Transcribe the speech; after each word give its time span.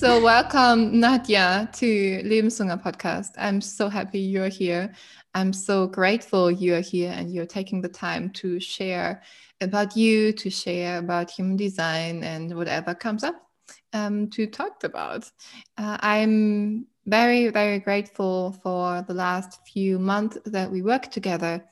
So, 0.00 0.18
welcome, 0.18 0.98
Nadia, 0.98 1.68
to 1.74 2.22
Lebensunger 2.24 2.82
podcast. 2.82 3.32
I'm 3.36 3.60
so 3.60 3.90
happy 3.90 4.18
you're 4.18 4.48
here. 4.48 4.94
I'm 5.34 5.52
so 5.52 5.86
grateful 5.88 6.50
you're 6.50 6.80
here 6.80 7.12
and 7.14 7.30
you're 7.30 7.44
taking 7.44 7.82
the 7.82 7.90
time 7.90 8.30
to 8.30 8.58
share 8.60 9.22
about 9.60 9.98
you, 9.98 10.32
to 10.32 10.48
share 10.48 11.00
about 11.00 11.30
human 11.30 11.58
design 11.58 12.24
and 12.24 12.56
whatever 12.56 12.94
comes 12.94 13.24
up 13.24 13.46
um, 13.92 14.30
to 14.30 14.46
talk 14.46 14.84
about. 14.84 15.30
Uh, 15.76 15.98
I'm 16.00 16.86
very, 17.04 17.48
very 17.48 17.78
grateful 17.78 18.52
for 18.62 19.04
the 19.06 19.12
last 19.12 19.60
few 19.68 19.98
months 19.98 20.38
that 20.46 20.70
we 20.70 20.80
worked 20.80 21.12
together. 21.12 21.62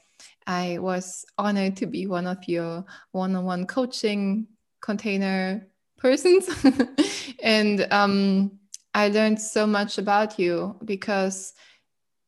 I 0.47 0.77
was 0.81 1.25
honored 1.39 1.79
to 1.79 1.87
be 1.87 2.07
one 2.07 2.27
of 2.27 2.47
your 2.47 2.85
one 3.13 3.35
on 3.35 3.47
one 3.47 3.67
coaching 3.67 4.49
container 4.83 5.67
persons. 5.99 6.49
and 7.43 7.87
um, 7.93 8.59
I 8.95 9.09
learned 9.09 9.41
so 9.41 9.67
much 9.67 9.99
about 9.99 10.39
you 10.39 10.77
because 10.85 11.53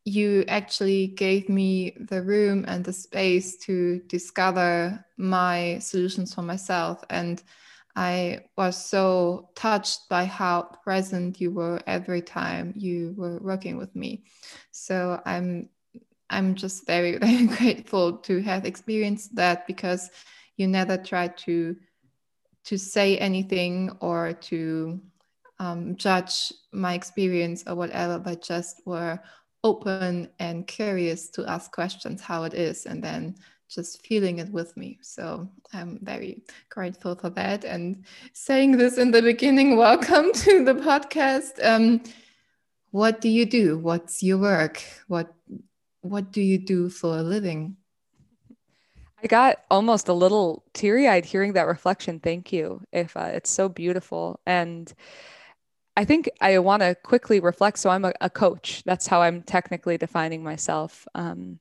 you 0.04 0.44
actually 0.48 1.08
gave 1.08 1.48
me 1.48 1.96
the 2.08 2.22
room 2.22 2.64
and 2.66 2.84
the 2.84 2.92
space 2.92 3.56
to 3.58 4.00
discover 4.08 5.04
my 5.16 5.78
solutions 5.78 6.34
for 6.34 6.42
myself. 6.42 7.02
And 7.10 7.42
I 7.96 8.40
was 8.56 8.82
so 8.82 9.50
touched 9.54 10.08
by 10.08 10.24
how 10.24 10.62
present 10.84 11.40
you 11.40 11.50
were 11.50 11.80
every 11.86 12.22
time 12.22 12.72
you 12.76 13.14
were 13.16 13.38
working 13.40 13.76
with 13.76 13.94
me. 13.94 14.24
So 14.70 15.20
I'm 15.26 15.68
I'm 16.30 16.54
just 16.54 16.86
very, 16.86 17.18
very 17.18 17.46
grateful 17.46 18.18
to 18.18 18.40
have 18.42 18.64
experienced 18.64 19.34
that 19.36 19.66
because 19.66 20.10
you 20.56 20.66
never 20.66 20.96
tried 20.96 21.36
to 21.38 21.76
to 22.70 22.78
say 22.78 23.18
anything 23.18 23.90
or 23.98 24.32
to 24.32 25.00
um, 25.58 25.96
judge 25.96 26.52
my 26.70 26.94
experience 26.94 27.64
or 27.66 27.74
whatever, 27.74 28.16
but 28.16 28.40
just 28.40 28.80
were 28.86 29.18
open 29.64 30.30
and 30.38 30.68
curious 30.68 31.30
to 31.30 31.44
ask 31.46 31.72
questions 31.72 32.22
how 32.22 32.44
it 32.44 32.54
is 32.54 32.86
and 32.86 33.02
then 33.02 33.34
just 33.68 34.06
feeling 34.06 34.38
it 34.38 34.48
with 34.52 34.76
me. 34.76 35.00
So 35.02 35.48
I'm 35.72 35.98
very 36.02 36.44
grateful 36.68 37.16
for 37.16 37.30
that. 37.30 37.64
And 37.64 38.04
saying 38.34 38.76
this 38.76 38.98
in 38.98 39.10
the 39.10 39.20
beginning, 39.20 39.76
welcome 39.88 40.32
to 40.32 40.64
the 40.64 40.74
podcast. 40.74 41.58
Um, 41.64 42.00
what 42.92 43.20
do 43.20 43.28
you 43.28 43.46
do? 43.46 43.78
What's 43.78 44.22
your 44.22 44.38
work? 44.38 44.80
What 45.08 45.34
what 46.02 46.30
do 46.30 46.40
you 46.40 46.56
do 46.56 46.88
for 46.88 47.18
a 47.18 47.22
living? 47.22 47.76
I 49.22 49.26
got 49.26 49.58
almost 49.70 50.08
a 50.08 50.12
little 50.14 50.64
teary 50.72 51.06
eyed 51.06 51.24
hearing 51.24 51.52
that 51.52 51.66
reflection. 51.66 52.20
Thank 52.20 52.52
you, 52.52 52.82
Eva. 52.92 53.32
It's 53.34 53.50
so 53.50 53.68
beautiful. 53.68 54.40
And 54.46 54.92
I 55.96 56.04
think 56.04 56.30
I 56.40 56.58
want 56.60 56.82
to 56.82 56.96
quickly 57.02 57.40
reflect. 57.40 57.78
So 57.78 57.90
I'm 57.90 58.04
a, 58.06 58.12
a, 58.20 58.30
coach. 58.30 58.82
That's 58.86 59.06
how 59.06 59.20
I'm 59.20 59.42
technically 59.42 59.98
defining 59.98 60.42
myself. 60.42 61.06
Um, 61.14 61.58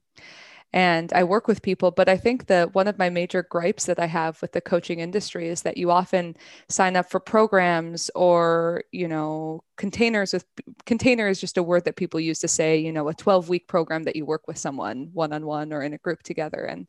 and 0.71 1.11
I 1.13 1.23
work 1.23 1.47
with 1.47 1.63
people, 1.63 1.89
but 1.89 2.07
I 2.07 2.15
think 2.15 2.45
that 2.45 2.75
one 2.75 2.87
of 2.87 2.99
my 2.99 3.09
major 3.09 3.41
gripes 3.41 3.85
that 3.87 3.99
I 3.99 4.05
have 4.05 4.39
with 4.39 4.51
the 4.51 4.61
coaching 4.61 4.99
industry 4.99 5.49
is 5.49 5.63
that 5.63 5.77
you 5.77 5.89
often 5.89 6.37
sign 6.69 6.95
up 6.95 7.09
for 7.09 7.19
programs 7.19 8.11
or, 8.13 8.83
you 8.91 9.07
know, 9.07 9.63
containers 9.77 10.31
with 10.31 10.45
container 10.85 11.27
is 11.27 11.41
just 11.41 11.57
a 11.57 11.63
word 11.63 11.85
that 11.85 11.95
people 11.95 12.19
use 12.19 12.39
to 12.39 12.47
say, 12.47 12.77
you 12.77 12.91
know, 12.93 13.09
a 13.09 13.15
12 13.15 13.49
week 13.49 13.67
program 13.67 14.03
that 14.03 14.15
you 14.15 14.25
work 14.25 14.47
with 14.47 14.59
someone 14.59 15.09
one 15.11 15.33
on 15.33 15.45
one 15.45 15.73
or 15.73 15.81
in 15.81 15.93
a 15.93 15.97
group 15.97 16.21
together. 16.21 16.63
And 16.65 16.87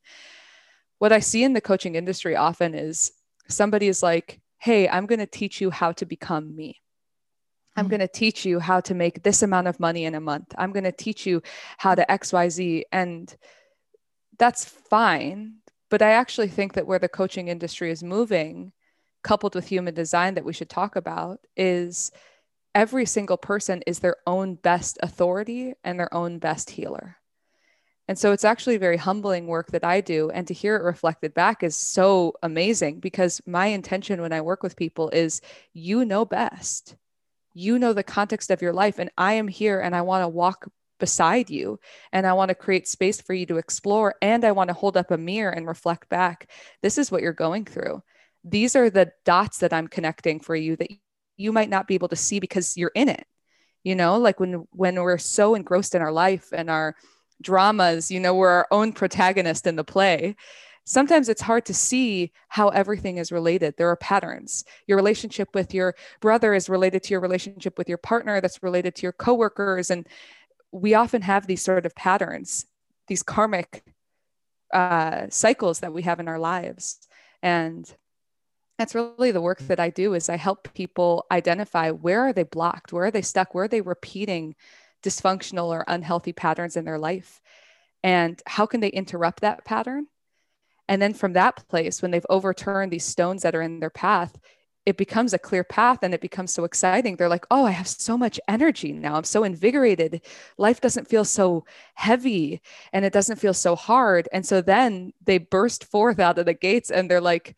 what 1.00 1.12
I 1.12 1.20
see 1.20 1.42
in 1.42 1.54
the 1.54 1.62
coaching 1.62 1.94
industry 1.94 2.36
often 2.36 2.74
is 2.74 3.10
somebody 3.48 3.88
is 3.88 4.02
like, 4.02 4.40
hey, 4.58 4.86
I'm 4.86 5.06
going 5.06 5.18
to 5.18 5.26
teach 5.26 5.58
you 5.58 5.70
how 5.70 5.92
to 5.92 6.04
become 6.04 6.54
me. 6.54 6.76
I'm 7.74 7.86
mm. 7.86 7.90
going 7.90 8.00
to 8.00 8.08
teach 8.08 8.44
you 8.44 8.60
how 8.60 8.80
to 8.80 8.94
make 8.94 9.22
this 9.22 9.42
amount 9.42 9.66
of 9.66 9.80
money 9.80 10.04
in 10.04 10.14
a 10.14 10.20
month. 10.20 10.54
I'm 10.58 10.72
going 10.72 10.84
to 10.84 10.92
teach 10.92 11.24
you 11.24 11.42
how 11.78 11.94
to 11.94 12.04
XYZ. 12.04 12.82
And 12.92 13.34
that's 14.38 14.66
fine. 14.66 15.54
But 15.88 16.02
I 16.02 16.10
actually 16.10 16.48
think 16.48 16.74
that 16.74 16.86
where 16.86 16.98
the 16.98 17.08
coaching 17.08 17.48
industry 17.48 17.90
is 17.90 18.02
moving, 18.02 18.72
coupled 19.24 19.54
with 19.54 19.66
human 19.66 19.94
design, 19.94 20.34
that 20.34 20.44
we 20.44 20.52
should 20.52 20.68
talk 20.68 20.96
about 20.96 21.40
is 21.56 22.12
every 22.74 23.06
single 23.06 23.38
person 23.38 23.82
is 23.86 24.00
their 24.00 24.16
own 24.26 24.56
best 24.56 24.98
authority 25.02 25.72
and 25.82 25.98
their 25.98 26.12
own 26.12 26.38
best 26.38 26.68
healer. 26.68 27.16
And 28.10 28.18
so 28.18 28.32
it's 28.32 28.44
actually 28.44 28.76
very 28.76 28.96
humbling 28.96 29.46
work 29.46 29.70
that 29.70 29.84
I 29.84 30.00
do. 30.00 30.30
And 30.30 30.44
to 30.48 30.52
hear 30.52 30.74
it 30.74 30.82
reflected 30.82 31.32
back 31.32 31.62
is 31.62 31.76
so 31.76 32.34
amazing 32.42 32.98
because 32.98 33.40
my 33.46 33.66
intention 33.66 34.20
when 34.20 34.32
I 34.32 34.40
work 34.40 34.64
with 34.64 34.74
people 34.74 35.10
is 35.10 35.40
you 35.74 36.04
know 36.04 36.24
best. 36.24 36.96
You 37.54 37.78
know 37.78 37.92
the 37.92 38.02
context 38.02 38.50
of 38.50 38.62
your 38.62 38.72
life. 38.72 38.98
And 38.98 39.12
I 39.16 39.34
am 39.34 39.46
here 39.46 39.78
and 39.78 39.94
I 39.94 40.00
want 40.00 40.24
to 40.24 40.28
walk 40.28 40.66
beside 40.98 41.50
you. 41.50 41.78
And 42.12 42.26
I 42.26 42.32
want 42.32 42.48
to 42.48 42.56
create 42.56 42.88
space 42.88 43.20
for 43.20 43.32
you 43.32 43.46
to 43.46 43.58
explore. 43.58 44.16
And 44.20 44.44
I 44.44 44.50
want 44.50 44.70
to 44.70 44.74
hold 44.74 44.96
up 44.96 45.12
a 45.12 45.16
mirror 45.16 45.52
and 45.52 45.68
reflect 45.68 46.08
back. 46.08 46.50
This 46.82 46.98
is 46.98 47.12
what 47.12 47.22
you're 47.22 47.32
going 47.32 47.64
through. 47.64 48.02
These 48.42 48.74
are 48.74 48.90
the 48.90 49.12
dots 49.24 49.58
that 49.58 49.72
I'm 49.72 49.86
connecting 49.86 50.40
for 50.40 50.56
you 50.56 50.74
that 50.74 50.90
you 51.36 51.52
might 51.52 51.70
not 51.70 51.86
be 51.86 51.94
able 51.94 52.08
to 52.08 52.16
see 52.16 52.40
because 52.40 52.76
you're 52.76 52.90
in 52.96 53.08
it. 53.08 53.24
You 53.84 53.94
know, 53.94 54.18
like 54.18 54.40
when 54.40 54.66
when 54.72 55.00
we're 55.00 55.16
so 55.16 55.54
engrossed 55.54 55.94
in 55.94 56.02
our 56.02 56.12
life 56.12 56.48
and 56.52 56.68
our 56.68 56.96
dramas, 57.40 58.10
you 58.10 58.20
know, 58.20 58.34
we're 58.34 58.48
our 58.50 58.68
own 58.70 58.92
protagonist 58.92 59.66
in 59.66 59.76
the 59.76 59.84
play. 59.84 60.36
Sometimes 60.84 61.28
it's 61.28 61.42
hard 61.42 61.66
to 61.66 61.74
see 61.74 62.32
how 62.48 62.68
everything 62.68 63.18
is 63.18 63.30
related. 63.30 63.74
There 63.76 63.88
are 63.90 63.96
patterns. 63.96 64.64
Your 64.86 64.96
relationship 64.96 65.54
with 65.54 65.72
your 65.72 65.94
brother 66.20 66.54
is 66.54 66.68
related 66.68 67.02
to 67.04 67.14
your 67.14 67.20
relationship 67.20 67.78
with 67.78 67.88
your 67.88 67.98
partner, 67.98 68.40
that's 68.40 68.62
related 68.62 68.94
to 68.96 69.02
your 69.02 69.12
coworkers. 69.12 69.90
And 69.90 70.08
we 70.72 70.94
often 70.94 71.22
have 71.22 71.46
these 71.46 71.62
sort 71.62 71.86
of 71.86 71.94
patterns, 71.94 72.66
these 73.08 73.22
karmic 73.22 73.84
uh, 74.72 75.26
cycles 75.28 75.80
that 75.80 75.92
we 75.92 76.02
have 76.02 76.20
in 76.20 76.28
our 76.28 76.38
lives. 76.38 77.06
And 77.42 77.92
that's 78.78 78.94
really 78.94 79.30
the 79.30 79.40
work 79.40 79.58
that 79.60 79.78
I 79.78 79.90
do 79.90 80.14
is 80.14 80.28
I 80.28 80.36
help 80.36 80.72
people 80.72 81.26
identify 81.30 81.90
where 81.90 82.22
are 82.22 82.32
they 82.32 82.44
blocked, 82.44 82.92
where 82.92 83.04
are 83.04 83.10
they 83.10 83.22
stuck, 83.22 83.54
where 83.54 83.64
are 83.64 83.68
they 83.68 83.82
repeating 83.82 84.54
dysfunctional 85.02 85.66
or 85.66 85.84
unhealthy 85.88 86.32
patterns 86.32 86.76
in 86.76 86.84
their 86.84 86.98
life 86.98 87.40
and 88.02 88.40
how 88.46 88.66
can 88.66 88.80
they 88.80 88.88
interrupt 88.88 89.40
that 89.40 89.64
pattern? 89.64 90.06
And 90.88 91.00
then 91.00 91.14
from 91.14 91.34
that 91.34 91.68
place 91.68 92.02
when 92.02 92.10
they've 92.10 92.26
overturned 92.28 92.92
these 92.92 93.04
stones 93.04 93.42
that 93.42 93.54
are 93.54 93.62
in 93.62 93.80
their 93.80 93.90
path 93.90 94.38
it 94.86 94.96
becomes 94.96 95.34
a 95.34 95.38
clear 95.38 95.62
path 95.62 95.98
and 96.02 96.14
it 96.14 96.22
becomes 96.22 96.52
so 96.52 96.64
exciting. 96.64 97.14
They're 97.16 97.28
like 97.28 97.46
oh 97.50 97.66
i 97.66 97.70
have 97.70 97.86
so 97.86 98.16
much 98.16 98.40
energy 98.48 98.92
now. 98.92 99.14
I'm 99.14 99.24
so 99.24 99.44
invigorated. 99.44 100.22
Life 100.56 100.80
doesn't 100.80 101.06
feel 101.06 101.24
so 101.24 101.64
heavy 101.94 102.62
and 102.92 103.04
it 103.04 103.12
doesn't 103.12 103.36
feel 103.36 103.54
so 103.54 103.76
hard. 103.76 104.28
And 104.32 104.44
so 104.44 104.62
then 104.62 105.12
they 105.22 105.38
burst 105.38 105.84
forth 105.84 106.18
out 106.18 106.38
of 106.38 106.46
the 106.46 106.54
gates 106.54 106.90
and 106.90 107.10
they're 107.10 107.20
like 107.20 107.56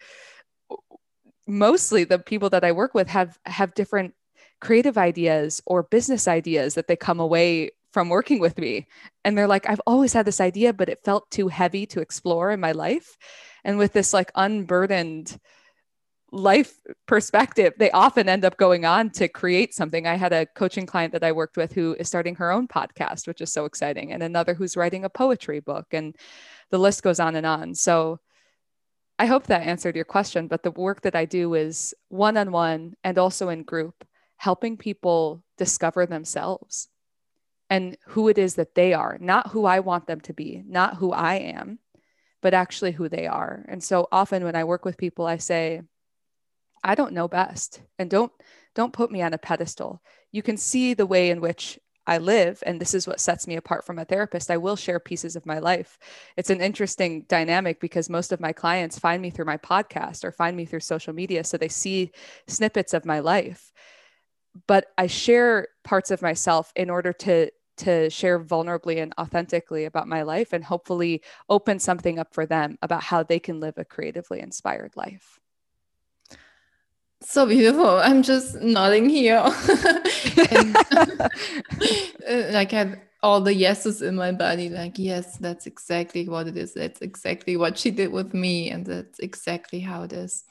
mostly 1.47 2.05
the 2.05 2.19
people 2.19 2.51
that 2.51 2.65
i 2.65 2.73
work 2.73 2.95
with 2.95 3.09
have 3.09 3.39
have 3.45 3.75
different 3.75 4.15
creative 4.63 4.97
ideas 4.97 5.61
or 5.67 5.83
business 5.83 6.29
ideas 6.29 6.75
that 6.75 6.87
they 6.87 6.95
come 6.95 7.19
away 7.19 7.73
from 7.93 8.09
working 8.09 8.39
with 8.39 8.57
me. 8.59 8.87
And 9.25 9.37
they're 9.37 9.49
like, 9.49 9.69
I've 9.69 9.83
always 9.89 10.13
had 10.13 10.25
this 10.25 10.41
idea, 10.41 10.73
but 10.73 10.89
it 10.89 11.05
felt 11.05 11.31
too 11.31 11.49
heavy 11.49 11.85
to 11.87 12.01
explore 12.01 12.53
in 12.53 12.61
my 12.61 12.71
life. 12.71 13.19
And 13.65 13.77
with 13.77 13.93
this 13.93 14.15
like 14.15 14.31
unburdened 14.37 15.37
life 16.31 16.75
perspective, 17.07 17.75
they 17.77 17.91
often 17.91 18.29
end 18.29 18.45
up 18.45 18.57
going 18.57 18.85
on 18.85 19.11
to 19.11 19.27
create 19.27 19.75
something. 19.75 20.07
I 20.07 20.15
had 20.15 20.33
a 20.33 20.47
coaching 20.47 20.87
client 20.87 21.13
that 21.13 21.25
I 21.25 21.33
worked 21.33 21.57
with 21.57 21.73
who 21.73 21.97
is 21.99 22.07
starting 22.07 22.37
her 22.37 22.53
own 22.53 22.69
podcast, 22.69 23.27
which 23.27 23.41
is 23.41 23.53
so 23.53 23.65
exciting, 23.65 24.13
and 24.13 24.23
another 24.23 24.55
who's 24.55 24.77
writing 24.77 25.05
a 25.05 25.11
poetry 25.11 25.59
book. 25.59 25.87
And 25.91 26.15
the 26.71 26.79
list 26.79 27.03
goes 27.03 27.19
on 27.19 27.35
and 27.35 27.45
on. 27.45 27.75
So 27.75 28.21
I 29.19 29.27
hope 29.27 29.49
that 29.49 29.67
answered 29.67 29.97
your 29.97 30.07
question. 30.07 30.47
But 30.47 30.63
the 30.63 30.71
work 30.71 31.03
that 31.03 31.17
I 31.17 31.25
do 31.25 31.55
is 31.55 31.95
one 32.09 32.37
on 32.37 32.53
one 32.53 32.95
and 33.03 33.19
also 33.19 33.49
in 33.49 33.65
group 33.65 34.07
helping 34.43 34.77
people 34.77 35.41
discover 35.57 36.05
themselves 36.05 36.89
and 37.71 37.97
who 38.09 38.29
it 38.29 38.39
is 38.39 38.57
that 38.57 38.75
they 38.75 38.93
are, 38.93 39.17
not 39.21 39.53
who 39.53 39.67
I 39.67 39.79
want 39.79 40.09
them 40.09 40.21
to 40.23 40.33
be, 40.33 40.65
not 40.67 40.97
who 40.97 41.13
I 41.13 41.35
am, 41.35 41.79
but 42.41 42.53
actually 42.53 42.91
who 42.91 43.09
they 43.09 43.29
are. 43.29 43.65
And 43.69 43.85
so 43.85 44.09
often 44.11 44.43
when 44.43 44.57
I 44.57 44.65
work 44.65 44.85
with 44.85 44.97
people, 44.97 45.27
I 45.27 45.37
say, 45.37 45.83
I 46.83 46.97
don't 46.97 47.13
know 47.13 47.29
best. 47.29 47.83
And 48.01 48.11
don't 48.11 48.33
don't 48.75 48.93
put 48.93 49.13
me 49.13 49.23
on 49.23 49.33
a 49.33 49.39
pedestal. 49.39 50.03
You 50.33 50.43
can 50.43 50.57
see 50.57 50.93
the 50.93 51.07
way 51.07 51.31
in 51.31 51.41
which 51.41 51.79
I 52.05 52.19
live, 52.19 52.65
and 52.67 52.81
this 52.81 52.95
is 52.95 53.07
what 53.07 53.21
sets 53.21 53.47
me 53.47 53.55
apart 53.55 53.87
from 53.87 54.01
a 54.01 54.05
therapist. 54.05 54.51
I 54.51 54.57
will 54.57 54.75
share 54.75 54.99
pieces 54.99 55.37
of 55.37 55.47
my 55.47 55.61
life. 55.61 56.01
It's 56.37 56.51
an 56.51 56.61
interesting 56.61 57.27
dynamic 57.29 57.79
because 57.81 58.11
most 58.11 58.33
of 58.33 58.41
my 58.41 58.53
clients 58.53 58.99
find 58.99 59.23
me 59.23 59.31
through 59.31 59.45
my 59.45 59.59
podcast 59.59 60.25
or 60.25 60.33
find 60.33 60.57
me 60.57 60.65
through 60.65 60.81
social 60.81 61.13
media. 61.13 61.45
So 61.45 61.57
they 61.57 61.69
see 61.69 62.11
snippets 62.49 62.93
of 62.93 63.05
my 63.05 63.21
life 63.21 63.73
but 64.67 64.87
I 64.99 65.07
share 65.07 65.69
parts 65.85 66.11
of 66.11 66.23
myself 66.23 66.73
in 66.77 66.91
order 66.91 67.13
to 67.13 67.51
to 67.79 68.11
share 68.11 68.39
vulnerably 68.39 69.03
and 69.03 69.15
authentically 69.19 69.87
about 69.87 70.07
my 70.07 70.23
life 70.23 70.53
and 70.53 70.63
hopefully 70.63 71.23
open 71.49 71.79
something 71.79 72.19
up 72.19 72.33
for 72.33 72.45
them 72.47 72.79
about 72.83 73.03
how 73.03 73.23
they 73.23 73.39
can 73.39 73.61
live 73.61 73.75
a 73.79 73.85
creatively 73.85 74.41
inspired 74.41 74.93
life. 74.95 75.41
So 77.23 77.47
beautiful. 77.47 77.87
I'm 77.87 78.23
just 78.23 78.57
nodding 78.57 79.09
here. 79.09 79.39
and, 80.51 80.77
uh, 80.77 81.29
like 82.51 82.73
I 82.73 82.77
have 82.77 82.99
all 83.23 83.41
the 83.41 83.55
yeses 83.55 84.03
in 84.03 84.17
my 84.17 84.33
body, 84.33 84.69
like, 84.69 84.99
yes, 84.99 85.39
that's 85.39 85.67
exactly 85.67 86.29
what 86.29 86.49
it 86.49 86.57
is. 86.57 86.75
That's 86.75 87.01
exactly 87.01 87.57
what 87.57 87.79
she 87.79 87.93
did 87.93 88.11
with 88.11 88.35
me. 88.35 88.71
And 88.71 88.85
that's 88.85 89.21
exactly 89.21 89.79
how 89.81 90.03
it 90.03 90.13
is. 90.13 90.45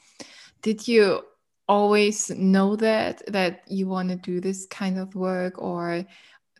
Did 0.62 0.88
you 0.88 1.22
always 1.68 2.30
know 2.30 2.76
that 2.76 3.22
that 3.28 3.62
you 3.68 3.88
want 3.88 4.08
to 4.10 4.16
do 4.16 4.40
this 4.40 4.66
kind 4.66 4.98
of 4.98 5.14
work 5.14 5.60
or 5.60 6.04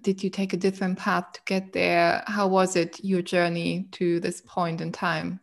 did 0.02 0.22
you 0.22 0.31
take 0.31 0.52
a 0.52 0.56
different 0.56 0.99
path 0.99 1.32
to 1.32 1.40
get 1.46 1.72
there? 1.72 2.25
How 2.26 2.49
was 2.49 2.75
it 2.76 2.99
your 3.04 3.22
journey 3.22 3.87
to 3.93 4.19
this 4.20 4.40
point 4.40 4.81
in 4.81 4.90
time? 4.93 5.40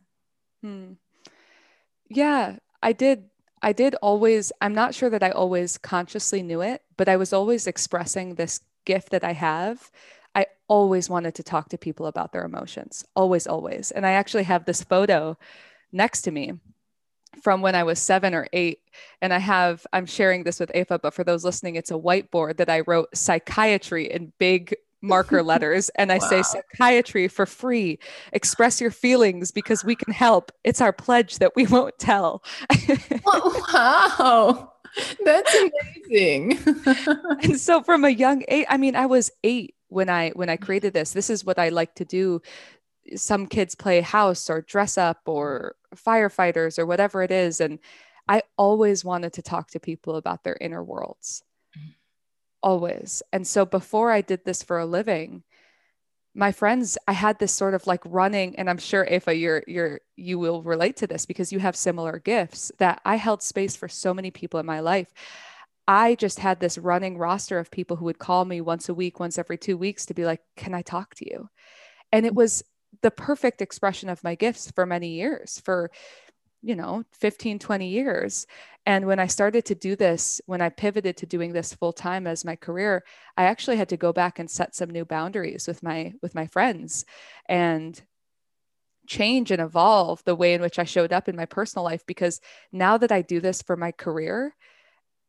Hmm. 0.61 0.93
yeah 2.09 2.57
i 2.83 2.91
did 2.91 3.29
i 3.61 3.71
did 3.71 3.95
always 4.01 4.51
i'm 4.59 4.73
not 4.73 4.93
sure 4.93 5.09
that 5.09 5.23
i 5.23 5.29
always 5.29 5.77
consciously 5.77 6.43
knew 6.43 6.59
it 6.59 6.81
but 6.97 7.07
i 7.07 7.15
was 7.15 7.31
always 7.31 7.65
expressing 7.65 8.35
this 8.35 8.59
gift 8.85 9.09
that 9.11 9.23
i 9.23 9.33
have. 9.33 9.91
I 10.35 10.47
always 10.67 11.09
wanted 11.09 11.35
to 11.35 11.43
talk 11.43 11.69
to 11.69 11.77
people 11.77 12.05
about 12.07 12.33
their 12.33 12.43
emotions 12.43 13.05
always 13.15 13.47
always 13.47 13.91
and 13.91 14.05
i 14.05 14.11
actually 14.11 14.43
have 14.43 14.65
this 14.65 14.83
photo 14.83 15.37
next 15.91 16.23
to 16.23 16.31
me 16.31 16.53
from 17.41 17.61
when 17.61 17.75
I 17.75 17.83
was 17.83 17.99
seven 17.99 18.33
or 18.33 18.47
eight. 18.53 18.79
And 19.21 19.33
I 19.33 19.39
have, 19.39 19.85
I'm 19.93 20.05
sharing 20.05 20.43
this 20.43 20.59
with 20.59 20.71
Eva, 20.75 20.99
but 20.99 21.13
for 21.13 21.23
those 21.23 21.43
listening, 21.43 21.75
it's 21.75 21.91
a 21.91 21.95
whiteboard 21.95 22.57
that 22.57 22.69
I 22.69 22.81
wrote 22.81 23.15
psychiatry 23.15 24.11
in 24.11 24.33
big 24.39 24.75
marker 25.01 25.43
letters. 25.43 25.89
And 25.95 26.11
I 26.11 26.17
wow. 26.17 26.27
say 26.27 26.43
psychiatry 26.43 27.27
for 27.27 27.45
free. 27.45 27.99
Express 28.33 28.81
your 28.81 28.91
feelings 28.91 29.51
because 29.51 29.83
we 29.83 29.95
can 29.95 30.13
help. 30.13 30.51
It's 30.63 30.81
our 30.81 30.93
pledge 30.93 31.37
that 31.39 31.55
we 31.55 31.65
won't 31.65 31.97
tell. 31.99 32.43
wow. 33.25 34.73
That's 35.23 35.55
amazing. 35.55 36.59
and 37.43 37.59
so 37.59 37.83
from 37.83 38.03
a 38.03 38.09
young 38.09 38.43
age, 38.47 38.65
I 38.69 38.77
mean, 38.77 38.95
I 38.95 39.05
was 39.05 39.31
eight 39.43 39.75
when 39.89 40.09
I 40.09 40.29
when 40.31 40.49
I 40.49 40.57
created 40.57 40.93
this. 40.93 41.11
This 41.11 41.29
is 41.29 41.45
what 41.45 41.59
I 41.59 41.69
like 41.69 41.95
to 41.95 42.05
do 42.05 42.41
some 43.15 43.47
kids 43.47 43.75
play 43.75 44.01
house 44.01 44.49
or 44.49 44.61
dress 44.61 44.97
up 44.97 45.21
or 45.25 45.75
mm. 45.93 46.01
firefighters 46.01 46.79
or 46.79 46.85
whatever 46.85 47.23
it 47.23 47.31
is. 47.31 47.61
And 47.61 47.79
I 48.27 48.43
always 48.57 49.03
wanted 49.03 49.33
to 49.33 49.41
talk 49.41 49.71
to 49.71 49.79
people 49.79 50.15
about 50.15 50.43
their 50.43 50.57
inner 50.59 50.83
worlds. 50.83 51.43
Mm. 51.77 51.93
Always. 52.61 53.23
And 53.33 53.47
so 53.47 53.65
before 53.65 54.11
I 54.11 54.21
did 54.21 54.45
this 54.45 54.63
for 54.63 54.79
a 54.79 54.85
living, 54.85 55.43
my 56.35 56.51
friends, 56.51 56.97
I 57.07 57.13
had 57.13 57.39
this 57.39 57.51
sort 57.51 57.73
of 57.73 57.87
like 57.87 58.01
running, 58.05 58.55
and 58.57 58.69
I'm 58.69 58.77
sure 58.77 59.03
Eva, 59.03 59.35
you're 59.35 59.63
you're 59.67 59.99
you 60.15 60.37
will 60.37 60.61
relate 60.61 60.95
to 60.97 61.07
this 61.07 61.25
because 61.25 61.51
you 61.51 61.59
have 61.59 61.75
similar 61.75 62.19
gifts 62.19 62.71
that 62.77 63.01
I 63.03 63.15
held 63.15 63.41
space 63.41 63.75
for 63.75 63.87
so 63.87 64.13
many 64.13 64.31
people 64.31 64.59
in 64.59 64.65
my 64.65 64.79
life. 64.79 65.11
I 65.87 66.13
just 66.13 66.37
had 66.39 66.59
this 66.59 66.77
running 66.77 67.17
roster 67.17 67.57
of 67.57 67.71
people 67.71 67.97
who 67.97 68.05
would 68.05 68.19
call 68.19 68.45
me 68.45 68.61
once 68.61 68.89
a 68.89 68.93
week, 68.93 69.19
once 69.19 69.39
every 69.39 69.57
two 69.57 69.75
weeks 69.75 70.05
to 70.05 70.13
be 70.13 70.23
like, 70.23 70.41
Can 70.55 70.73
I 70.75 70.83
talk 70.83 71.15
to 71.15 71.29
you? 71.29 71.49
And 72.11 72.25
it 72.25 72.33
mm. 72.33 72.37
was 72.37 72.63
the 73.01 73.11
perfect 73.11 73.61
expression 73.61 74.09
of 74.09 74.23
my 74.23 74.35
gifts 74.35 74.71
for 74.71 74.85
many 74.85 75.09
years 75.09 75.61
for 75.63 75.91
you 76.61 76.75
know 76.75 77.03
15 77.13 77.59
20 77.59 77.87
years. 77.87 78.45
And 78.85 79.05
when 79.05 79.19
i 79.19 79.27
started 79.27 79.65
to 79.65 79.75
do 79.75 79.95
this 79.95 80.41
when 80.45 80.61
i 80.61 80.69
pivoted 80.69 81.17
to 81.17 81.25
doing 81.25 81.53
this 81.53 81.73
full 81.73 81.93
time 81.93 82.27
as 82.27 82.43
my 82.45 82.55
career 82.55 83.03
i 83.37 83.43
actually 83.43 83.77
had 83.77 83.89
to 83.89 83.97
go 83.97 84.11
back 84.11 84.39
and 84.39 84.49
set 84.49 84.75
some 84.75 84.89
new 84.89 85.05
boundaries 85.05 85.67
with 85.67 85.83
my 85.83 86.13
with 86.21 86.35
my 86.35 86.47
friends 86.47 87.05
and 87.47 88.01
change 89.07 89.51
and 89.51 89.61
evolve 89.61 90.23
the 90.23 90.35
way 90.35 90.53
in 90.53 90.61
which 90.61 90.79
i 90.79 90.83
showed 90.83 91.13
up 91.13 91.27
in 91.29 91.35
my 91.35 91.45
personal 91.45 91.83
life 91.83 92.05
because 92.05 92.41
now 92.71 92.97
that 92.97 93.11
i 93.11 93.21
do 93.21 93.39
this 93.39 93.61
for 93.61 93.75
my 93.75 93.91
career 93.91 94.55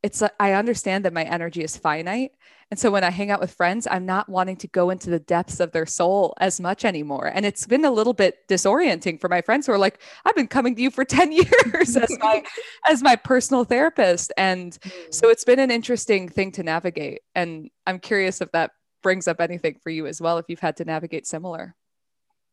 it's 0.03 0.23
I 0.39 0.53
understand 0.53 1.05
that 1.05 1.13
my 1.13 1.25
energy 1.25 1.63
is 1.63 1.77
finite. 1.77 2.33
And 2.71 2.79
so 2.79 2.91
when 2.91 3.03
I 3.03 3.11
hang 3.11 3.33
out 3.33 3.41
with 3.41 3.53
friends, 3.53 3.89
I'm 3.91 4.07
not 4.07 4.29
wanting 4.29 4.57
to 4.59 4.69
go 4.69 4.91
into 4.91 5.11
the 5.11 5.19
depths 5.19 5.59
of 5.59 5.73
their 5.73 5.87
soul 5.87 6.35
as 6.39 6.61
much 6.61 6.85
anymore. 6.85 7.27
And 7.27 7.45
it's 7.45 7.67
been 7.67 7.85
a 7.85 7.91
little 7.91 8.13
bit 8.13 8.47
disorienting 8.49 9.21
for 9.21 9.29
my 9.29 9.43
friends 9.43 9.67
who 9.67 9.73
are 9.73 9.79
like, 9.79 10.01
I've 10.25 10.37
been 10.37 10.47
coming 10.47 10.77
to 10.77 10.83
you 10.83 10.91
for 10.91 11.05
10 11.05 11.33
years 11.33 11.97
as 11.97 12.17
my 12.21 12.45
as 12.89 13.03
my 13.03 13.17
personal 13.17 13.65
therapist. 13.65 14.33
And 14.37 14.79
so 15.11 15.27
mm. 15.27 15.33
it's 15.33 15.45
been 15.45 15.59
an 15.59 15.71
interesting 15.71 16.29
thing 16.29 16.53
to 16.53 16.63
navigate. 16.63 17.23
And 17.35 17.71
I'm 17.87 17.99
curious 17.99 18.41
if 18.41 18.53
that 18.53 18.71
brings 19.03 19.27
up 19.27 19.41
anything 19.41 19.77
for 19.83 19.91
you 19.91 20.07
as 20.07 20.21
well, 20.21 20.39
if 20.39 20.47
you've 20.49 20.61
had 20.61 20.77
to 20.77 20.85
navigate 20.85 21.27
similar. 21.27 21.75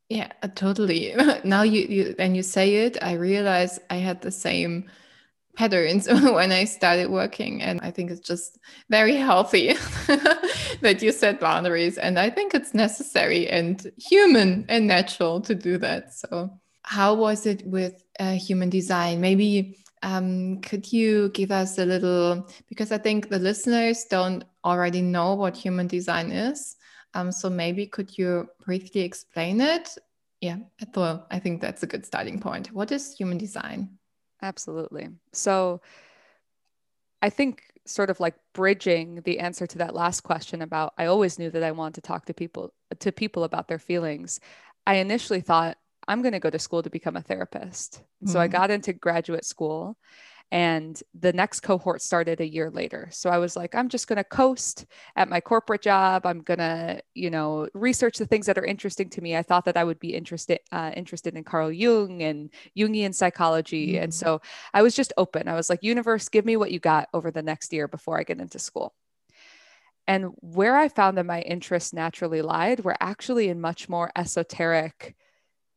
Yeah, 0.09 0.31
totally. 0.55 1.13
Now 1.43 1.63
you, 1.63 1.81
you 1.81 2.15
and 2.17 2.35
you 2.35 2.43
say 2.43 2.75
it, 2.85 2.97
I 3.01 3.13
realize 3.13 3.79
I 3.89 3.97
had 3.97 4.21
the 4.21 4.31
same 4.31 4.89
patterns 5.57 6.07
when 6.37 6.51
I 6.51 6.63
started 6.63 7.09
working. 7.09 7.61
And 7.61 7.81
I 7.81 7.91
think 7.91 8.11
it's 8.11 8.25
just 8.25 8.59
very 8.89 9.15
healthy 9.15 9.73
that 10.81 11.01
you 11.01 11.11
set 11.11 11.39
boundaries. 11.39 11.97
And 11.97 12.17
I 12.17 12.29
think 12.29 12.53
it's 12.53 12.73
necessary 12.73 13.49
and 13.49 13.91
human 13.97 14.65
and 14.69 14.87
natural 14.87 15.41
to 15.41 15.55
do 15.55 15.77
that. 15.79 16.13
So, 16.13 16.51
how 16.83 17.15
was 17.15 17.45
it 17.45 17.65
with 17.65 18.01
uh, 18.19 18.33
human 18.33 18.69
design? 18.69 19.19
Maybe 19.19 19.77
um, 20.03 20.61
could 20.61 20.93
you 20.93 21.29
give 21.29 21.51
us 21.51 21.77
a 21.79 21.85
little, 21.85 22.47
because 22.69 22.93
I 22.93 22.97
think 22.97 23.27
the 23.27 23.39
listeners 23.39 24.05
don't 24.05 24.45
already 24.63 25.01
know 25.01 25.33
what 25.33 25.57
human 25.57 25.87
design 25.87 26.31
is. 26.31 26.77
Um, 27.13 27.31
so 27.31 27.49
maybe 27.49 27.87
could 27.87 28.17
you 28.17 28.47
briefly 28.63 29.01
explain 29.01 29.59
it? 29.59 29.89
Yeah, 30.39 30.57
I 30.79 30.85
thought 30.85 31.27
I 31.31 31.39
think 31.39 31.61
that's 31.61 31.83
a 31.83 31.87
good 31.87 32.05
starting 32.05 32.39
point. 32.39 32.71
What 32.71 32.91
is 32.91 33.15
human 33.15 33.39
design? 33.39 33.97
Absolutely. 34.41 35.09
So 35.33 35.81
I 37.21 37.29
think 37.29 37.63
sort 37.85 38.09
of 38.09 38.19
like 38.19 38.35
bridging 38.53 39.21
the 39.21 39.39
answer 39.39 39.65
to 39.65 39.77
that 39.79 39.95
last 39.95 40.21
question 40.21 40.61
about 40.61 40.93
I 40.97 41.05
always 41.05 41.39
knew 41.39 41.49
that 41.49 41.63
I 41.63 41.71
wanted 41.71 41.95
to 41.95 42.01
talk 42.01 42.25
to 42.25 42.33
people 42.33 42.73
to 42.99 43.11
people 43.11 43.43
about 43.43 43.67
their 43.67 43.79
feelings. 43.79 44.39
I 44.85 44.95
initially 44.95 45.41
thought 45.41 45.77
I'm 46.07 46.21
going 46.21 46.33
to 46.33 46.39
go 46.39 46.49
to 46.49 46.59
school 46.59 46.83
to 46.83 46.89
become 46.89 47.15
a 47.15 47.21
therapist. 47.21 48.01
Mm-hmm. 48.23 48.31
So 48.31 48.39
I 48.39 48.45
mm-hmm. 48.45 48.53
got 48.53 48.71
into 48.71 48.93
graduate 48.93 49.45
school 49.45 49.97
and 50.51 51.01
the 51.13 51.33
next 51.33 51.59
cohort 51.59 52.01
started 52.01 52.39
a 52.39 52.47
year 52.47 52.69
later. 52.71 53.09
So 53.11 53.29
I 53.29 53.37
was 53.37 53.57
like, 53.57 53.75
I'm 53.75 53.89
just 53.89 54.07
going 54.07 54.17
to 54.17 54.23
coast 54.23 54.85
at 55.15 55.27
my 55.27 55.41
corporate 55.41 55.81
job. 55.81 56.25
I'm 56.25 56.41
going 56.41 56.59
to, 56.59 57.01
you 57.13 57.29
know, 57.29 57.67
research 57.73 58.17
the 58.17 58.25
things 58.25 58.45
that 58.45 58.57
are 58.57 58.65
interesting 58.65 59.09
to 59.09 59.21
me. 59.21 59.35
I 59.35 59.43
thought 59.43 59.65
that 59.65 59.75
I 59.75 59.83
would 59.83 59.99
be 59.99 60.13
interested 60.13 60.59
uh, 60.71 60.91
interested 60.95 61.35
in 61.35 61.43
Carl 61.43 61.71
Jung 61.71 62.21
and 62.21 62.49
Jungian 62.77 63.13
psychology. 63.13 63.93
Mm-hmm. 63.93 64.03
And 64.03 64.13
so 64.13 64.41
I 64.73 64.81
was 64.81 64.95
just 64.95 65.11
open. 65.17 65.47
I 65.49 65.55
was 65.55 65.69
like, 65.69 65.83
universe, 65.83 66.29
give 66.29 66.45
me 66.45 66.55
what 66.55 66.71
you 66.71 66.79
got 66.79 67.09
over 67.13 67.29
the 67.29 67.43
next 67.43 67.73
year 67.73 67.87
before 67.87 68.17
I 68.17 68.23
get 68.23 68.39
into 68.39 68.59
school. 68.59 68.93
And 70.07 70.31
where 70.39 70.77
I 70.77 70.87
found 70.87 71.17
that 71.17 71.25
my 71.25 71.41
interests 71.41 71.91
naturally 71.91 72.41
lied 72.41 72.85
were 72.85 72.95
actually 73.01 73.49
in 73.49 73.59
much 73.59 73.89
more 73.89 74.09
esoteric 74.15 75.17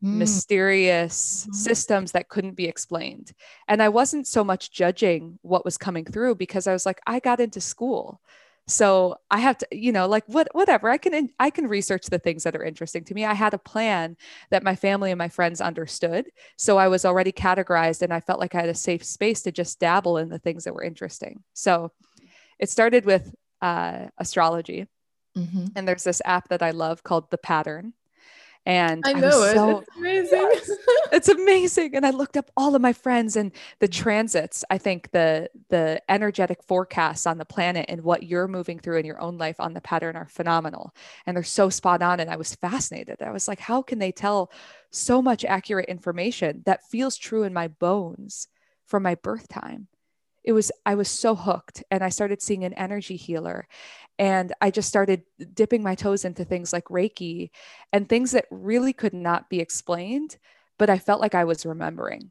mm. 0.03 0.15
mysterious 0.15 1.43
mm-hmm. 1.43 1.53
systems 1.53 2.13
that 2.13 2.29
couldn't 2.29 2.55
be 2.55 2.67
explained. 2.67 3.33
And 3.69 3.83
I 3.83 3.89
wasn't 3.89 4.27
so 4.27 4.45
much 4.45 4.73
judging 4.73 5.39
what 5.43 5.65
was 5.65 5.79
coming 5.79 6.05
through 6.05 6.37
because 6.37 6.67
I 6.67 6.73
was 6.73 6.87
like, 6.87 7.01
I 7.07 7.21
got 7.21 7.41
into 7.41 7.61
school. 7.61 8.21
So 8.67 9.17
I 9.31 9.39
have 9.39 9.59
to, 9.59 9.69
you 9.73 9.91
know, 9.91 10.07
like 10.07 10.25
what, 10.27 10.49
whatever 10.53 10.89
I 10.89 10.97
can, 10.97 11.31
I 11.41 11.51
can 11.51 11.67
research 11.67 12.07
the 12.07 12.21
things 12.21 12.45
that 12.45 12.55
are 12.55 12.63
interesting 12.63 13.05
to 13.05 13.15
me. 13.15 13.25
I 13.25 13.35
had 13.35 13.53
a 13.53 13.59
plan 13.59 14.17
that 14.51 14.63
my 14.63 14.77
family 14.77 15.11
and 15.11 15.19
my 15.19 15.29
friends 15.29 15.61
understood. 15.61 16.27
So 16.57 16.79
I 16.79 16.87
was 16.87 17.05
already 17.05 17.33
categorized 17.33 18.03
and 18.03 18.13
I 18.13 18.21
felt 18.21 18.39
like 18.39 18.55
I 18.55 18.61
had 18.61 18.69
a 18.69 18.75
safe 18.75 19.03
space 19.03 19.43
to 19.43 19.53
just 19.53 19.81
dabble 19.81 20.19
in 20.19 20.29
the 20.29 20.39
things 20.39 20.65
that 20.65 20.75
were 20.75 20.85
interesting. 20.85 21.43
So 21.53 21.91
it 22.61 22.71
started 22.71 23.05
with 23.05 23.35
uh, 23.61 24.07
astrology. 24.19 24.87
Mm-hmm. 25.37 25.67
And 25.75 25.89
there's 25.89 26.05
this 26.05 26.23
app 26.25 26.49
that 26.49 26.63
I 26.63 26.71
love 26.71 27.03
called 27.03 27.31
The 27.31 27.39
Pattern. 27.39 27.93
And 28.67 29.03
I 29.07 29.15
know 29.15 29.43
I 29.43 29.51
it. 29.51 29.55
So, 29.55 29.79
it's 29.79 29.97
amazing. 29.97 30.51
Yes, 30.53 30.71
it's 31.13 31.29
amazing. 31.29 31.97
And 31.97 32.05
I 32.05 32.11
looked 32.11 32.37
up 32.37 32.51
all 32.57 32.75
of 32.75 32.83
my 32.83 32.93
friends 32.93 33.37
and 33.37 33.53
the 33.79 33.89
transits. 33.89 34.65
I 34.71 34.79
think 34.79 35.11
the 35.13 35.49
the 35.71 36.03
energetic 36.09 36.63
forecasts 36.63 37.27
on 37.27 37.39
the 37.39 37.45
planet 37.45 37.87
and 37.89 38.03
what 38.03 38.25
you're 38.25 38.49
moving 38.49 38.79
through 38.79 38.99
in 38.99 39.07
your 39.07 39.21
own 39.21 39.39
life 39.39 39.59
on 39.61 39.73
the 39.73 39.81
pattern 39.81 40.17
are 40.17 40.29
phenomenal. 40.29 40.95
And 41.27 41.37
they're 41.37 41.45
so 41.45 41.71
spot 41.71 42.03
on. 42.03 42.21
And 42.21 42.31
I 42.31 42.37
was 42.37 42.55
fascinated. 42.55 43.23
I 43.23 43.31
was 43.31 43.49
like, 43.49 43.61
how 43.61 43.83
can 43.83 43.99
they 43.99 44.13
tell 44.13 44.51
so 44.91 45.23
much 45.23 45.45
accurate 45.45 45.89
information 45.89 46.63
that 46.67 46.89
feels 46.89 47.17
true 47.17 47.45
in 47.45 47.55
my 47.55 47.69
bones 47.69 48.49
from 48.87 49.03
my 49.03 49.15
birth 49.15 49.49
time? 49.49 49.89
It 50.45 50.53
was 50.53 50.73
i 50.87 50.95
was 50.95 51.09
so 51.09 51.35
hooked 51.35 51.83
and 51.91 52.03
i 52.03 52.09
started 52.09 52.41
seeing 52.41 52.65
an 52.65 52.75
energy 52.75 53.17
healer 53.17 53.67
and 54.19 54.53
i 54.61 54.71
just 54.71 54.89
started 54.89 55.23
dipping 55.55 55.83
my 55.83 55.95
toes 55.95 56.25
into 56.25 56.45
things 56.45 56.73
like 56.73 56.85
reiki 56.85 57.51
and 57.93 58.09
things 58.09 58.33
that 58.33 58.47
really 58.51 58.93
could 58.93 59.15
not 59.15 59.49
be 59.51 59.61
explained 59.61 60.39
but 60.79 60.91
i 60.91 60.99
felt 60.99 61.21
like 61.21 61.35
i 61.35 61.45
was 61.45 61.67
remembering 61.67 62.31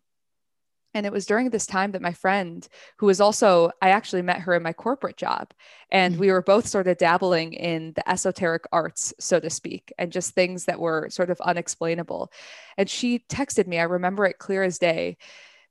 and 0.95 1.05
it 1.05 1.11
was 1.11 1.27
during 1.27 1.49
this 1.49 1.67
time 1.67 1.91
that 1.91 2.01
my 2.01 2.13
friend 2.13 2.67
who 2.97 3.05
was 3.05 3.21
also 3.21 3.71
i 3.81 3.89
actually 3.89 4.21
met 4.21 4.39
her 4.39 4.55
in 4.55 4.63
my 4.63 4.73
corporate 4.73 5.17
job 5.17 5.51
and 5.91 6.13
mm-hmm. 6.13 6.21
we 6.21 6.31
were 6.31 6.41
both 6.41 6.67
sort 6.67 6.87
of 6.87 6.97
dabbling 6.97 7.53
in 7.53 7.93
the 7.93 8.09
esoteric 8.09 8.63
arts 8.71 9.13
so 9.19 9.39
to 9.39 9.49
speak 9.49 9.93
and 9.97 10.11
just 10.11 10.33
things 10.33 10.65
that 10.65 10.79
were 10.79 11.09
sort 11.09 11.29
of 11.29 11.39
unexplainable 11.41 12.31
and 12.77 12.89
she 12.89 13.19
texted 13.29 13.67
me 13.67 13.79
i 13.79 13.83
remember 13.83 14.25
it 14.25 14.39
clear 14.39 14.63
as 14.63 14.79
day 14.79 15.17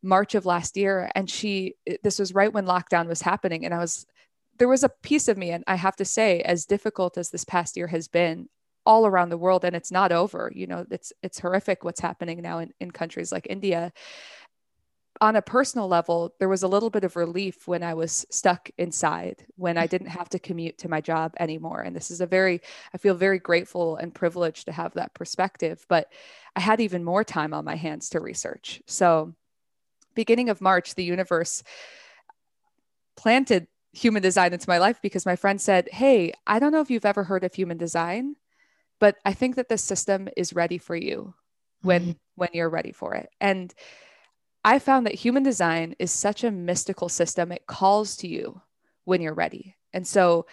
March 0.03 0.35
of 0.35 0.47
last 0.47 0.77
year. 0.77 1.11
And 1.15 1.29
she, 1.29 1.75
this 2.03 2.19
was 2.19 2.35
right 2.35 2.53
when 2.53 2.67
lockdown 2.67 3.09
was 3.09 3.23
happening. 3.23 3.65
And 3.65 3.75
I 3.75 3.79
was, 3.79 4.07
there 4.59 4.69
was 4.69 4.85
a 4.85 4.89
piece 4.89 5.29
of 5.29 5.39
me, 5.39 5.51
and 5.51 5.65
I 5.67 5.77
have 5.77 5.97
to 5.97 6.05
say, 6.05 6.41
as 6.41 6.65
difficult 6.65 7.17
as 7.17 7.31
this 7.31 7.45
past 7.45 7.77
year 7.77 7.87
has 7.89 8.09
been, 8.09 8.49
all 8.87 9.07
around 9.07 9.29
the 9.29 9.37
world 9.37 9.67
and 9.67 9.77
it's 9.77 9.93
not 9.93 10.13
over 10.13 10.51
you 10.55 10.67
know 10.67 10.87
it's 10.91 11.13
it's 11.23 11.39
horrific 11.39 11.85
what's 11.85 12.01
happening 12.01 12.41
now 12.41 12.59
in, 12.59 12.73
in 12.81 12.91
countries 12.91 13.31
like 13.31 13.47
india 13.51 13.93
on 15.21 15.37
a 15.37 15.43
personal 15.43 15.89
level, 15.89 16.35
there 16.39 16.49
was 16.49 16.63
a 16.63 16.69
little 16.69 16.91
bit 16.91 17.05
of 17.05 17.17
relief 17.17 17.67
when 17.67 17.83
I 17.83 17.95
was 17.95 18.27
stuck 18.31 18.71
inside, 18.79 19.45
when 19.57 19.77
I 19.77 19.87
didn't 19.87 20.09
have 20.09 20.29
to 20.31 20.39
commute 20.39 20.79
to 20.79 20.89
my 20.89 21.01
job 21.01 21.35
anymore. 21.41 21.81
And 21.81 21.95
this 21.95 22.11
is 22.11 22.21
a 22.21 22.27
very, 22.27 22.61
I 22.95 22.99
feel 22.99 23.15
very 23.15 23.39
grateful 23.39 23.97
and 23.97 24.15
privileged 24.15 24.67
to 24.67 24.73
have 24.73 24.95
that 24.95 25.15
perspective. 25.15 25.85
But 25.89 26.13
I 26.55 26.61
had 26.61 26.81
even 26.81 27.05
more 27.05 27.25
time 27.25 27.53
on 27.53 27.65
my 27.65 27.75
hands 27.75 28.11
to 28.11 28.21
research. 28.21 28.83
So, 28.87 29.35
beginning 30.19 30.49
of 30.49 30.61
March, 30.61 30.97
the 30.97 31.05
universe 31.05 31.63
planted 33.17 33.69
human 33.93 34.21
design 34.21 34.53
into 34.53 34.69
my 34.69 34.79
life 34.79 34.99
because 35.01 35.25
my 35.25 35.37
friend 35.37 35.61
said, 35.61 35.89
Hey, 35.93 36.33
I 36.45 36.59
don't 36.59 36.73
know 36.73 36.81
if 36.81 36.91
you've 36.91 37.07
ever 37.07 37.23
heard 37.23 37.45
of 37.45 37.55
human 37.55 37.79
design, 37.79 38.35
but 38.99 39.17
I 39.25 39.33
think 39.33 39.55
that 39.55 39.69
this 39.69 39.85
system 39.85 40.29
is 40.37 40.53
ready 40.53 40.77
for 40.77 40.97
you 40.97 41.35
when 41.83 42.03
mm-hmm. 42.03 42.13
when 42.35 42.49
you're 42.53 42.69
ready 42.69 42.91
for 42.91 43.15
it. 43.15 43.29
And 43.41 43.73
I 44.65 44.81
found 44.81 45.07
that 45.07 45.15
human 45.15 45.45
design 45.45 45.95
is 46.01 46.11
such 46.11 46.43
a 46.43 46.51
mystical 46.51 47.09
system. 47.09 47.53
It 47.53 47.69
calls 47.69 48.17
to 48.17 48.27
you 48.27 48.61
when 49.05 49.23
you're 49.23 49.35
ready. 49.35 49.77
And 49.93 50.05
so 50.05 50.47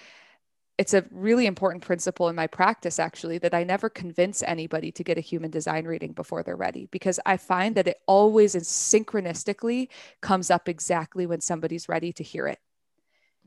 it's 0.77 0.93
a 0.93 1.05
really 1.11 1.45
important 1.45 1.83
principle 1.83 2.27
in 2.27 2.35
my 2.35 2.47
practice, 2.47 2.99
actually, 2.99 3.37
that 3.39 3.53
I 3.53 3.63
never 3.63 3.89
convince 3.89 4.43
anybody 4.43 4.91
to 4.91 5.03
get 5.03 5.17
a 5.17 5.21
human 5.21 5.49
design 5.49 5.85
reading 5.85 6.11
before 6.11 6.43
they're 6.43 6.55
ready, 6.55 6.87
because 6.91 7.19
I 7.25 7.37
find 7.37 7.75
that 7.75 7.87
it 7.87 7.97
always 8.07 8.55
and 8.55 8.63
synchronistically 8.63 9.87
comes 10.21 10.51
up 10.51 10.67
exactly 10.67 11.25
when 11.25 11.41
somebody's 11.41 11.87
ready 11.87 12.11
to 12.13 12.23
hear 12.23 12.47
it. 12.47 12.59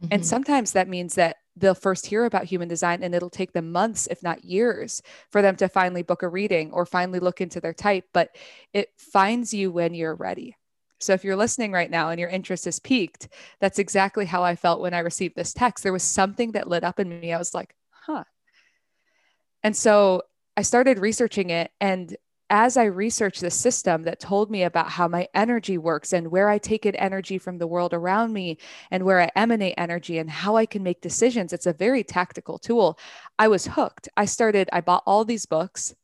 Mm-hmm. 0.01 0.15
And 0.15 0.27
sometimes 0.27 0.73
that 0.73 0.89
means 0.89 1.17
that 1.17 1.37
they'll 1.57 1.75
first 1.75 2.07
hear 2.07 2.25
about 2.25 2.45
human 2.45 2.69
design 2.69 3.03
and 3.03 3.15
it'll 3.15 3.29
take 3.29 3.53
them 3.53 3.73
months, 3.73 4.07
if 4.07 4.23
not 4.23 4.45
years, 4.45 5.03
for 5.31 5.43
them 5.43 5.57
to 5.57 5.69
finally 5.69 6.03
book 6.03 6.23
a 6.23 6.29
reading 6.29 6.71
or 6.73 6.87
finally 6.87 7.19
look 7.19 7.41
into 7.41 7.61
their 7.61 7.75
type. 7.75 8.05
But 8.15 8.31
it 8.73 8.91
finds 8.97 9.53
you 9.53 9.73
when 9.73 9.95
you're 9.95 10.15
ready. 10.15 10.57
So 11.01 11.13
if 11.13 11.25
you're 11.25 11.37
listening 11.37 11.73
right 11.73 11.91
now 11.91 12.11
and 12.11 12.19
your 12.19 12.29
interest 12.29 12.67
is 12.67 12.81
piqued, 12.81 13.29
that's 13.61 13.79
exactly 13.79 14.27
how 14.27 14.43
I 14.43 14.57
felt 14.57 14.81
when 14.81 14.95
I 14.95 15.01
received 15.01 15.37
this 15.37 15.53
text. 15.53 15.85
There 15.85 15.93
was 15.93 16.03
something 16.03 16.53
that 16.53 16.69
lit 16.69 16.85
up 16.85 16.99
in 16.99 17.09
me. 17.09 17.33
I 17.33 17.39
was 17.39 17.55
like, 17.55 17.75
huh. 17.91 18.25
And 19.63 19.77
so 19.77 20.23
I 20.57 20.63
started 20.63 20.99
researching 20.99 21.51
it 21.51 21.71
and 21.81 22.17
as 22.51 22.77
I 22.77 22.85
researched 22.85 23.43
the 23.43 23.51
system 23.51 24.05
that 24.05 24.21
told 24.21 24.51
me 24.51 24.63
about 24.63 24.89
how 24.89 25.07
my 25.07 25.29
energy 25.35 25.77
works 25.77 26.13
and 26.13 26.31
where 26.31 26.49
I 26.49 26.59
take 26.59 26.87
in 26.87 26.95
energy 26.97 27.37
from 27.37 27.59
the 27.59 27.67
world 27.67 27.93
around 27.93 28.33
me 28.33 28.57
and 28.91 29.05
where 29.05 29.21
I 29.21 29.31
emanate 29.37 29.75
energy 29.77 30.19
and 30.19 30.31
how 30.31 30.57
I 30.57 30.65
can 30.65 30.83
make 30.83 31.03
decisions, 31.03 31.53
it's 31.53 31.67
a 31.67 31.73
very 31.73 32.03
tactical 32.03 32.59
tool. 32.59 32.99
I 33.39 33.49
was 33.49 33.67
hooked. 33.67 34.09
I 34.17 34.25
started, 34.25 34.71
I 34.73 34.81
bought 34.81 35.03
all 35.07 35.25
these 35.25 35.45
books. 35.45 35.95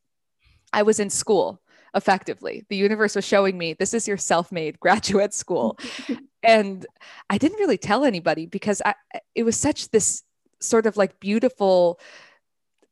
I 0.73 0.83
was 0.83 1.01
in 1.01 1.09
school 1.09 1.63
effectively. 1.95 2.65
The 2.69 2.77
universe 2.77 3.17
was 3.17 3.25
showing 3.25 3.57
me 3.57 3.75
this 3.75 3.95
is 3.95 4.09
your 4.09 4.17
self 4.17 4.51
made 4.53 4.81
graduate 4.81 5.35
school. 5.43 5.79
and 6.43 6.87
I 7.31 7.39
didn't 7.39 7.59
really 7.59 7.79
tell 7.79 8.05
anybody 8.05 8.47
because 8.47 8.83
I, 8.85 8.95
it 9.35 9.45
was 9.45 9.59
such 9.59 9.91
this 9.91 10.23
sort 10.61 10.87
of 10.87 10.97
like 10.97 11.21
beautiful 11.21 12.01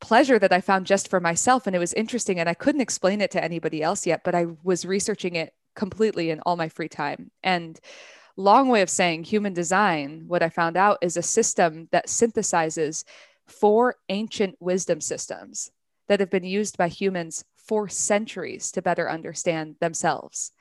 pleasure 0.01 0.39
that 0.39 0.53
I 0.53 0.61
found 0.61 0.87
just 0.87 1.09
for 1.09 1.21
myself. 1.21 1.67
And 1.67 1.77
it 1.77 1.79
was 1.79 1.95
interesting. 1.95 2.41
And 2.41 2.49
I 2.49 2.55
couldn't 2.55 2.81
explain 2.81 3.21
it 3.21 3.31
to 3.33 3.43
anybody 3.43 3.83
else 3.83 4.07
yet, 4.07 4.23
but 4.25 4.35
I 4.35 4.47
was 4.63 4.85
researching 4.85 5.37
it 5.37 5.55
completely 5.75 6.31
in 6.31 6.41
all 6.41 6.57
my 6.57 6.69
free 6.69 6.89
time. 6.89 7.31
And 7.43 7.79
long 8.37 8.69
way 8.69 8.83
of 8.83 8.91
saying 8.91 9.25
human 9.25 9.53
design, 9.53 10.25
what 10.27 10.43
I 10.43 10.49
found 10.49 10.77
out 10.77 10.99
is 11.03 11.17
a 11.17 11.23
system 11.23 11.89
that 11.93 12.09
synthesizes 12.09 13.05
four 13.47 13.97
ancient 14.09 14.57
wisdom 14.61 15.01
systems 15.01 15.71
that 16.09 16.21
have 16.21 16.31
been 16.31 16.45
used 16.45 16.77
by 16.77 16.89
humans 16.89 17.45
for 17.65 17.89
centuries 17.89 18.73
to 18.73 18.83
better 18.83 19.11
understand 19.11 19.77
themselves. 19.81 20.53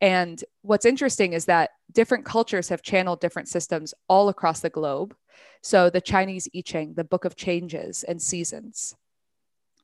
And 0.00 0.42
what's 0.62 0.84
interesting 0.84 1.32
is 1.32 1.46
that 1.46 1.70
different 1.92 2.24
cultures 2.24 2.68
have 2.68 2.82
channeled 2.82 3.20
different 3.20 3.48
systems 3.48 3.94
all 4.08 4.28
across 4.28 4.60
the 4.60 4.70
globe. 4.70 5.16
So 5.62 5.88
the 5.88 6.00
Chinese 6.00 6.48
I 6.54 6.60
Ching, 6.60 6.94
the 6.94 7.04
Book 7.04 7.24
of 7.24 7.36
Changes 7.36 8.02
and 8.04 8.20
Seasons, 8.20 8.96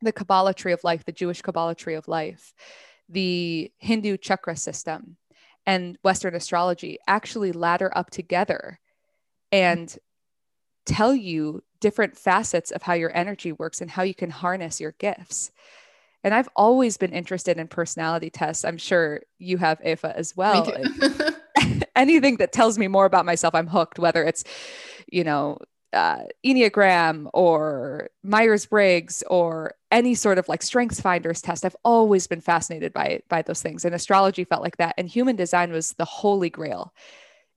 the 0.03 0.13
Kabbalah 0.13 0.55
Tree 0.55 0.73
of 0.73 0.85
Life, 0.85 1.05
the 1.05 1.13
Jewish 1.13 1.43
Kabbalah 1.43 1.75
Tree 1.75 1.95
of 1.95 2.09
Life, 2.09 2.53
the 3.09 3.73
Hindu 3.79 4.17
chakra 4.17 4.57
system, 4.57 5.17
and 5.67 5.97
Western 6.03 6.35
astrology 6.35 6.99
actually 7.07 7.53
ladder 7.53 7.91
up 7.97 8.11
together 8.11 8.79
and 9.53 9.97
tell 10.87 11.15
you 11.15 11.63
different 11.81 12.17
facets 12.17 12.71
of 12.71 12.83
how 12.83 12.95
your 12.95 13.15
energy 13.17 13.53
works 13.53 13.81
and 13.81 13.91
how 13.91 14.03
you 14.03 14.15
can 14.15 14.31
harness 14.31 14.81
your 14.81 14.93
gifts. 14.99 15.51
And 16.23 16.35
I've 16.35 16.49
always 16.55 16.97
been 16.97 17.13
interested 17.13 17.59
in 17.59 17.69
personality 17.69 18.31
tests. 18.31 18.65
I'm 18.65 18.79
sure 18.79 19.21
you 19.39 19.57
have, 19.59 19.81
Eva 19.85 20.15
as 20.17 20.37
well. 20.37 20.71
Anything 21.97 22.37
that 22.37 22.53
tells 22.53 22.79
me 22.79 22.89
more 22.89 23.07
about 23.07 23.27
myself, 23.27 23.55
I'm 23.55 23.67
hooked, 23.67 23.99
whether 23.99 24.23
it's, 24.23 24.45
you 25.11 25.25
know, 25.25 25.59
uh, 25.93 26.23
Enneagram 26.47 27.29
or 27.35 28.11
Myers 28.23 28.67
Briggs 28.67 29.23
or 29.29 29.75
any 29.91 30.15
sort 30.15 30.39
of 30.39 30.49
like 30.49 30.63
Strengths 30.63 31.01
Finders 31.01 31.43
test. 31.43 31.65
I've 31.65 31.77
always 31.85 32.27
been 32.27 32.41
fascinated 32.41 32.93
by 32.93 33.21
by 33.29 33.43
those 33.43 33.63
things, 33.63 33.85
and 33.85 33.95
astrology 33.95 34.45
felt 34.45 34.63
like 34.63 34.77
that. 34.77 34.95
And 34.99 35.09
human 35.09 35.37
design 35.37 35.73
was 35.73 35.95
the 35.95 36.05
holy 36.05 36.51
grail. 36.51 36.95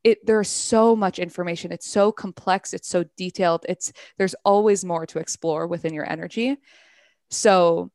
It 0.04 0.26
there's 0.26 0.50
so 0.50 0.96
much 0.96 1.20
information. 1.20 1.72
It's 1.72 1.88
so 1.88 2.12
complex. 2.12 2.74
It's 2.74 2.90
so 2.90 3.06
detailed. 3.18 3.66
It's 3.70 3.94
there's 4.18 4.36
always 4.44 4.84
more 4.84 5.06
to 5.08 5.20
explore 5.20 5.68
within 5.68 5.94
your 5.94 6.10
energy. 6.10 6.58
So 7.30 7.92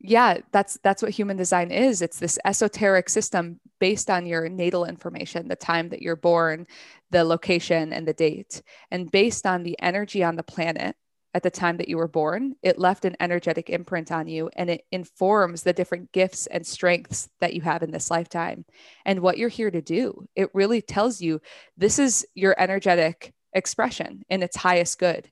yeah 0.00 0.38
that's 0.50 0.78
that's 0.82 1.02
what 1.02 1.12
human 1.12 1.36
design 1.36 1.70
is. 1.70 2.02
It's 2.02 2.18
this 2.18 2.38
esoteric 2.44 3.08
system 3.08 3.60
based 3.78 4.10
on 4.10 4.26
your 4.26 4.48
natal 4.48 4.84
information 4.84 5.48
the 5.48 5.56
time 5.56 5.90
that 5.90 6.02
you're 6.02 6.16
born 6.16 6.66
the 7.10 7.24
location 7.24 7.92
and 7.92 8.08
the 8.08 8.14
date. 8.14 8.62
And 8.90 9.10
based 9.10 9.46
on 9.46 9.62
the 9.62 9.78
energy 9.80 10.24
on 10.24 10.36
the 10.36 10.42
planet 10.42 10.96
at 11.34 11.42
the 11.42 11.50
time 11.50 11.76
that 11.76 11.88
you 11.88 11.96
were 11.96 12.08
born 12.08 12.56
it 12.62 12.78
left 12.78 13.04
an 13.04 13.14
energetic 13.20 13.68
imprint 13.70 14.10
on 14.10 14.26
you 14.26 14.50
and 14.56 14.70
it 14.70 14.84
informs 14.90 15.62
the 15.62 15.72
different 15.72 16.10
gifts 16.12 16.46
and 16.46 16.66
strengths 16.66 17.28
that 17.40 17.54
you 17.54 17.60
have 17.60 17.82
in 17.82 17.90
this 17.90 18.10
lifetime. 18.10 18.64
And 19.04 19.20
what 19.20 19.38
you're 19.38 19.48
here 19.50 19.70
to 19.70 19.82
do 19.82 20.26
it 20.34 20.50
really 20.54 20.80
tells 20.80 21.20
you 21.20 21.40
this 21.76 21.98
is 21.98 22.26
your 22.34 22.54
energetic 22.58 23.34
expression 23.52 24.22
in 24.30 24.42
its 24.42 24.56
highest 24.56 24.98
good. 24.98 25.30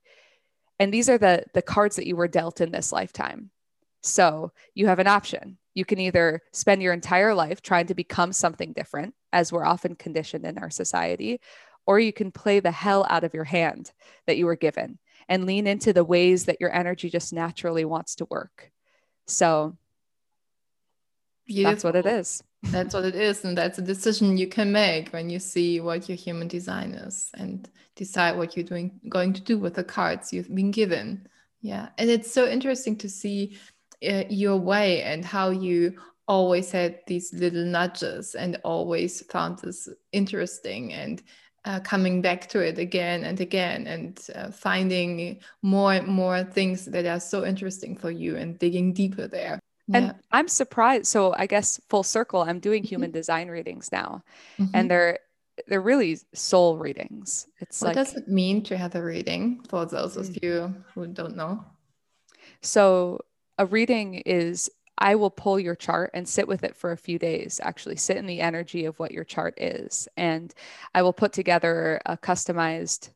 And 0.78 0.92
these 0.92 1.08
are 1.08 1.18
the 1.18 1.44
the 1.54 1.62
cards 1.62 1.96
that 1.96 2.06
you 2.06 2.16
were 2.16 2.28
dealt 2.28 2.60
in 2.60 2.70
this 2.70 2.92
lifetime 2.92 3.50
so 4.08 4.52
you 4.74 4.86
have 4.86 4.98
an 4.98 5.06
option. 5.06 5.58
You 5.74 5.84
can 5.84 6.00
either 6.00 6.42
spend 6.52 6.82
your 6.82 6.92
entire 6.92 7.34
life 7.34 7.62
trying 7.62 7.86
to 7.86 7.94
become 7.94 8.32
something 8.32 8.72
different, 8.72 9.14
as 9.32 9.52
we're 9.52 9.64
often 9.64 9.94
conditioned 9.94 10.44
in 10.44 10.58
our 10.58 10.70
society, 10.70 11.40
or 11.86 11.98
you 12.00 12.12
can 12.12 12.32
play 12.32 12.60
the 12.60 12.70
hell 12.70 13.06
out 13.08 13.24
of 13.24 13.34
your 13.34 13.44
hand 13.44 13.92
that 14.26 14.36
you 14.36 14.46
were 14.46 14.56
given 14.56 14.98
and 15.28 15.46
lean 15.46 15.66
into 15.66 15.92
the 15.92 16.04
ways 16.04 16.46
that 16.46 16.60
your 16.60 16.72
energy 16.74 17.10
just 17.10 17.32
naturally 17.32 17.84
wants 17.84 18.16
to 18.16 18.26
work. 18.30 18.70
So 19.26 19.76
Beautiful. 21.46 21.70
that's 21.70 21.84
what 21.84 21.96
it 21.96 22.06
is. 22.06 22.42
that's 22.64 22.94
what 22.94 23.04
it 23.04 23.14
is. 23.14 23.44
And 23.44 23.56
that's 23.56 23.78
a 23.78 23.82
decision 23.82 24.36
you 24.36 24.48
can 24.48 24.72
make 24.72 25.10
when 25.10 25.30
you 25.30 25.38
see 25.38 25.80
what 25.80 26.08
your 26.08 26.16
human 26.16 26.48
design 26.48 26.92
is 26.92 27.30
and 27.34 27.68
decide 27.94 28.36
what 28.36 28.56
you're 28.56 28.64
doing 28.64 29.00
going 29.08 29.32
to 29.34 29.40
do 29.40 29.58
with 29.58 29.74
the 29.74 29.84
cards 29.84 30.32
you've 30.32 30.54
been 30.54 30.70
given. 30.70 31.26
Yeah. 31.60 31.88
And 31.98 32.10
it's 32.10 32.30
so 32.32 32.46
interesting 32.46 32.96
to 32.96 33.08
see 33.08 33.58
uh, 34.06 34.24
your 34.28 34.56
way 34.56 35.02
and 35.02 35.24
how 35.24 35.50
you 35.50 35.98
always 36.26 36.70
had 36.70 37.00
these 37.06 37.32
little 37.32 37.64
nudges 37.64 38.34
and 38.34 38.60
always 38.62 39.22
found 39.22 39.58
this 39.58 39.88
interesting 40.12 40.92
and 40.92 41.22
uh, 41.64 41.80
coming 41.80 42.22
back 42.22 42.48
to 42.48 42.60
it 42.60 42.78
again 42.78 43.24
and 43.24 43.40
again 43.40 43.86
and 43.86 44.26
uh, 44.34 44.50
finding 44.50 45.38
more 45.62 45.92
and 45.94 46.06
more 46.06 46.44
things 46.44 46.84
that 46.84 47.06
are 47.06 47.20
so 47.20 47.44
interesting 47.44 47.96
for 47.96 48.10
you 48.10 48.36
and 48.36 48.58
digging 48.58 48.92
deeper 48.92 49.26
there. 49.26 49.58
And 49.92 50.06
yeah. 50.06 50.12
I'm 50.30 50.48
surprised. 50.48 51.06
So 51.06 51.34
I 51.36 51.46
guess 51.46 51.80
full 51.88 52.02
circle, 52.02 52.42
I'm 52.42 52.60
doing 52.60 52.82
mm-hmm. 52.82 52.88
human 52.88 53.10
design 53.10 53.48
readings 53.48 53.90
now, 53.90 54.22
mm-hmm. 54.58 54.74
and 54.74 54.90
they're 54.90 55.18
they're 55.66 55.80
really 55.80 56.18
soul 56.34 56.78
readings. 56.78 57.48
It's 57.58 57.82
like 57.82 57.96
what 57.96 57.96
like, 57.96 58.06
does 58.06 58.16
it 58.22 58.28
mean 58.28 58.62
to 58.64 58.76
have 58.76 58.94
a 58.94 59.02
reading 59.02 59.64
for 59.68 59.86
those 59.86 60.16
of 60.16 60.26
mm. 60.26 60.42
you 60.42 60.74
who 60.94 61.06
don't 61.06 61.36
know? 61.36 61.64
So 62.60 63.20
a 63.58 63.66
reading 63.66 64.14
is 64.14 64.70
I 64.96 65.14
will 65.14 65.30
pull 65.30 65.60
your 65.60 65.76
chart 65.76 66.10
and 66.14 66.28
sit 66.28 66.48
with 66.48 66.64
it 66.64 66.74
for 66.74 66.90
a 66.90 66.96
few 66.96 67.18
days, 67.18 67.60
actually, 67.62 67.96
sit 67.96 68.16
in 68.16 68.26
the 68.26 68.40
energy 68.40 68.84
of 68.84 68.98
what 68.98 69.12
your 69.12 69.24
chart 69.24 69.54
is. 69.60 70.08
And 70.16 70.52
I 70.94 71.02
will 71.02 71.12
put 71.12 71.32
together 71.32 72.00
a 72.04 72.16
customized 72.16 73.10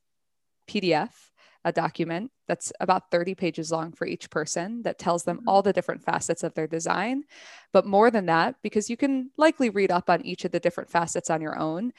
PDF 0.68 1.10
a 1.64 1.72
document 1.72 2.30
that's 2.48 2.72
about 2.80 3.10
30 3.10 3.34
pages 3.34 3.70
long 3.70 3.92
for 3.92 4.06
each 4.06 4.30
person 4.30 4.82
that 4.82 4.98
tells 4.98 5.24
them 5.24 5.40
all 5.46 5.60
mm-hmm. 5.60 5.68
the 5.68 5.72
different 5.72 6.02
facets 6.02 6.42
of 6.42 6.54
their 6.54 6.66
design. 6.66 7.24
But 7.72 7.86
more 7.86 8.10
than 8.10 8.26
that, 8.26 8.56
because 8.62 8.90
you 8.90 8.96
can 8.96 9.30
likely 9.36 9.70
read 9.70 9.90
up 9.90 10.10
on 10.10 10.24
each 10.24 10.44
of 10.44 10.50
the 10.50 10.60
different 10.60 10.90
facets 10.90 11.30
on 11.30 11.40
your 11.40 11.58
own, 11.58 11.92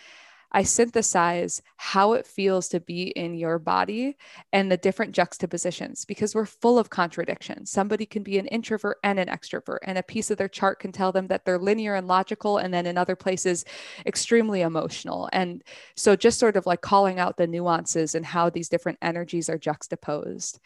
I 0.53 0.63
synthesize 0.63 1.61
how 1.77 2.13
it 2.13 2.27
feels 2.27 2.67
to 2.69 2.79
be 2.79 3.07
in 3.09 3.33
your 3.33 3.57
body 3.57 4.17
and 4.51 4.71
the 4.71 4.77
different 4.77 5.13
juxtapositions 5.13 6.05
because 6.05 6.35
we're 6.35 6.45
full 6.45 6.77
of 6.77 6.91
contradictions. 6.91 7.71
Somebody 7.71 8.05
can 8.05 8.21
be 8.21 8.37
an 8.37 8.45
introvert 8.47 8.97
and 9.03 9.19
an 9.19 9.29
extrovert, 9.29 9.79
and 9.83 9.97
a 9.97 10.03
piece 10.03 10.29
of 10.29 10.37
their 10.37 10.47
chart 10.47 10.79
can 10.79 10.91
tell 10.91 11.11
them 11.11 11.27
that 11.27 11.43
they're 11.43 11.57
linear 11.57 11.95
and 11.95 12.07
logical, 12.07 12.59
and 12.59 12.73
then 12.73 12.85
in 12.85 12.97
other 12.97 13.15
places, 13.15 13.65
extremely 14.05 14.61
emotional. 14.61 15.27
And 15.33 15.63
so, 15.95 16.15
just 16.15 16.39
sort 16.39 16.55
of 16.55 16.67
like 16.67 16.81
calling 16.81 17.19
out 17.19 17.37
the 17.37 17.47
nuances 17.47 18.13
and 18.13 18.25
how 18.25 18.49
these 18.49 18.69
different 18.69 18.99
energies 19.01 19.49
are 19.49 19.57
juxtaposed. 19.57 20.59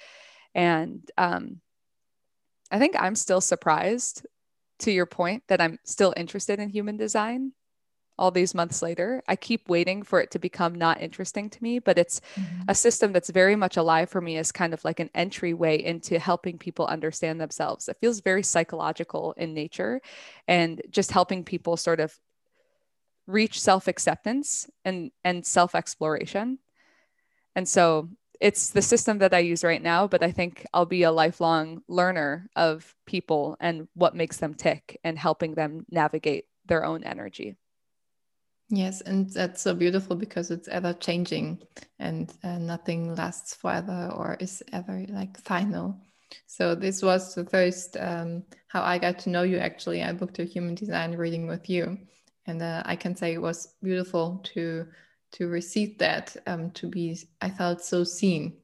And 0.53 1.09
um, 1.17 1.61
I 2.71 2.79
think 2.79 2.95
I'm 2.99 3.15
still 3.15 3.41
surprised 3.41 4.25
to 4.79 4.91
your 4.91 5.05
point 5.05 5.43
that 5.47 5.61
I'm 5.61 5.79
still 5.83 6.13
interested 6.17 6.59
in 6.59 6.69
human 6.69 6.97
design 6.97 7.53
all 8.17 8.31
these 8.31 8.55
months 8.55 8.81
later. 8.81 9.23
I 9.27 9.35
keep 9.35 9.69
waiting 9.69 10.03
for 10.03 10.19
it 10.19 10.31
to 10.31 10.39
become 10.39 10.75
not 10.75 11.01
interesting 11.01 11.49
to 11.49 11.63
me, 11.63 11.79
but 11.79 11.97
it's 11.97 12.21
mm-hmm. 12.35 12.63
a 12.67 12.75
system 12.75 13.13
that's 13.13 13.29
very 13.29 13.55
much 13.55 13.77
alive 13.77 14.09
for 14.09 14.21
me 14.21 14.37
as 14.37 14.51
kind 14.51 14.73
of 14.73 14.83
like 14.83 14.99
an 14.99 15.09
entryway 15.13 15.81
into 15.81 16.19
helping 16.19 16.57
people 16.57 16.85
understand 16.85 17.39
themselves. 17.39 17.87
It 17.87 17.97
feels 18.01 18.21
very 18.21 18.43
psychological 18.43 19.33
in 19.37 19.53
nature 19.53 20.01
and 20.47 20.81
just 20.89 21.11
helping 21.11 21.43
people 21.43 21.77
sort 21.77 21.99
of 21.99 22.17
reach 23.27 23.59
self-acceptance 23.59 24.69
and 24.85 25.11
and 25.23 25.45
self-exploration. 25.45 26.59
And 27.55 27.67
so 27.67 28.09
it's 28.39 28.69
the 28.69 28.81
system 28.81 29.17
that 29.19 29.33
I 29.33 29.39
use 29.39 29.63
right 29.63 29.81
now, 29.81 30.07
but 30.07 30.23
I 30.23 30.31
think 30.31 30.65
I'll 30.73 30.85
be 30.85 31.03
a 31.03 31.11
lifelong 31.11 31.81
learner 31.87 32.49
of 32.55 32.95
people 33.05 33.57
and 33.59 33.87
what 33.95 34.15
makes 34.15 34.37
them 34.37 34.53
tick 34.53 34.99
and 35.03 35.17
helping 35.17 35.55
them 35.55 35.85
navigate 35.89 36.45
their 36.65 36.85
own 36.85 37.03
energy. 37.03 37.55
Yes, 38.69 38.99
and 39.01 39.29
that's 39.29 39.61
so 39.61 39.73
beautiful 39.73 40.15
because 40.15 40.51
it's 40.51 40.67
ever 40.67 40.91
changing 40.93 41.59
and 41.99 42.33
uh, 42.43 42.57
nothing 42.57 43.15
lasts 43.15 43.55
forever 43.55 44.11
or 44.13 44.35
is 44.41 44.61
ever 44.73 45.05
like 45.07 45.39
final. 45.39 46.01
So 46.47 46.75
this 46.75 47.01
was 47.01 47.33
the 47.33 47.45
first 47.45 47.95
um, 47.97 48.43
how 48.67 48.81
I 48.81 48.97
got 48.97 49.19
to 49.19 49.29
know 49.29 49.43
you. 49.43 49.57
Actually, 49.57 50.03
I 50.03 50.11
booked 50.11 50.39
a 50.39 50.43
human 50.43 50.75
design 50.75 51.15
reading 51.15 51.47
with 51.47 51.69
you, 51.69 51.97
and 52.45 52.61
uh, 52.61 52.83
I 52.85 52.97
can 52.97 53.15
say 53.15 53.33
it 53.33 53.41
was 53.41 53.75
beautiful 53.81 54.41
to 54.53 54.87
to 55.33 55.47
receive 55.47 55.97
that. 55.99 56.35
Um, 56.45 56.71
to 56.71 56.89
be, 56.89 57.17
I 57.41 57.49
felt 57.49 57.81
so 57.81 58.03
seen. 58.03 58.57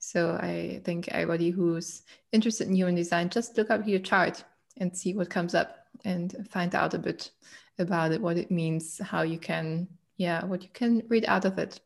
So 0.00 0.32
I 0.32 0.80
think 0.84 1.08
everybody 1.08 1.50
who's 1.50 2.02
interested 2.32 2.66
in 2.66 2.74
human 2.74 2.96
design, 2.96 3.30
just 3.30 3.56
look 3.56 3.70
up 3.70 3.86
your 3.86 4.00
chart 4.00 4.42
and 4.78 4.96
see 4.96 5.14
what 5.14 5.30
comes 5.30 5.54
up 5.54 5.86
and 6.04 6.46
find 6.50 6.74
out 6.74 6.94
a 6.94 6.98
bit 6.98 7.30
about 7.78 8.12
it, 8.12 8.20
what 8.20 8.36
it 8.36 8.50
means, 8.50 9.00
how 9.00 9.22
you 9.22 9.38
can, 9.38 9.88
yeah, 10.16 10.44
what 10.44 10.62
you 10.62 10.68
can 10.72 11.02
read 11.08 11.24
out 11.26 11.44
of 11.44 11.58
it. 11.58 11.80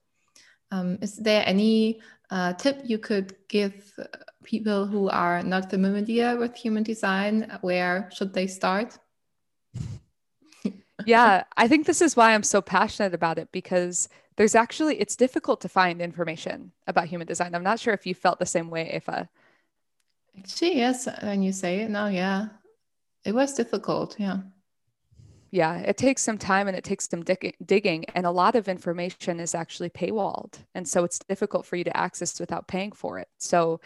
Um, 0.70 0.98
is 1.00 1.16
there 1.16 1.42
any 1.46 2.00
uh, 2.30 2.52
tip 2.54 2.82
you 2.84 2.98
could 2.98 3.34
give 3.48 3.98
people 4.44 4.86
who 4.86 5.08
are 5.08 5.42
not 5.42 5.70
familiar 5.70 6.36
with 6.36 6.54
human 6.54 6.82
design? 6.82 7.58
Where 7.62 8.10
should 8.12 8.34
they 8.34 8.46
start? 8.46 8.98
yeah, 11.06 11.44
I 11.56 11.68
think 11.68 11.86
this 11.86 12.02
is 12.02 12.16
why 12.16 12.34
I'm 12.34 12.42
so 12.42 12.60
passionate 12.60 13.14
about 13.14 13.38
it 13.38 13.50
because 13.50 14.08
there's 14.36 14.54
actually, 14.54 15.00
it's 15.00 15.16
difficult 15.16 15.60
to 15.62 15.68
find 15.68 16.02
information 16.02 16.72
about 16.86 17.06
human 17.06 17.26
design. 17.26 17.54
I'm 17.54 17.62
not 17.62 17.80
sure 17.80 17.94
if 17.94 18.06
you 18.06 18.14
felt 18.14 18.38
the 18.38 18.46
same 18.46 18.68
way, 18.68 18.92
Eva. 18.94 19.28
Actually, 20.38 20.76
yes, 20.76 21.08
when 21.22 21.42
you 21.42 21.52
say 21.52 21.80
it 21.80 21.90
now, 21.90 22.06
yeah, 22.08 22.48
it 23.24 23.34
was 23.34 23.54
difficult. 23.54 24.16
Yeah 24.18 24.40
yeah 25.50 25.78
it 25.78 25.96
takes 25.96 26.22
some 26.22 26.38
time 26.38 26.68
and 26.68 26.76
it 26.76 26.84
takes 26.84 27.08
some 27.08 27.22
dig- 27.22 27.56
digging 27.64 28.04
and 28.14 28.26
a 28.26 28.30
lot 28.30 28.54
of 28.54 28.68
information 28.68 29.40
is 29.40 29.54
actually 29.54 29.90
paywalled 29.90 30.54
and 30.74 30.86
so 30.86 31.04
it's 31.04 31.18
difficult 31.18 31.64
for 31.66 31.76
you 31.76 31.84
to 31.84 31.96
access 31.96 32.38
without 32.40 32.68
paying 32.68 32.92
for 32.92 33.18
it 33.18 33.28
so 33.38 33.80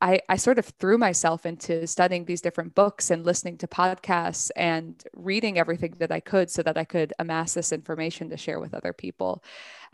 I, 0.00 0.20
I 0.28 0.36
sort 0.36 0.58
of 0.58 0.66
threw 0.66 0.98
myself 0.98 1.46
into 1.46 1.86
studying 1.86 2.26
these 2.26 2.42
different 2.42 2.74
books 2.74 3.10
and 3.10 3.24
listening 3.24 3.56
to 3.58 3.66
podcasts 3.66 4.50
and 4.54 5.02
reading 5.14 5.58
everything 5.58 5.94
that 5.98 6.12
I 6.12 6.20
could 6.20 6.50
so 6.50 6.62
that 6.62 6.76
I 6.76 6.84
could 6.84 7.14
amass 7.18 7.54
this 7.54 7.72
information 7.72 8.28
to 8.28 8.36
share 8.36 8.60
with 8.60 8.74
other 8.74 8.92
people. 8.92 9.42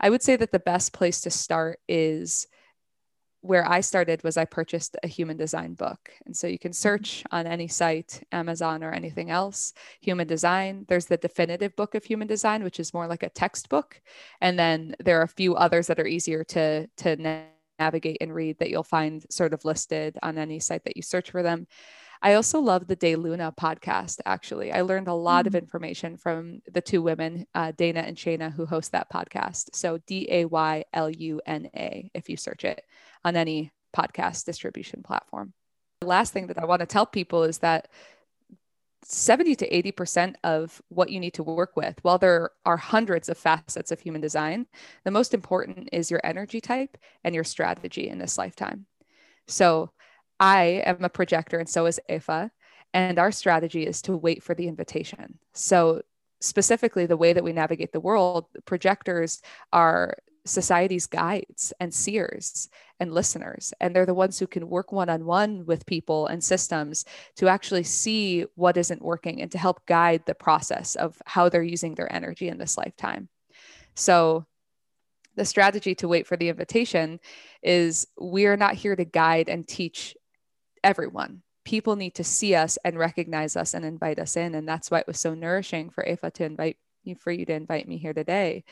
I 0.01 0.09
would 0.09 0.21
say 0.21 0.35
that 0.35 0.51
the 0.51 0.59
best 0.59 0.91
place 0.91 1.21
to 1.21 1.29
start 1.29 1.79
is 1.87 2.47
where 3.43 3.69
I 3.69 3.81
started 3.81 4.23
was 4.23 4.37
I 4.37 4.45
purchased 4.45 4.95
a 5.03 5.07
human 5.07 5.35
design 5.35 5.73
book. 5.73 6.11
And 6.25 6.35
so 6.35 6.47
you 6.47 6.57
can 6.57 6.71
mm-hmm. 6.71 6.87
search 6.87 7.23
on 7.29 7.45
any 7.45 7.67
site, 7.67 8.23
Amazon 8.31 8.83
or 8.83 8.91
anything 8.91 9.29
else, 9.29 9.73
human 9.99 10.27
design. 10.27 10.85
There's 10.87 11.07
the 11.07 11.17
definitive 11.17 11.75
book 11.75 11.93
of 11.93 12.05
human 12.05 12.27
design, 12.27 12.63
which 12.63 12.79
is 12.79 12.93
more 12.93 13.05
like 13.05 13.21
a 13.21 13.29
textbook. 13.29 14.01
And 14.39 14.57
then 14.57 14.95
there 15.03 15.19
are 15.19 15.23
a 15.23 15.27
few 15.27 15.55
others 15.55 15.87
that 15.87 15.99
are 15.99 16.07
easier 16.07 16.45
to, 16.45 16.87
to 16.87 17.45
navigate 17.79 18.17
and 18.21 18.33
read 18.33 18.59
that 18.59 18.69
you'll 18.69 18.81
find 18.81 19.25
sort 19.29 19.53
of 19.53 19.65
listed 19.65 20.17
on 20.23 20.37
any 20.37 20.59
site 20.59 20.85
that 20.85 20.95
you 20.95 21.03
search 21.03 21.31
for 21.31 21.43
them. 21.43 21.67
I 22.23 22.35
also 22.35 22.59
love 22.61 22.87
the 22.87 22.95
DayLuna 22.95 23.53
podcast, 23.57 24.21
actually. 24.25 24.71
I 24.71 24.81
learned 24.81 25.09
a 25.09 25.13
lot 25.13 25.43
mm. 25.43 25.47
of 25.47 25.55
information 25.55 26.15
from 26.15 26.61
the 26.71 26.79
two 26.79 27.01
women, 27.01 27.45
uh, 27.53 27.73
Dana 27.75 27.99
and 27.99 28.15
Shayna, 28.15 28.51
who 28.53 28.65
host 28.65 28.93
that 28.93 29.11
podcast. 29.11 29.75
So 29.75 29.99
D 30.07 30.27
A 30.31 30.45
Y 30.45 30.85
L 30.93 31.09
U 31.09 31.41
N 31.45 31.69
A, 31.75 32.09
if 32.13 32.29
you 32.29 32.37
search 32.37 32.63
it 32.63 32.81
on 33.25 33.35
any 33.35 33.73
podcast 33.95 34.45
distribution 34.45 35.03
platform. 35.03 35.51
The 35.99 36.07
last 36.07 36.31
thing 36.31 36.47
that 36.47 36.57
I 36.57 36.63
want 36.63 36.79
to 36.79 36.85
tell 36.85 37.05
people 37.05 37.43
is 37.43 37.57
that 37.57 37.89
70 39.03 39.55
to 39.57 39.69
80% 39.69 40.35
of 40.45 40.81
what 40.87 41.09
you 41.09 41.19
need 41.19 41.33
to 41.33 41.43
work 41.43 41.75
with, 41.75 41.99
while 42.03 42.17
there 42.17 42.51
are 42.65 42.77
hundreds 42.77 43.27
of 43.27 43.37
facets 43.37 43.91
of 43.91 43.99
human 43.99 44.21
design, 44.21 44.65
the 45.03 45.11
most 45.11 45.33
important 45.33 45.89
is 45.91 46.09
your 46.09 46.21
energy 46.23 46.61
type 46.61 46.97
and 47.25 47.35
your 47.35 47.43
strategy 47.43 48.07
in 48.07 48.17
this 48.17 48.37
lifetime. 48.37 48.85
So 49.47 49.91
I 50.43 50.83
am 50.85 51.05
a 51.05 51.09
projector, 51.09 51.57
and 51.57 51.69
so 51.69 51.85
is 51.85 52.01
Eva. 52.09 52.51
And 52.93 53.17
our 53.17 53.31
strategy 53.31 53.87
is 53.87 54.01
to 54.01 54.17
wait 54.17 54.43
for 54.43 54.53
the 54.53 54.67
invitation. 54.67 55.39
So, 55.53 56.01
specifically, 56.41 57.05
the 57.05 57.15
way 57.15 57.31
that 57.31 57.45
we 57.45 57.53
navigate 57.53 57.93
the 57.93 58.01
world, 58.01 58.47
projectors 58.65 59.41
are 59.71 60.17
society's 60.45 61.07
guides 61.07 61.71
and 61.79 61.93
seers 61.93 62.67
and 62.99 63.13
listeners. 63.13 63.73
And 63.79 63.95
they're 63.95 64.05
the 64.05 64.13
ones 64.13 64.37
who 64.37 64.45
can 64.45 64.67
work 64.67 64.91
one 64.91 65.09
on 65.09 65.25
one 65.25 65.65
with 65.65 65.85
people 65.85 66.27
and 66.27 66.43
systems 66.43 67.05
to 67.37 67.47
actually 67.47 67.83
see 67.83 68.45
what 68.55 68.75
isn't 68.75 69.01
working 69.01 69.41
and 69.41 69.49
to 69.53 69.57
help 69.57 69.85
guide 69.85 70.23
the 70.25 70.35
process 70.35 70.95
of 70.95 71.21
how 71.25 71.47
they're 71.47 71.63
using 71.63 71.95
their 71.95 72.11
energy 72.13 72.49
in 72.49 72.57
this 72.57 72.77
lifetime. 72.77 73.29
So, 73.95 74.45
the 75.35 75.45
strategy 75.45 75.95
to 75.95 76.07
wait 76.09 76.27
for 76.27 76.35
the 76.35 76.49
invitation 76.49 77.21
is 77.63 78.05
we're 78.19 78.57
not 78.57 78.75
here 78.75 78.95
to 78.97 79.05
guide 79.05 79.47
and 79.47 79.65
teach 79.65 80.15
everyone. 80.83 81.41
People 81.65 81.95
need 81.95 82.15
to 82.15 82.23
see 82.23 82.55
us 82.55 82.77
and 82.83 82.97
recognize 82.97 83.55
us 83.55 83.73
and 83.73 83.85
invite 83.85 84.19
us 84.19 84.35
in. 84.35 84.55
And 84.55 84.67
that's 84.67 84.91
why 84.91 84.99
it 84.99 85.07
was 85.07 85.19
so 85.19 85.33
nourishing 85.33 85.89
for 85.89 86.05
Eva 86.05 86.31
to 86.31 86.43
invite 86.43 86.77
you, 87.03 87.15
for 87.15 87.31
you 87.31 87.45
to 87.45 87.53
invite 87.53 87.87
me 87.87 87.97
here 87.97 88.13
today 88.13 88.63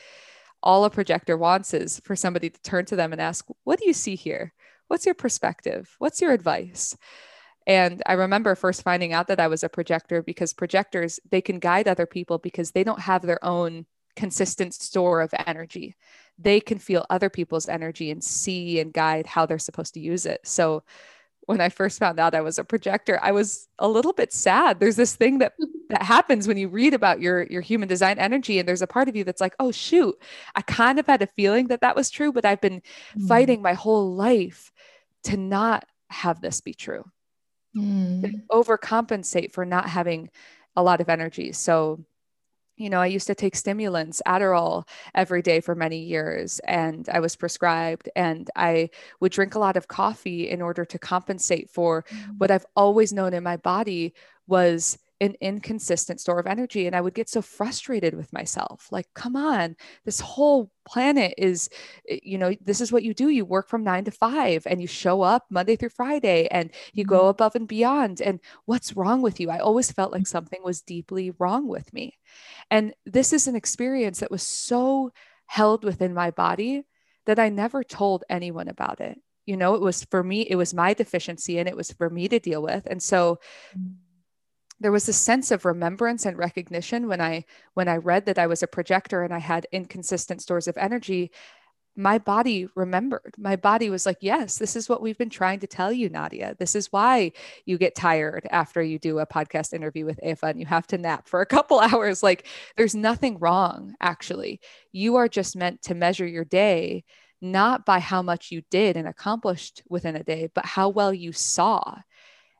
all 0.62 0.84
a 0.84 0.90
projector 0.90 1.36
wants 1.36 1.74
is 1.74 2.00
for 2.04 2.14
somebody 2.14 2.48
to 2.50 2.62
turn 2.62 2.84
to 2.86 2.96
them 2.96 3.12
and 3.12 3.20
ask, 3.20 3.46
What 3.64 3.78
do 3.78 3.86
you 3.86 3.92
see 3.92 4.14
here? 4.14 4.52
What's 4.88 5.06
your 5.06 5.14
perspective? 5.14 5.94
What's 5.98 6.20
your 6.20 6.32
advice? 6.32 6.96
And 7.66 8.02
I 8.06 8.14
remember 8.14 8.54
first 8.54 8.82
finding 8.82 9.12
out 9.12 9.28
that 9.28 9.40
I 9.40 9.46
was 9.46 9.62
a 9.62 9.68
projector 9.68 10.22
because 10.22 10.52
projectors, 10.52 11.20
they 11.30 11.40
can 11.40 11.60
guide 11.60 11.86
other 11.86 12.06
people 12.06 12.38
because 12.38 12.72
they 12.72 12.84
don't 12.84 13.00
have 13.00 13.22
their 13.22 13.42
own 13.44 13.86
consistent 14.16 14.74
store 14.74 15.20
of 15.20 15.32
energy. 15.46 15.96
They 16.38 16.60
can 16.60 16.78
feel 16.78 17.06
other 17.08 17.30
people's 17.30 17.68
energy 17.68 18.10
and 18.10 18.22
see 18.22 18.80
and 18.80 18.92
guide 18.92 19.26
how 19.26 19.46
they're 19.46 19.58
supposed 19.58 19.94
to 19.94 20.00
use 20.00 20.26
it. 20.26 20.40
So 20.44 20.82
when 21.46 21.60
I 21.60 21.68
first 21.68 21.98
found 21.98 22.20
out 22.20 22.34
I 22.34 22.40
was 22.40 22.58
a 22.58 22.64
projector, 22.64 23.18
I 23.22 23.32
was 23.32 23.68
a 23.78 23.88
little 23.88 24.12
bit 24.12 24.32
sad. 24.32 24.80
There's 24.80 24.96
this 24.96 25.14
thing 25.14 25.38
that 25.38 25.54
that 25.90 26.02
happens 26.02 26.48
when 26.48 26.56
you 26.56 26.68
read 26.68 26.94
about 26.94 27.20
your 27.20 27.44
your 27.44 27.60
human 27.60 27.88
design 27.88 28.18
energy 28.18 28.58
and 28.58 28.68
there's 28.68 28.82
a 28.82 28.86
part 28.86 29.08
of 29.08 29.16
you 29.16 29.24
that's 29.24 29.40
like, 29.40 29.54
"Oh 29.58 29.72
shoot, 29.72 30.16
I 30.54 30.62
kind 30.62 30.98
of 30.98 31.06
had 31.06 31.22
a 31.22 31.26
feeling 31.26 31.68
that 31.68 31.80
that 31.80 31.96
was 31.96 32.10
true, 32.10 32.32
but 32.32 32.44
I've 32.44 32.60
been 32.60 32.82
mm. 33.16 33.28
fighting 33.28 33.62
my 33.62 33.74
whole 33.74 34.14
life 34.14 34.72
to 35.24 35.36
not 35.36 35.84
have 36.10 36.40
this 36.40 36.60
be 36.60 36.74
true." 36.74 37.04
Mm. 37.74 38.42
overcompensate 38.50 39.52
for 39.52 39.64
not 39.64 39.88
having 39.88 40.28
a 40.76 40.82
lot 40.82 41.00
of 41.00 41.08
energy. 41.08 41.52
So 41.52 42.04
you 42.76 42.90
know, 42.90 43.00
I 43.00 43.06
used 43.06 43.26
to 43.26 43.34
take 43.34 43.54
stimulants, 43.54 44.22
Adderall, 44.26 44.88
every 45.14 45.42
day 45.42 45.60
for 45.60 45.74
many 45.74 45.98
years, 45.98 46.58
and 46.60 47.08
I 47.08 47.20
was 47.20 47.36
prescribed. 47.36 48.08
And 48.16 48.50
I 48.56 48.90
would 49.20 49.32
drink 49.32 49.54
a 49.54 49.58
lot 49.58 49.76
of 49.76 49.88
coffee 49.88 50.48
in 50.48 50.62
order 50.62 50.84
to 50.84 50.98
compensate 50.98 51.70
for 51.70 52.02
mm-hmm. 52.02 52.32
what 52.38 52.50
I've 52.50 52.66
always 52.74 53.12
known 53.12 53.34
in 53.34 53.42
my 53.42 53.56
body 53.56 54.14
was 54.46 54.98
an 55.22 55.36
inconsistent 55.40 56.20
store 56.20 56.40
of 56.40 56.48
energy. 56.48 56.86
And 56.86 56.96
I 56.96 57.00
would 57.00 57.14
get 57.14 57.28
so 57.28 57.40
frustrated 57.40 58.14
with 58.14 58.32
myself 58.32 58.88
like, 58.90 59.06
come 59.14 59.36
on, 59.36 59.76
this 60.04 60.18
whole 60.18 60.72
planet 60.84 61.34
is, 61.38 61.70
eh, 62.08 62.18
you 62.24 62.36
know, 62.36 62.52
this 62.60 62.80
is 62.80 62.90
what 62.90 63.04
you 63.04 63.14
do. 63.14 63.28
You 63.28 63.44
work 63.44 63.68
from 63.68 63.84
nine 63.84 64.04
to 64.04 64.10
five 64.10 64.66
and 64.66 64.80
you 64.80 64.88
show 64.88 65.22
up 65.22 65.44
Monday 65.48 65.76
through 65.76 65.90
Friday 65.90 66.48
and 66.50 66.72
you 66.92 67.04
go 67.04 67.20
mm-hmm. 67.20 67.28
above 67.28 67.54
and 67.54 67.68
beyond. 67.68 68.20
And 68.20 68.40
what's 68.64 68.96
wrong 68.96 69.22
with 69.22 69.38
you? 69.38 69.48
I 69.48 69.58
always 69.58 69.92
felt 69.92 70.10
like 70.12 70.26
something 70.26 70.60
was 70.64 70.82
deeply 70.82 71.32
wrong 71.38 71.68
with 71.68 71.92
me. 71.92 72.18
And 72.68 72.92
this 73.06 73.32
is 73.32 73.46
an 73.46 73.54
experience 73.54 74.18
that 74.20 74.30
was 74.30 74.42
so 74.42 75.12
held 75.46 75.84
within 75.84 76.14
my 76.14 76.32
body 76.32 76.84
that 77.26 77.38
I 77.38 77.48
never 77.48 77.84
told 77.84 78.24
anyone 78.28 78.66
about 78.66 79.00
it. 79.00 79.20
You 79.46 79.56
know, 79.56 79.76
it 79.76 79.80
was 79.80 80.04
for 80.04 80.24
me, 80.24 80.40
it 80.42 80.56
was 80.56 80.74
my 80.74 80.94
deficiency 80.94 81.58
and 81.58 81.68
it 81.68 81.76
was 81.76 81.92
for 81.92 82.10
me 82.10 82.26
to 82.26 82.40
deal 82.40 82.62
with. 82.62 82.86
And 82.90 83.00
so, 83.00 83.38
mm-hmm 83.78 83.92
there 84.82 84.92
was 84.92 85.08
a 85.08 85.12
sense 85.12 85.50
of 85.50 85.64
remembrance 85.64 86.26
and 86.26 86.36
recognition 86.36 87.08
when 87.08 87.20
i 87.20 87.44
when 87.74 87.88
i 87.88 87.96
read 87.96 88.26
that 88.26 88.38
i 88.38 88.46
was 88.46 88.62
a 88.62 88.66
projector 88.66 89.22
and 89.22 89.32
i 89.32 89.38
had 89.38 89.66
inconsistent 89.72 90.42
stores 90.42 90.68
of 90.68 90.76
energy. 90.76 91.30
My 91.94 92.16
body 92.16 92.68
remembered. 92.74 93.34
My 93.36 93.56
body 93.56 93.90
was 93.90 94.06
like 94.06 94.16
yes 94.22 94.56
this 94.56 94.76
is 94.76 94.88
what 94.88 95.02
we've 95.02 95.18
been 95.18 95.30
trying 95.30 95.60
to 95.60 95.66
tell 95.66 95.92
you 95.92 96.08
nadia. 96.08 96.56
This 96.58 96.74
is 96.74 96.90
why 96.90 97.32
you 97.66 97.76
get 97.78 97.94
tired 97.94 98.46
after 98.50 98.82
you 98.82 98.98
do 98.98 99.18
a 99.18 99.26
podcast 99.26 99.74
interview 99.74 100.06
with 100.06 100.18
eva 100.22 100.46
and 100.46 100.58
you 100.58 100.66
have 100.66 100.86
to 100.88 100.98
nap 100.98 101.28
for 101.28 101.42
a 101.42 101.46
couple 101.46 101.78
hours. 101.88 102.22
Like 102.22 102.46
there's 102.76 102.94
nothing 102.94 103.38
wrong 103.38 103.94
actually. 104.00 104.60
You 104.92 105.16
are 105.16 105.28
just 105.28 105.54
meant 105.54 105.82
to 105.82 105.94
measure 105.94 106.26
your 106.26 106.44
day 106.44 107.04
not 107.42 107.84
by 107.84 107.98
how 107.98 108.22
much 108.22 108.52
you 108.52 108.62
did 108.70 108.96
and 108.96 109.08
accomplished 109.08 109.82
within 109.88 110.16
a 110.16 110.22
day 110.22 110.48
but 110.54 110.64
how 110.64 110.88
well 110.88 111.12
you 111.12 111.32
saw 111.32 111.96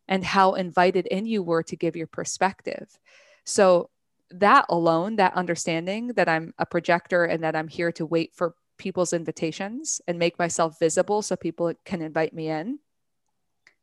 and 0.08 0.24
how 0.24 0.54
invited 0.54 1.06
in 1.06 1.26
you 1.26 1.42
were 1.42 1.62
to 1.64 1.76
give 1.76 1.96
your 1.96 2.06
perspective. 2.06 2.98
So, 3.44 3.90
that 4.30 4.64
alone, 4.70 5.16
that 5.16 5.34
understanding 5.34 6.08
that 6.08 6.28
I'm 6.28 6.54
a 6.58 6.64
projector 6.64 7.24
and 7.24 7.44
that 7.44 7.54
I'm 7.54 7.68
here 7.68 7.92
to 7.92 8.06
wait 8.06 8.32
for 8.34 8.54
people's 8.78 9.12
invitations 9.12 10.00
and 10.08 10.18
make 10.18 10.38
myself 10.38 10.78
visible 10.78 11.20
so 11.20 11.36
people 11.36 11.74
can 11.84 12.00
invite 12.00 12.32
me 12.32 12.48
in, 12.48 12.78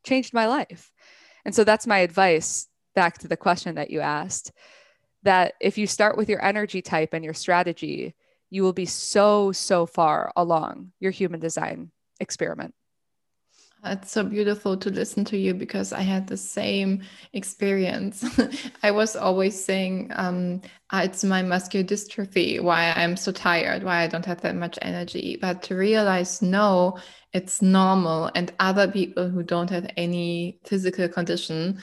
changed 0.02 0.34
my 0.34 0.46
life. 0.46 0.90
And 1.44 1.54
so, 1.54 1.64
that's 1.64 1.86
my 1.86 1.98
advice 1.98 2.66
back 2.94 3.18
to 3.18 3.28
the 3.28 3.36
question 3.36 3.76
that 3.76 3.90
you 3.90 4.00
asked 4.00 4.52
that 5.22 5.54
if 5.60 5.78
you 5.78 5.86
start 5.86 6.16
with 6.16 6.28
your 6.28 6.42
energy 6.44 6.82
type 6.82 7.12
and 7.12 7.24
your 7.24 7.34
strategy, 7.34 8.14
you 8.48 8.62
will 8.62 8.72
be 8.72 8.86
so, 8.86 9.52
so 9.52 9.86
far 9.86 10.32
along 10.36 10.92
your 10.98 11.12
human 11.12 11.40
design 11.40 11.90
experiment. 12.18 12.74
It's 13.84 14.12
so 14.12 14.24
beautiful 14.24 14.76
to 14.76 14.90
listen 14.90 15.24
to 15.26 15.38
you 15.38 15.54
because 15.54 15.92
I 15.92 16.02
had 16.02 16.26
the 16.26 16.36
same 16.36 17.02
experience. 17.32 18.24
I 18.82 18.90
was 18.90 19.16
always 19.16 19.62
saying, 19.64 20.10
um, 20.14 20.60
ah, 20.90 21.02
it's 21.02 21.24
my 21.24 21.42
muscular 21.42 21.84
dystrophy, 21.84 22.60
why 22.60 22.92
I'm 22.92 23.16
so 23.16 23.32
tired, 23.32 23.82
why 23.82 24.02
I 24.02 24.06
don't 24.06 24.26
have 24.26 24.42
that 24.42 24.54
much 24.54 24.78
energy. 24.82 25.38
But 25.40 25.62
to 25.64 25.76
realize, 25.76 26.42
no, 26.42 26.98
it's 27.32 27.62
normal. 27.62 28.30
And 28.34 28.52
other 28.60 28.90
people 28.90 29.28
who 29.30 29.42
don't 29.42 29.70
have 29.70 29.90
any 29.96 30.60
physical 30.64 31.08
condition 31.08 31.80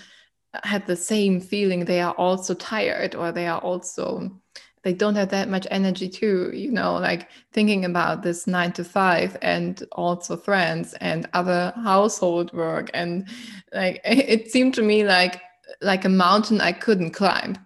had 0.63 0.85
the 0.85 0.95
same 0.95 1.41
feeling. 1.41 1.85
They 1.85 2.01
are 2.01 2.13
also 2.13 2.53
tired 2.53 3.15
or 3.15 3.31
they 3.31 3.47
are 3.47 3.59
also 3.59 4.39
they 4.87 4.93
don't 4.93 5.15
have 5.15 5.27
that 5.27 5.49
much 5.49 5.67
energy 5.69 6.07
too 6.07 6.49
you 6.53 6.71
know 6.71 6.93
like 6.95 7.27
thinking 7.51 7.83
about 7.83 8.23
this 8.23 8.47
nine 8.47 8.71
to 8.71 8.85
five 8.85 9.35
and 9.41 9.83
also 9.91 10.37
friends 10.37 10.93
and 11.01 11.27
other 11.33 11.73
household 11.75 12.53
work. 12.53 12.89
And 12.93 13.27
like 13.73 13.99
it 14.05 14.49
seemed 14.49 14.75
to 14.75 14.81
me 14.81 15.03
like 15.03 15.41
like 15.81 16.05
a 16.05 16.09
mountain 16.25 16.61
i 16.61 16.71
couldn't 16.71 17.11
climb. 17.11 17.57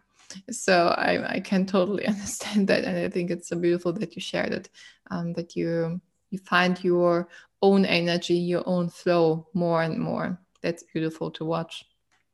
So 0.49 0.95
i, 0.97 1.35
I 1.35 1.39
can 1.41 1.67
totally 1.67 2.07
understand 2.13 2.69
that. 2.69 2.85
And 2.85 2.97
i 2.97 3.07
think 3.07 3.29
it's 3.29 3.49
so 3.49 3.55
beautiful 3.59 3.93
that 3.93 4.15
you 4.15 4.21
shared 4.21 4.53
it 4.53 4.69
um, 5.11 5.33
that 5.33 5.55
you 5.55 6.01
you 6.31 6.39
find 6.39 6.83
your 6.83 7.27
own 7.61 7.85
energy 7.85 8.33
your 8.35 8.63
own 8.65 8.89
flow 8.89 9.47
more 9.53 9.83
and 9.83 9.99
more. 9.99 10.39
That's 10.63 10.83
beautiful 10.83 11.29
to 11.31 11.45
watch. 11.45 11.85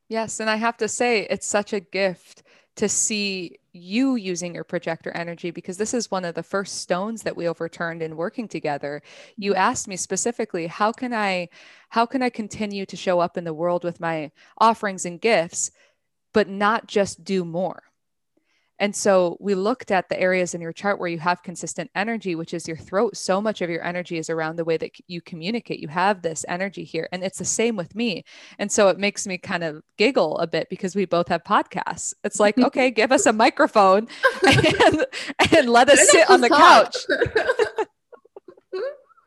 Yes 0.08 0.40
and 0.40 0.50
i 0.50 0.56
have 0.56 0.78
to 0.78 0.88
say 0.88 1.28
it's 1.30 1.48
such 1.48 1.74
a 1.74 1.82
gift 1.82 2.44
to 2.78 2.88
see 2.88 3.58
you 3.78 4.16
using 4.16 4.54
your 4.54 4.64
projector 4.64 5.12
energy 5.12 5.52
because 5.52 5.78
this 5.78 5.94
is 5.94 6.12
one 6.12 6.26
of 6.26 6.36
the 6.36 6.44
first 6.44 6.82
stones 6.82 7.24
that 7.24 7.36
we 7.36 7.48
overturned 7.48 8.02
in 8.02 8.18
working 8.18 8.48
together 8.48 9.02
you 9.38 9.52
mm-hmm. 9.52 9.62
asked 9.62 9.88
me 9.88 9.96
specifically 9.96 10.68
how 10.68 10.92
can 10.92 11.14
i 11.14 11.48
how 11.90 12.06
can 12.06 12.22
i 12.22 12.30
continue 12.30 12.86
to 12.86 12.98
show 12.98 13.20
up 13.20 13.38
in 13.38 13.44
the 13.44 13.54
world 13.54 13.84
with 13.84 14.00
my 14.00 14.32
offerings 14.60 15.06
and 15.06 15.22
gifts 15.22 15.72
but 16.34 16.50
not 16.50 16.88
just 16.88 17.24
do 17.24 17.46
more 17.46 17.84
and 18.80 18.96
so 18.96 19.38
we 19.40 19.56
looked 19.56 19.92
at 19.92 20.10
the 20.10 20.20
areas 20.20 20.54
in 20.54 20.62
your 20.62 20.74
chart 20.74 21.00
where 21.00 21.10
you 21.10 21.18
have 21.20 21.42
consistent 21.42 21.90
energy, 21.96 22.36
which 22.36 22.54
is 22.54 22.68
your 22.68 22.78
throat. 22.78 23.18
So 23.18 23.42
much 23.42 23.62
of 23.62 23.70
your 23.70 23.84
energy 23.84 24.18
is 24.18 24.30
around 24.30 24.56
the 24.56 24.66
way 24.66 24.78
that 24.78 24.92
you 25.08 25.22
communicate. 25.22 25.80
You 25.80 25.88
have 25.88 26.22
this 26.22 26.46
energy 26.48 26.84
here. 26.84 27.10
And 27.12 27.24
it's 27.24 27.40
the 27.40 27.46
same 27.46 27.76
with 27.76 27.96
me. 27.96 28.24
And 28.60 28.72
so 28.72 28.90
it 28.90 29.00
makes 29.00 29.26
me 29.26 29.38
kind 29.38 29.64
of 29.64 29.82
giggle 29.98 30.38
a 30.38 30.48
bit 30.48 30.70
because 30.70 30.96
we 30.96 31.06
both 31.06 31.28
have 31.30 31.44
podcasts. 31.44 32.14
It's 32.24 32.40
like, 32.40 32.58
okay, 32.68 32.92
give 32.92 33.12
us 33.12 33.26
a 33.26 33.34
microphone 33.34 34.08
and, 34.46 35.06
and 35.52 35.70
let 35.70 35.90
us 35.90 36.10
sit 36.10 36.30
on 36.30 36.42
the 36.42 36.50
couch. 36.50 36.98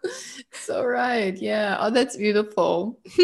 so 0.52 0.84
right. 0.84 1.36
Yeah. 1.36 1.76
Oh, 1.80 1.90
that's 1.90 2.16
beautiful. 2.16 3.00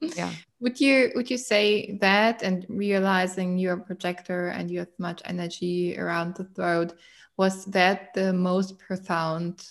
yeah 0.00 0.32
would 0.64 0.80
you 0.80 1.12
would 1.14 1.30
you 1.30 1.36
say 1.36 1.98
that 2.00 2.42
and 2.42 2.64
realizing 2.70 3.58
you're 3.58 3.74
a 3.74 3.84
projector 3.84 4.48
and 4.48 4.70
you 4.70 4.78
have 4.78 4.98
much 4.98 5.20
energy 5.26 5.96
around 5.98 6.34
the 6.36 6.44
throat 6.56 6.94
was 7.36 7.66
that 7.66 8.14
the 8.14 8.32
most 8.32 8.78
profound 8.78 9.68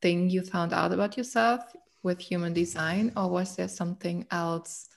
thing 0.00 0.30
you 0.30 0.42
found 0.42 0.72
out 0.72 0.92
about 0.92 1.16
yourself 1.16 1.74
with 2.04 2.20
human 2.20 2.52
design 2.52 3.12
or 3.16 3.28
was 3.28 3.56
there 3.56 3.66
something 3.66 4.24
else 4.30 4.88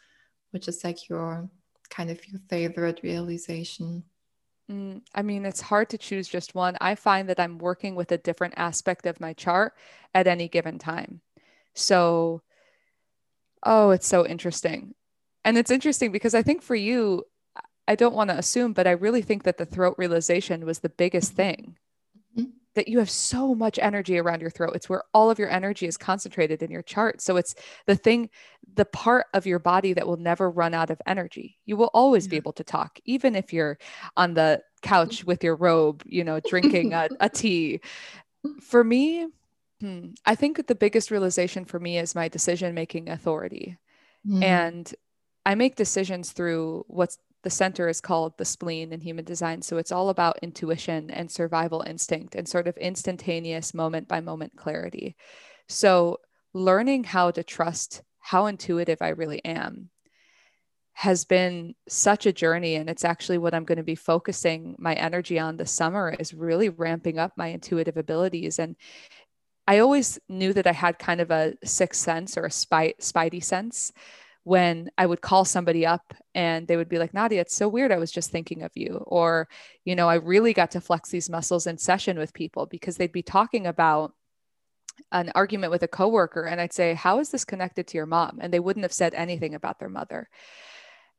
which 0.52 0.68
is 0.68 0.84
like 0.84 1.10
your 1.10 1.50
kind 1.90 2.12
of 2.12 2.20
your 2.28 2.40
favorite 2.48 3.00
realization 3.02 4.04
mm, 4.72 5.02
I 5.16 5.24
mean, 5.24 5.48
it's 5.48 5.62
hard 5.62 5.90
to 5.90 5.98
choose 5.98 6.28
just 6.28 6.54
one. 6.54 6.78
I 6.80 6.94
find 6.94 7.28
that 7.30 7.40
I'm 7.40 7.58
working 7.58 7.96
with 7.96 8.12
a 8.12 8.20
different 8.20 8.54
aspect 8.56 9.08
of 9.08 9.20
my 9.20 9.34
chart 9.34 9.74
at 10.14 10.28
any 10.28 10.48
given 10.48 10.78
time. 10.78 11.22
So, 11.74 12.44
oh, 13.64 13.90
it's 13.90 14.08
so 14.08 14.28
interesting. 14.28 14.94
And 15.46 15.58
it's 15.58 15.72
interesting 15.72 16.12
because 16.12 16.36
I 16.36 16.44
think 16.44 16.62
for 16.62 16.76
you, 16.76 17.24
I 17.88 17.96
don't 17.96 18.16
want 18.16 18.30
to 18.30 18.38
assume, 18.38 18.74
but 18.74 18.88
I 18.88 18.92
really 18.92 19.22
think 19.22 19.44
that 19.44 19.58
the 19.58 19.66
throat 19.66 19.96
realization 19.98 20.66
was 20.66 20.80
the 20.80 20.90
biggest 20.90 21.34
thing. 21.34 21.76
Mm-hmm. 22.38 22.52
That 22.76 22.88
you 22.88 23.00
have 23.00 23.10
so 23.10 23.56
much 23.56 23.80
energy 23.82 24.20
around 24.20 24.42
your 24.42 24.52
throat. 24.52 24.74
It's 24.76 24.88
where 24.88 25.04
all 25.12 25.32
of 25.32 25.40
your 25.40 25.50
energy 25.50 25.88
is 25.88 25.98
concentrated 25.98 26.62
in 26.62 26.70
your 26.70 26.84
chart. 26.84 27.20
So 27.20 27.36
it's 27.36 27.56
the 27.88 27.96
thing, 27.96 28.30
the 28.76 28.86
part 28.86 29.26
of 29.34 29.48
your 29.48 29.58
body 29.58 29.94
that 29.94 30.06
will 30.06 30.18
never 30.18 30.52
run 30.52 30.76
out 30.76 30.92
of 30.92 31.02
energy. 31.08 31.58
You 31.66 31.78
will 31.78 31.90
always 31.94 32.28
yeah. 32.28 32.32
be 32.32 32.38
able 32.38 32.54
to 32.54 32.64
talk, 32.64 33.00
even 33.06 33.36
if 33.36 33.52
you're 33.52 33.80
on 34.16 34.36
the 34.36 34.62
couch 34.84 35.24
with 35.24 35.44
your 35.44 35.56
robe, 35.56 36.04
you 36.06 36.24
know, 36.24 36.40
drinking 36.40 36.94
a, 36.94 37.10
a 37.20 37.28
tea. 37.28 37.82
For 38.62 38.84
me, 38.84 39.28
hmm, 39.82 40.10
I 40.26 40.36
think 40.36 40.68
the 40.68 40.76
biggest 40.76 41.10
realization 41.10 41.66
for 41.66 41.80
me 41.80 41.98
is 41.98 42.14
my 42.14 42.28
decision 42.28 42.76
making 42.76 43.10
authority. 43.10 43.78
Mm. 44.28 44.44
And 44.44 44.96
I 45.50 45.56
make 45.56 45.76
decisions 45.76 46.32
through 46.32 46.86
what's 46.88 47.18
the 47.42 47.50
center 47.50 47.90
is 47.90 48.02
called 48.02 48.38
the 48.38 48.46
spleen 48.46 48.94
in 48.94 49.02
human 49.02 49.26
design. 49.26 49.64
So 49.64 49.78
it's 49.78 49.92
all 49.92 50.10
about 50.10 50.38
intuition 50.44 51.10
and 51.10 51.32
survival 51.32 51.84
instinct 51.88 52.36
and 52.36 52.48
sort 52.48 52.68
of 52.68 52.78
instantaneous 52.78 53.74
moment 53.74 54.08
by 54.08 54.20
moment 54.20 54.56
clarity. 54.56 55.16
So 55.68 56.20
learning 56.54 57.06
how 57.06 57.32
to 57.32 57.42
trust 57.42 58.04
how 58.20 58.46
intuitive 58.46 59.00
I 59.02 59.08
really 59.08 59.44
am 59.44 59.90
has 60.94 61.26
been 61.26 61.74
such 61.88 62.28
a 62.28 62.34
journey 62.34 62.76
and 62.76 62.88
it's 62.90 63.06
actually 63.06 63.38
what 63.38 63.54
i'm 63.54 63.64
going 63.64 63.78
to 63.78 63.84
be 63.84 63.96
focusing 63.96 64.76
my 64.78 64.94
energy 64.96 65.40
on 65.40 65.56
this 65.56 65.72
summer 65.72 66.14
is 66.20 66.34
really 66.34 66.68
ramping 66.68 67.18
up 67.18 67.32
my 67.38 67.48
intuitive 67.48 67.96
abilities 67.96 68.60
and 68.60 68.76
i 69.66 69.80
always 69.80 70.20
knew 70.28 70.52
that 70.52 70.68
i 70.68 70.74
had 70.74 71.00
kind 71.00 71.22
of 71.22 71.32
a 71.32 71.54
sixth 71.64 72.02
sense 72.02 72.38
or 72.38 72.44
a 72.44 72.50
spidey 72.50 73.42
sense 73.42 73.94
when 74.50 74.90
I 74.98 75.06
would 75.06 75.22
call 75.22 75.46
somebody 75.46 75.86
up 75.86 76.12
and 76.34 76.68
they 76.68 76.76
would 76.76 76.90
be 76.90 76.98
like, 76.98 77.14
Nadia, 77.14 77.40
it's 77.40 77.56
so 77.56 77.68
weird. 77.68 77.92
I 77.92 78.00
was 78.00 78.12
just 78.12 78.32
thinking 78.32 78.64
of 78.64 78.72
you. 78.74 79.04
Or, 79.06 79.48
you 79.86 79.96
know, 79.96 80.10
I 80.10 80.16
really 80.16 80.54
got 80.54 80.72
to 80.72 80.82
flex 80.82 81.12
these 81.12 81.30
muscles 81.30 81.68
in 81.68 81.78
session 81.78 82.18
with 82.18 82.34
people 82.34 82.66
because 82.66 82.98
they'd 82.98 83.12
be 83.12 83.22
talking 83.22 83.68
about 83.68 84.12
an 85.12 85.32
argument 85.36 85.70
with 85.70 85.84
a 85.84 85.88
coworker 85.88 86.46
and 86.46 86.60
I'd 86.60 86.74
say, 86.74 86.96
How 86.96 87.20
is 87.20 87.30
this 87.30 87.46
connected 87.46 87.86
to 87.90 87.98
your 87.98 88.08
mom? 88.08 88.40
And 88.42 88.52
they 88.52 88.60
wouldn't 88.60 88.86
have 88.86 88.92
said 88.92 89.14
anything 89.14 89.54
about 89.54 89.78
their 89.78 89.88
mother. 89.88 90.28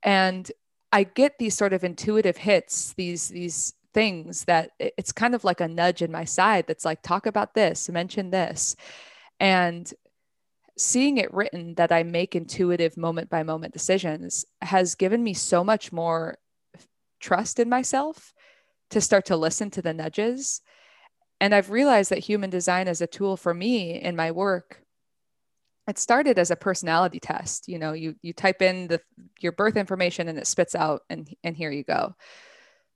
And 0.03 0.51
I 0.91 1.05
get 1.05 1.39
these 1.39 1.57
sort 1.57 1.73
of 1.73 1.85
intuitive 1.85 2.37
hits, 2.37 2.95
these, 2.95 3.29
these 3.29 3.75
things 3.95 4.45
that 4.47 4.73
it's 4.81 5.13
kind 5.13 5.37
of 5.37 5.45
like 5.45 5.61
a 5.61 5.69
nudge 5.69 6.03
in 6.03 6.11
my 6.11 6.25
side 6.25 6.67
that's 6.67 6.85
like, 6.85 7.01
talk 7.01 7.27
about 7.27 7.55
this, 7.55 7.89
mention 7.89 8.33
this. 8.33 8.75
And 9.39 9.89
seeing 10.81 11.19
it 11.19 11.33
written 11.35 11.75
that 11.75 11.93
I 11.93 12.03
make 12.03 12.35
intuitive 12.35 12.97
moment 12.97 13.29
by 13.29 13.43
moment 13.43 13.73
decisions 13.73 14.47
has 14.63 14.95
given 14.95 15.23
me 15.23 15.35
so 15.35 15.63
much 15.63 15.93
more 15.93 16.39
trust 17.21 17.59
in 17.59 17.69
myself 17.69 18.33
to 18.91 19.01
start 19.01 19.27
to 19.27 19.37
listen 19.37 19.71
to 19.71 19.83
the 19.83 19.93
nudges. 19.93 20.63
And 21.39 21.55
I've 21.55 21.71
realized 21.71 22.11
that 22.11 22.19
human 22.19 22.51
design 22.51 22.89
is 22.89 23.01
a 23.01 23.07
tool 23.07 23.37
for 23.37 23.53
me 23.53 24.01
in 24.01 24.17
my 24.17 24.31
work. 24.31 24.83
It 25.87 25.99
started 25.99 26.39
as 26.39 26.51
a 26.51 26.57
personality 26.57 27.21
test. 27.21 27.69
You 27.69 27.79
know, 27.79 27.93
you 27.93 28.15
you 28.23 28.33
type 28.33 28.63
in 28.63 28.89
the 28.89 29.01
your 29.41 29.53
birth 29.53 29.77
information 29.77 30.29
and 30.29 30.39
it 30.39 30.47
spits 30.47 30.75
out 30.75 31.03
and 31.11 31.29
and 31.45 31.57
here 31.57 31.71
you 31.71 31.85
go. 31.85 32.15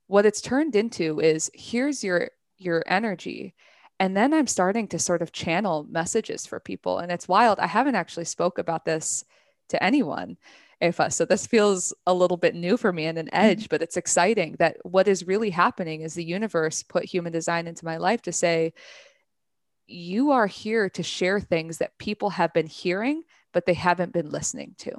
What 0.07 0.25
it's 0.25 0.41
turned 0.41 0.75
into 0.75 1.19
is 1.19 1.51
here's 1.53 2.03
your 2.03 2.29
your 2.57 2.83
energy 2.87 3.53
and 3.99 4.15
then 4.15 4.33
i'm 4.33 4.47
starting 4.47 4.87
to 4.87 4.99
sort 4.99 5.21
of 5.21 5.31
channel 5.31 5.85
messages 5.89 6.45
for 6.45 6.59
people 6.59 6.99
and 6.99 7.11
it's 7.11 7.27
wild 7.27 7.59
i 7.59 7.67
haven't 7.67 7.95
actually 7.95 8.25
spoke 8.25 8.57
about 8.57 8.85
this 8.85 9.23
to 9.69 9.81
anyone 9.83 10.37
Eva. 10.81 11.09
So 11.11 11.25
this 11.25 11.47
feels 11.47 11.93
a 12.05 12.13
little 12.13 12.37
bit 12.37 12.55
new 12.55 12.77
for 12.77 12.91
me 12.91 13.05
and 13.05 13.17
an 13.17 13.33
edge, 13.33 13.63
mm-hmm. 13.63 13.67
but 13.69 13.81
it's 13.81 13.97
exciting 13.97 14.55
that 14.59 14.77
what 14.83 15.07
is 15.07 15.27
really 15.27 15.49
happening 15.49 16.01
is 16.01 16.13
the 16.13 16.23
universe 16.23 16.83
put 16.83 17.05
human 17.05 17.31
design 17.31 17.67
into 17.67 17.85
my 17.85 17.97
life 17.97 18.21
to 18.23 18.31
say, 18.31 18.73
you 19.87 20.31
are 20.31 20.47
here 20.47 20.89
to 20.89 21.03
share 21.03 21.39
things 21.39 21.77
that 21.77 21.97
people 21.97 22.31
have 22.31 22.53
been 22.53 22.67
hearing, 22.67 23.23
but 23.53 23.65
they 23.65 23.73
haven't 23.73 24.13
been 24.13 24.29
listening 24.29 24.75
to. 24.79 24.91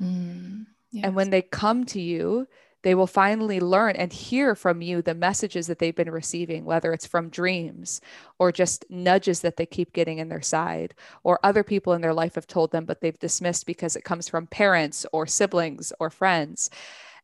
Mm, 0.00 0.66
yes. 0.90 1.04
And 1.04 1.14
when 1.14 1.30
they 1.30 1.42
come 1.42 1.84
to 1.86 2.00
you, 2.00 2.46
they 2.86 2.94
will 2.94 3.08
finally 3.08 3.58
learn 3.58 3.96
and 3.96 4.12
hear 4.12 4.54
from 4.54 4.80
you 4.80 5.02
the 5.02 5.12
messages 5.12 5.66
that 5.66 5.80
they've 5.80 5.96
been 5.96 6.08
receiving, 6.08 6.64
whether 6.64 6.92
it's 6.92 7.04
from 7.04 7.28
dreams 7.28 8.00
or 8.38 8.52
just 8.52 8.84
nudges 8.88 9.40
that 9.40 9.56
they 9.56 9.66
keep 9.66 9.92
getting 9.92 10.18
in 10.18 10.28
their 10.28 10.40
side, 10.40 10.94
or 11.24 11.40
other 11.42 11.64
people 11.64 11.94
in 11.94 12.00
their 12.00 12.14
life 12.14 12.36
have 12.36 12.46
told 12.46 12.70
them, 12.70 12.84
but 12.84 13.00
they've 13.00 13.18
dismissed 13.18 13.66
because 13.66 13.96
it 13.96 14.04
comes 14.04 14.28
from 14.28 14.46
parents 14.46 15.04
or 15.12 15.26
siblings 15.26 15.92
or 15.98 16.10
friends. 16.10 16.70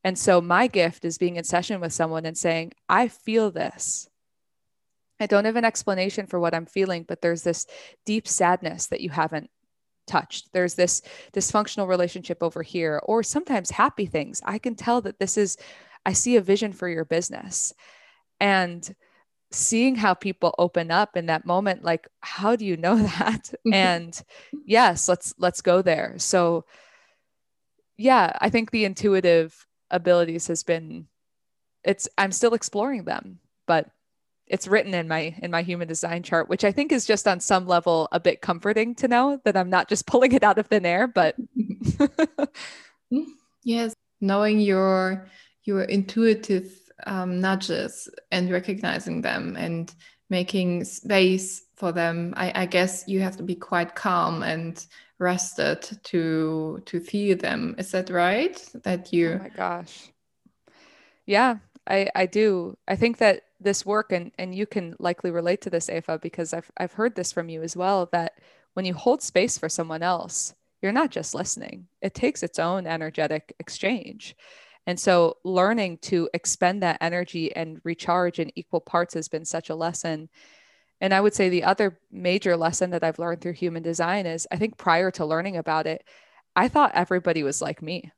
And 0.03 0.19
so, 0.19 0.41
my 0.41 0.67
gift 0.67 1.05
is 1.05 1.17
being 1.17 1.37
in 1.37 1.45
session 1.45 1.81
with 1.81 1.93
someone 1.93 2.27
and 2.27 2.37
saying, 2.37 2.73
I 2.89 3.07
feel 3.07 3.53
this. 3.53 4.09
I 5.21 5.27
don't 5.27 5.45
have 5.45 5.55
an 5.55 5.65
explanation 5.65 6.27
for 6.27 6.41
what 6.41 6.55
I'm 6.55 6.67
feeling, 6.67 7.05
but 7.07 7.23
there's 7.23 7.45
this 7.45 7.69
deep 8.05 8.27
sadness 8.27 8.89
that 8.89 9.01
you 9.01 9.11
haven't 9.11 9.49
touched. 10.07 10.53
There's 10.53 10.75
this 10.75 11.03
dysfunctional 11.33 11.89
relationship 11.89 12.43
over 12.43 12.63
here, 12.63 13.01
or 13.05 13.23
sometimes 13.23 13.71
happy 13.71 14.07
things. 14.07 14.41
I 14.45 14.59
can 14.59 14.75
tell 14.75 15.01
that 15.03 15.19
this 15.19 15.37
is, 15.37 15.57
I 16.05 16.13
see 16.13 16.37
a 16.37 16.41
vision 16.41 16.73
for 16.73 16.89
your 16.89 17.05
business. 17.05 17.73
And 18.41 18.95
seeing 19.55 19.95
how 19.95 20.15
people 20.15 20.55
open 20.59 20.91
up 20.91 21.17
in 21.17 21.27
that 21.27 21.47
moment 21.47 21.85
like 21.85 22.09
how 22.21 22.57
do 22.57 22.65
you 22.65 22.77
know 22.77 22.97
that 23.19 23.53
and 23.73 24.23
yes 24.65 25.09
let's 25.09 25.35
let's 25.39 25.61
go 25.61 25.83
there 25.83 26.15
so 26.17 26.65
yeah 27.97 28.35
i 28.41 28.49
think 28.49 28.71
the 28.71 28.85
intuitive 28.85 29.67
abilities 29.91 30.47
has 30.47 30.63
been 30.63 31.07
it's 31.85 32.09
i'm 32.17 32.33
still 32.33 32.55
exploring 32.55 33.05
them 33.05 33.39
but 33.67 33.91
it's 34.47 34.69
written 34.69 34.95
in 34.95 35.09
my 35.09 35.35
in 35.43 35.51
my 35.51 35.63
human 35.63 35.89
design 35.89 36.23
chart 36.23 36.49
which 36.49 36.65
i 36.65 36.73
think 36.73 36.93
is 36.93 37.07
just 37.07 37.27
on 37.27 37.41
some 37.41 37.67
level 37.67 38.09
a 38.13 38.21
bit 38.21 38.41
comforting 38.41 38.95
to 38.95 39.09
know 39.09 39.41
that 39.45 39.57
i'm 39.57 39.71
not 39.71 39.89
just 39.89 40.07
pulling 40.13 40.33
it 40.33 40.43
out 40.43 40.59
of 40.59 40.67
thin 40.67 40.87
air 40.87 41.07
but 41.07 41.37
yes 43.65 43.95
knowing 44.21 44.61
your 44.61 45.27
your 45.65 45.83
intuitive 45.83 46.71
um, 47.07 47.41
nudges 47.41 48.09
and 48.31 48.51
recognizing 48.51 49.23
them 49.23 49.57
and 49.57 49.95
making 50.31 50.85
space 50.85 51.65
for 51.75 51.93
them 51.93 52.33
I, 52.37 52.63
I 52.63 52.67
guess 52.67 53.05
you 53.07 53.21
have 53.21 53.37
to 53.39 53.43
be 53.43 53.55
quite 53.55 53.95
calm 53.95 54.43
and 54.43 54.85
rested 55.19 55.83
to 56.05 56.83
to 56.85 57.01
feel 57.01 57.37
them. 57.37 57.75
Is 57.79 57.93
that 57.93 58.11
right? 58.11 58.61
That 58.83 59.13
you 59.13 59.33
oh 59.35 59.39
my 59.39 59.49
gosh. 59.49 60.11
Yeah 61.27 61.59
i 61.87 62.09
i 62.15 62.27
do 62.27 62.77
i 62.89 62.97
think 62.97 63.19
that 63.19 63.43
this 63.61 63.87
work 63.87 64.13
and 64.13 64.33
and 64.39 64.55
you 64.55 64.67
can 64.67 64.95
likely 64.99 65.31
relate 65.31 65.61
to 65.63 65.71
this 65.71 65.89
Eva, 65.89 66.19
because 66.19 66.53
I've 66.53 66.71
I've 66.77 66.93
heard 66.93 67.15
this 67.15 67.33
from 67.33 67.49
you 67.49 67.63
as 67.63 67.77
well 67.77 68.09
that 68.13 68.35
when 68.75 68.85
you 68.85 68.95
hold 68.95 69.23
space 69.23 69.59
for 69.59 69.69
someone 69.69 70.03
else 70.03 70.55
you're 70.81 70.93
not 70.93 71.11
just 71.11 71.35
listening 71.35 71.87
it 72.01 72.15
takes 72.15 72.43
its 72.43 72.59
own 72.59 72.87
energetic 72.87 73.55
exchange 73.59 74.37
and 74.87 74.99
so 74.99 75.37
learning 75.45 75.99
to 75.99 76.29
expend 76.35 76.83
that 76.83 76.99
energy 77.01 77.55
and 77.55 77.81
recharge 77.85 78.41
in 78.41 78.51
equal 78.57 78.81
parts 78.81 79.15
has 79.15 79.29
been 79.29 79.45
such 79.45 79.71
a 79.71 79.75
lesson 79.75 80.29
and 81.01 81.13
I 81.13 81.21
would 81.21 81.35
say 81.35 81.49
the 81.49 81.65
other 81.65 81.99
major 82.13 82.57
lesson 82.57 82.91
that 82.91 83.03
I've 83.03 83.19
learned 83.19 83.41
through 83.41 83.55
human 83.55 83.83
design 83.83 84.27
is 84.27 84.47
I 84.51 84.57
think 84.57 84.77
prior 84.77 85.11
to 85.13 85.27
learning 85.27 85.57
about 85.57 85.87
it 85.87 86.05
I 86.55 86.69
thought 86.69 86.93
everybody 86.95 87.43
was 87.43 87.63
like 87.63 87.81
me. 87.81 88.13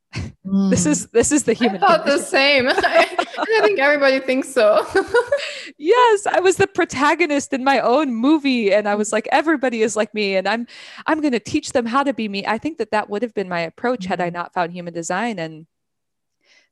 Mm. 0.46 0.70
this 0.70 0.86
is 0.86 1.06
this 1.08 1.32
is 1.32 1.44
the 1.44 1.52
human. 1.52 1.82
I 1.82 1.86
thought 1.86 2.04
condition. 2.04 2.18
the 2.18 2.24
same. 2.24 2.68
I, 2.68 2.72
I 3.38 3.60
think 3.62 3.78
everybody 3.78 4.20
thinks 4.20 4.52
so. 4.52 4.86
yes, 5.78 6.26
I 6.26 6.40
was 6.40 6.56
the 6.56 6.66
protagonist 6.66 7.52
in 7.52 7.64
my 7.64 7.80
own 7.80 8.14
movie, 8.14 8.72
and 8.72 8.88
I 8.88 8.94
was 8.94 9.12
like, 9.12 9.28
everybody 9.32 9.82
is 9.82 9.96
like 9.96 10.14
me, 10.14 10.36
and 10.36 10.48
I'm 10.48 10.66
I'm 11.06 11.20
going 11.20 11.32
to 11.32 11.40
teach 11.40 11.72
them 11.72 11.86
how 11.86 12.02
to 12.02 12.14
be 12.14 12.28
me. 12.28 12.46
I 12.46 12.58
think 12.58 12.78
that 12.78 12.90
that 12.90 13.08
would 13.10 13.22
have 13.22 13.34
been 13.34 13.48
my 13.48 13.60
approach 13.60 14.04
had 14.06 14.20
I 14.20 14.30
mm. 14.30 14.34
not 14.34 14.54
found 14.54 14.72
human 14.72 14.94
design 14.94 15.38
and 15.38 15.66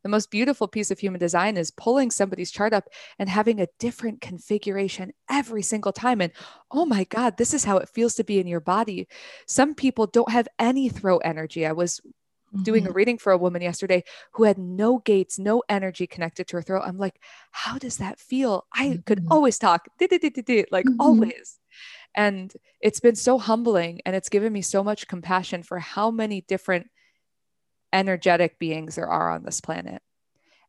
the 0.03 0.09
most 0.09 0.31
beautiful 0.31 0.66
piece 0.66 0.90
of 0.90 0.98
human 0.98 1.20
design 1.20 1.57
is 1.57 1.70
pulling 1.70 2.11
somebody's 2.11 2.51
chart 2.51 2.72
up 2.72 2.88
and 3.18 3.29
having 3.29 3.61
a 3.61 3.68
different 3.79 4.20
configuration 4.20 5.12
every 5.31 5.62
single 5.62 5.92
time. 5.92 6.20
And 6.20 6.33
oh 6.70 6.85
my 6.85 7.05
God, 7.05 7.37
this 7.37 7.55
is 7.55 7.64
how 7.64 7.77
it 7.77 7.88
feels 7.88 8.14
to 8.16 8.25
be 8.25 8.40
in 8.40 8.48
your 8.48 8.61
body. 8.61 9.07
Some 9.46 9.75
people 9.75 10.07
don't 10.07 10.33
have 10.33 10.48
any 10.59 10.88
throat 10.88 11.22
energy. 11.25 11.64
I 11.64 11.72
was 11.72 12.01
Mm-hmm. 12.53 12.65
doing 12.65 12.85
a 12.85 12.88
mm-hmm. 12.88 12.97
reading 12.97 13.19
for 13.19 13.33
a 13.33 13.38
woman 13.38 13.62
yesterday 13.62 14.05
who 14.33 14.45
had 14.45 14.59
no 14.59 14.99
gates, 14.99 15.38
no 15.38 15.62
energy 15.71 16.07
connected 16.07 16.47
to 16.49 16.57
her 16.57 16.62
throat. 16.62 16.83
I'm 16.85 16.99
like, 16.99 17.19
how 17.51 17.79
does 17.79 17.97
that 17.97 18.19
feel? 18.19 18.67
I 18.75 18.88
mm-hmm. 18.88 19.01
could 19.07 19.27
always 19.31 19.59
talk, 19.59 19.88
like 19.99 20.11
mm-hmm. 20.11 21.01
always. 21.01 21.59
And 22.15 22.53
it's 22.83 23.01
been 23.01 23.15
so 23.15 23.38
humbling 23.38 24.03
and 24.05 24.15
it's 24.15 24.29
given 24.29 24.53
me 24.53 24.61
so 24.61 24.85
much 24.85 25.09
compassion 25.09 25.62
for 25.62 25.79
how 25.79 26.11
many 26.11 26.43
different 26.43 26.91
energetic 27.91 28.59
beings 28.59 28.97
there 28.97 29.09
are 29.09 29.31
on 29.31 29.45
this 29.45 29.62
planet. 29.62 30.03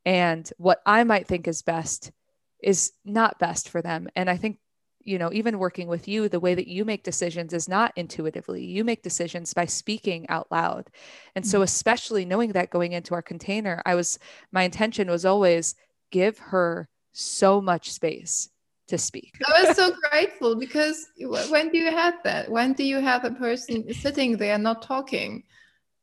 And 0.05 0.49
what 0.57 0.81
I 0.85 1.03
might 1.03 1.27
think 1.27 1.49
is 1.49 1.63
best 1.63 2.13
is 2.61 2.93
not 3.03 3.39
best 3.39 3.67
for 3.67 3.81
them. 3.81 4.07
And 4.15 4.29
I 4.29 4.37
think, 4.37 4.57
you 5.03 5.17
know, 5.17 5.31
even 5.33 5.59
working 5.59 5.87
with 5.87 6.07
you, 6.07 6.29
the 6.29 6.39
way 6.39 6.55
that 6.55 6.67
you 6.67 6.85
make 6.85 7.03
decisions 7.03 7.53
is 7.53 7.67
not 7.67 7.93
intuitively. 7.95 8.63
You 8.63 8.83
make 8.83 9.03
decisions 9.03 9.53
by 9.53 9.65
speaking 9.65 10.27
out 10.29 10.47
loud. 10.51 10.89
And 11.35 11.45
so, 11.45 11.57
mm-hmm. 11.57 11.63
especially 11.63 12.25
knowing 12.25 12.53
that 12.53 12.69
going 12.69 12.93
into 12.93 13.13
our 13.13 13.21
container, 13.21 13.81
I 13.85 13.95
was, 13.95 14.19
my 14.51 14.63
intention 14.63 15.09
was 15.09 15.25
always 15.25 15.75
give 16.11 16.37
her 16.39 16.87
so 17.13 17.61
much 17.61 17.91
space 17.91 18.49
to 18.87 18.97
speak. 18.97 19.33
I 19.45 19.63
was 19.63 19.77
so 19.77 19.93
grateful 20.09 20.55
because 20.55 21.07
when 21.49 21.69
do 21.69 21.77
you 21.77 21.91
have 21.91 22.15
that? 22.23 22.49
When 22.49 22.73
do 22.73 22.83
you 22.83 22.99
have 22.99 23.23
a 23.23 23.31
person 23.31 23.91
sitting 23.93 24.37
there 24.37 24.57
not 24.57 24.81
talking? 24.81 25.43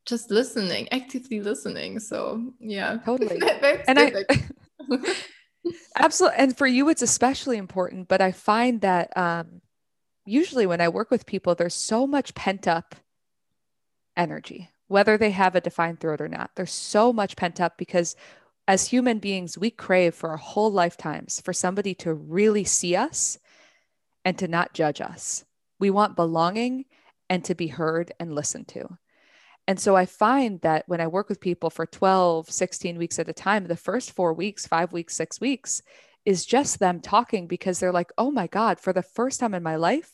just 0.07 0.31
listening, 0.31 0.89
actively 0.93 1.41
listening. 1.41 1.99
So 2.01 2.53
yeah, 2.59 2.99
totally. 3.05 3.41
and 3.87 3.99
I 3.99 4.13
absolutely, 5.97 6.39
and 6.39 6.57
for 6.57 6.67
you, 6.67 6.89
it's 6.89 7.03
especially 7.03 7.57
important. 7.57 8.09
But 8.09 8.21
I 8.21 8.33
find 8.33 8.81
that 8.81 9.17
um, 9.17 9.61
usually 10.25 10.67
when 10.67 10.81
I 10.81 10.89
work 10.89 11.11
with 11.11 11.27
people, 11.27 11.55
there's 11.55 11.75
so 11.75 12.07
much 12.07 12.35
pent 12.35 12.67
up 12.69 12.95
energy, 14.17 14.71
whether 14.89 15.17
they 15.17 15.31
have 15.31 15.55
a 15.55 15.61
defined 15.61 16.01
throat 16.01 16.21
or 16.21 16.29
not. 16.29 16.51
There's 16.57 16.73
so 16.73 17.13
much 17.13 17.37
pent 17.37 17.61
up 17.61 17.79
because 17.79 18.17
as 18.69 18.87
human 18.87 19.19
beings, 19.19 19.59
we 19.59 19.71
crave 19.71 20.15
for 20.15 20.31
our 20.31 20.37
whole 20.37 20.71
lifetimes 20.71 21.41
for 21.41 21.53
somebody 21.53 21.95
to 21.97 22.15
really 22.15 22.65
see 22.65 22.95
us 22.95 23.39
and 24.25 24.39
to 24.39 24.47
not 24.47 24.75
judge 24.75 25.01
us. 25.01 25.45
We 25.79 25.91
want 25.91 26.15
belonging 26.15 26.85
and 27.29 27.45
to 27.47 27.55
be 27.55 27.69
heard 27.69 28.13
and 28.21 28.35
listened 28.35 28.69
to. 28.69 28.99
And 29.67 29.79
so 29.79 29.97
I 29.97 30.07
find 30.07 30.61
that 30.63 30.85
when 30.87 31.01
I 31.01 31.07
work 31.07 31.29
with 31.29 31.41
people 31.41 31.71
for 31.71 31.87
12, 31.87 32.51
16 32.51 32.99
weeks 32.99 33.19
at 33.19 33.29
a 33.29 33.33
time, 33.33 33.67
the 33.67 33.77
first 33.77 34.13
four 34.13 34.33
weeks, 34.33 34.67
five 34.67 34.93
weeks, 34.93 35.15
six 35.15 35.41
weeks 35.41 35.83
is 36.25 36.45
just 36.45 36.79
them 36.79 37.01
talking 37.01 37.47
because 37.47 37.79
they're 37.79 37.93
like, 37.93 38.11
oh 38.19 38.31
my 38.31 38.47
God, 38.47 38.81
for 38.81 38.93
the 38.93 39.03
first 39.03 39.41
time 39.41 39.55
in 39.55 39.63
my 39.63 39.77
life, 39.77 40.13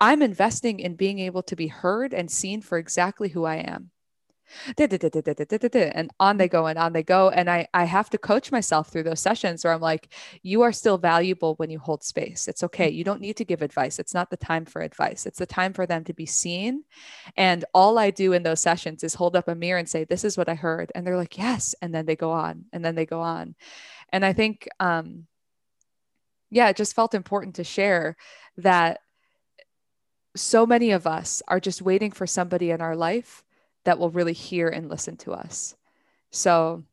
I'm 0.00 0.22
investing 0.22 0.80
in 0.80 0.96
being 0.96 1.18
able 1.18 1.42
to 1.44 1.56
be 1.56 1.68
heard 1.68 2.12
and 2.12 2.30
seen 2.30 2.60
for 2.62 2.78
exactly 2.78 3.28
who 3.28 3.44
I 3.44 3.56
am 3.56 3.90
and 4.78 6.10
on 6.20 6.36
they 6.36 6.48
go 6.48 6.66
and 6.66 6.78
on 6.78 6.92
they 6.92 7.02
go. 7.02 7.30
And 7.30 7.50
I, 7.50 7.68
I 7.74 7.84
have 7.84 8.10
to 8.10 8.18
coach 8.18 8.52
myself 8.52 8.88
through 8.88 9.04
those 9.04 9.20
sessions 9.20 9.64
where 9.64 9.72
i'm 9.72 9.80
like 9.80 10.12
you 10.42 10.62
are 10.62 10.72
still 10.72 10.98
valuable 10.98 11.54
when 11.56 11.70
you 11.70 11.78
hold 11.78 12.02
space. 12.02 12.48
It's 12.48 12.62
okay. 12.64 12.88
You 12.88 13.04
don't 13.04 13.20
need 13.20 13.36
to 13.36 13.44
give 13.44 13.62
advice. 13.62 13.98
It's 13.98 14.14
not 14.14 14.30
the 14.30 14.36
time 14.36 14.64
for 14.64 14.82
advice. 14.82 15.26
It's 15.26 15.38
the 15.38 15.46
time 15.46 15.72
for 15.72 15.86
them 15.86 16.04
to 16.04 16.14
be 16.14 16.26
seen. 16.26 16.84
And 17.36 17.64
all 17.74 17.98
i 17.98 18.10
do 18.10 18.32
in 18.32 18.42
those 18.42 18.60
sessions 18.60 19.04
is 19.04 19.14
hold 19.14 19.36
up 19.36 19.48
a 19.48 19.54
mirror 19.54 19.78
and 19.78 19.88
say 19.88 20.04
this 20.04 20.24
is 20.24 20.36
what 20.36 20.48
i 20.48 20.54
heard. 20.54 20.92
And 20.94 21.06
they're 21.06 21.16
like 21.16 21.38
yes. 21.38 21.74
And 21.82 21.94
then 21.94 22.06
they 22.06 22.16
go 22.16 22.30
on 22.30 22.64
and 22.72 22.84
then 22.84 22.94
they 22.94 23.06
go 23.06 23.20
on. 23.20 23.54
And 24.12 24.24
i 24.24 24.32
think 24.32 24.68
um 24.80 25.26
yeah 26.50 26.68
it 26.68 26.76
just 26.76 26.94
felt 26.94 27.14
important 27.14 27.56
to 27.56 27.64
share 27.64 28.16
that 28.56 29.00
so 30.36 30.66
many 30.66 30.90
of 30.92 31.06
us 31.06 31.42
are 31.48 31.60
just 31.60 31.82
waiting 31.82 32.10
for 32.10 32.26
somebody 32.26 32.70
in 32.70 32.80
our 32.80 32.96
life 32.96 33.42
that 33.84 33.98
will 33.98 34.10
really 34.10 34.32
hear 34.32 34.68
and 34.68 34.88
listen 34.88 35.16
to 35.18 35.32
us. 35.32 35.74
So 36.30 36.84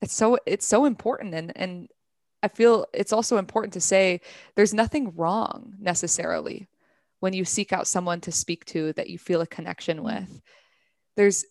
it's 0.00 0.14
so 0.14 0.38
it's 0.46 0.66
so 0.66 0.84
important 0.84 1.34
and 1.34 1.52
and 1.56 1.88
I 2.42 2.48
feel 2.48 2.86
it's 2.92 3.12
also 3.12 3.36
important 3.36 3.72
to 3.74 3.80
say 3.80 4.20
there's 4.56 4.74
nothing 4.74 5.14
wrong 5.14 5.74
necessarily 5.78 6.66
when 7.20 7.32
you 7.32 7.44
seek 7.44 7.72
out 7.72 7.86
someone 7.86 8.20
to 8.22 8.32
speak 8.32 8.64
to 8.66 8.92
that 8.94 9.08
you 9.08 9.16
feel 9.16 9.40
a 9.40 9.46
connection 9.46 9.98
mm-hmm. 9.98 10.06
with. 10.06 10.42
There's 11.16 11.44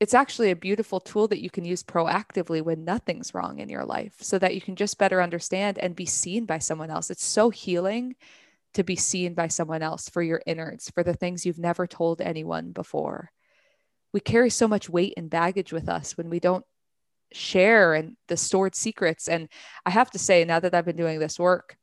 it's 0.00 0.14
actually 0.14 0.50
a 0.50 0.56
beautiful 0.56 0.98
tool 0.98 1.28
that 1.28 1.42
you 1.42 1.48
can 1.48 1.64
use 1.64 1.84
proactively 1.84 2.60
when 2.60 2.84
nothing's 2.84 3.34
wrong 3.34 3.60
in 3.60 3.68
your 3.68 3.84
life 3.84 4.16
so 4.20 4.36
that 4.38 4.54
you 4.54 4.60
can 4.60 4.74
just 4.74 4.98
better 4.98 5.22
understand 5.22 5.78
and 5.78 5.94
be 5.94 6.06
seen 6.06 6.44
by 6.44 6.58
someone 6.58 6.90
else. 6.90 7.08
It's 7.08 7.24
so 7.24 7.50
healing 7.50 8.16
to 8.74 8.82
be 8.82 8.96
seen 8.96 9.34
by 9.34 9.46
someone 9.46 9.82
else 9.82 10.08
for 10.08 10.20
your 10.22 10.42
innards, 10.44 10.90
for 10.90 11.04
the 11.04 11.14
things 11.14 11.46
you've 11.46 11.58
never 11.58 11.86
told 11.86 12.20
anyone 12.20 12.72
before. 12.72 13.30
We 14.12 14.20
carry 14.20 14.50
so 14.50 14.68
much 14.68 14.88
weight 14.88 15.14
and 15.16 15.30
baggage 15.30 15.72
with 15.72 15.88
us 15.88 16.16
when 16.16 16.28
we 16.28 16.40
don't 16.40 16.64
share 17.32 17.94
and 17.94 18.16
the 18.28 18.36
stored 18.36 18.74
secrets. 18.74 19.28
And 19.28 19.48
I 19.86 19.90
have 19.90 20.10
to 20.10 20.18
say, 20.18 20.44
now 20.44 20.60
that 20.60 20.74
I've 20.74 20.84
been 20.84 20.96
doing 20.96 21.18
this 21.18 21.38
work, 21.38 21.76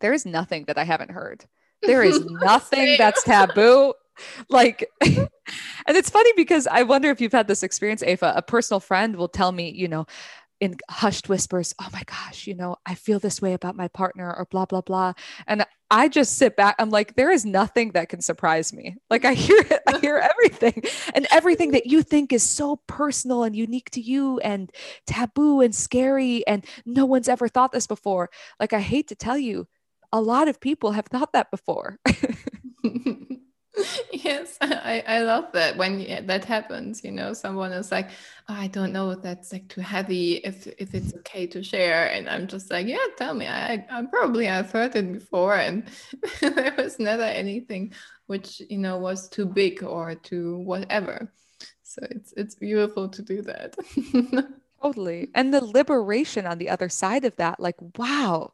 there 0.00 0.12
is 0.12 0.24
nothing 0.24 0.64
that 0.66 0.78
I 0.78 0.84
haven't 0.84 1.10
heard. 1.10 1.44
There 1.82 2.02
is 2.02 2.24
nothing 2.24 2.96
that's 2.98 3.22
taboo 3.22 3.94
like 4.48 4.88
and 5.00 5.28
it's 5.88 6.10
funny 6.10 6.30
because 6.36 6.66
i 6.68 6.82
wonder 6.82 7.10
if 7.10 7.20
you've 7.20 7.32
had 7.32 7.48
this 7.48 7.62
experience 7.62 8.02
Eva. 8.02 8.32
a 8.36 8.42
personal 8.42 8.80
friend 8.80 9.16
will 9.16 9.28
tell 9.28 9.52
me 9.52 9.70
you 9.70 9.88
know 9.88 10.06
in 10.64 10.74
hushed 10.90 11.28
whispers 11.28 11.74
oh 11.78 11.88
my 11.92 12.02
gosh 12.06 12.46
you 12.46 12.54
know 12.54 12.76
i 12.86 12.94
feel 12.94 13.18
this 13.18 13.42
way 13.42 13.52
about 13.52 13.76
my 13.76 13.86
partner 13.88 14.34
or 14.34 14.46
blah 14.46 14.64
blah 14.64 14.80
blah. 14.80 15.12
And 15.46 15.64
i 15.90 16.08
just 16.08 16.38
sit 16.38 16.56
back 16.56 16.74
i'm 16.78 16.88
like 16.88 17.14
there 17.16 17.30
is 17.30 17.44
nothing 17.44 17.92
that 17.92 18.08
can 18.08 18.22
surprise 18.22 18.72
me. 18.72 18.96
Like 19.10 19.26
i 19.26 19.34
hear 19.34 19.58
it 19.58 19.82
i 19.86 19.98
hear 19.98 20.16
everything. 20.32 20.82
And 21.14 21.26
everything 21.30 21.72
that 21.72 21.86
you 21.86 22.02
think 22.02 22.32
is 22.32 22.42
so 22.42 22.80
personal 22.86 23.42
and 23.44 23.54
unique 23.54 23.90
to 23.90 24.00
you 24.00 24.38
and 24.40 24.72
taboo 25.06 25.60
and 25.60 25.74
scary 25.74 26.46
and 26.46 26.64
no 26.86 27.04
one's 27.04 27.28
ever 27.28 27.46
thought 27.46 27.72
this 27.72 27.86
before. 27.86 28.30
Like 28.58 28.72
i 28.72 28.80
hate 28.80 29.08
to 29.08 29.14
tell 29.14 29.36
you 29.36 29.68
a 30.12 30.20
lot 30.20 30.48
of 30.48 30.60
people 30.60 30.92
have 30.92 31.06
thought 31.06 31.32
that 31.32 31.50
before 31.50 31.98
yes 34.12 34.56
I, 34.60 35.02
I 35.06 35.18
love 35.22 35.46
that 35.52 35.76
when 35.76 36.26
that 36.26 36.44
happens 36.44 37.02
you 37.02 37.10
know 37.10 37.32
someone 37.32 37.72
is 37.72 37.90
like 37.90 38.10
oh, 38.48 38.54
i 38.54 38.68
don't 38.68 38.92
know 38.92 39.10
if 39.10 39.22
that's 39.22 39.52
like 39.52 39.68
too 39.68 39.80
heavy 39.80 40.34
if 40.36 40.66
if 40.78 40.94
it's 40.94 41.12
okay 41.14 41.46
to 41.48 41.62
share 41.62 42.10
and 42.12 42.28
i'm 42.28 42.46
just 42.46 42.70
like 42.70 42.86
yeah 42.86 43.04
tell 43.16 43.34
me 43.34 43.48
i, 43.48 43.84
I 43.90 44.02
probably 44.02 44.48
i've 44.48 44.70
heard 44.70 44.94
it 44.94 45.12
before 45.12 45.56
and 45.56 45.88
there 46.40 46.74
was 46.78 46.98
never 47.00 47.24
anything 47.24 47.92
which 48.26 48.62
you 48.70 48.78
know 48.78 48.98
was 48.98 49.28
too 49.28 49.46
big 49.46 49.82
or 49.82 50.14
too 50.14 50.58
whatever. 50.58 51.32
So 51.82 52.06
it's 52.10 52.32
it's 52.36 52.54
beautiful 52.54 53.08
to 53.08 53.22
do 53.22 53.42
that. 53.42 53.76
Totally. 54.82 55.30
And 55.34 55.52
the 55.52 55.64
liberation 55.64 56.46
on 56.46 56.58
the 56.58 56.68
other 56.68 56.88
side 56.88 57.24
of 57.24 57.36
that 57.36 57.60
like 57.60 57.76
wow 57.96 58.52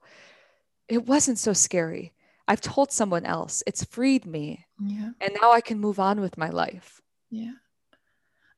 it 0.89 1.07
wasn't 1.07 1.39
so 1.39 1.53
scary 1.53 2.13
I've 2.51 2.61
told 2.61 2.91
someone 2.91 3.25
else. 3.25 3.63
It's 3.65 3.85
freed 3.85 4.27
me. 4.27 4.67
Yeah. 4.85 5.11
And 5.21 5.37
now 5.41 5.53
I 5.53 5.61
can 5.61 5.79
move 5.79 6.01
on 6.01 6.21
with 6.21 6.37
my 6.37 6.49
life. 6.49 7.01
Yeah. 7.31 7.53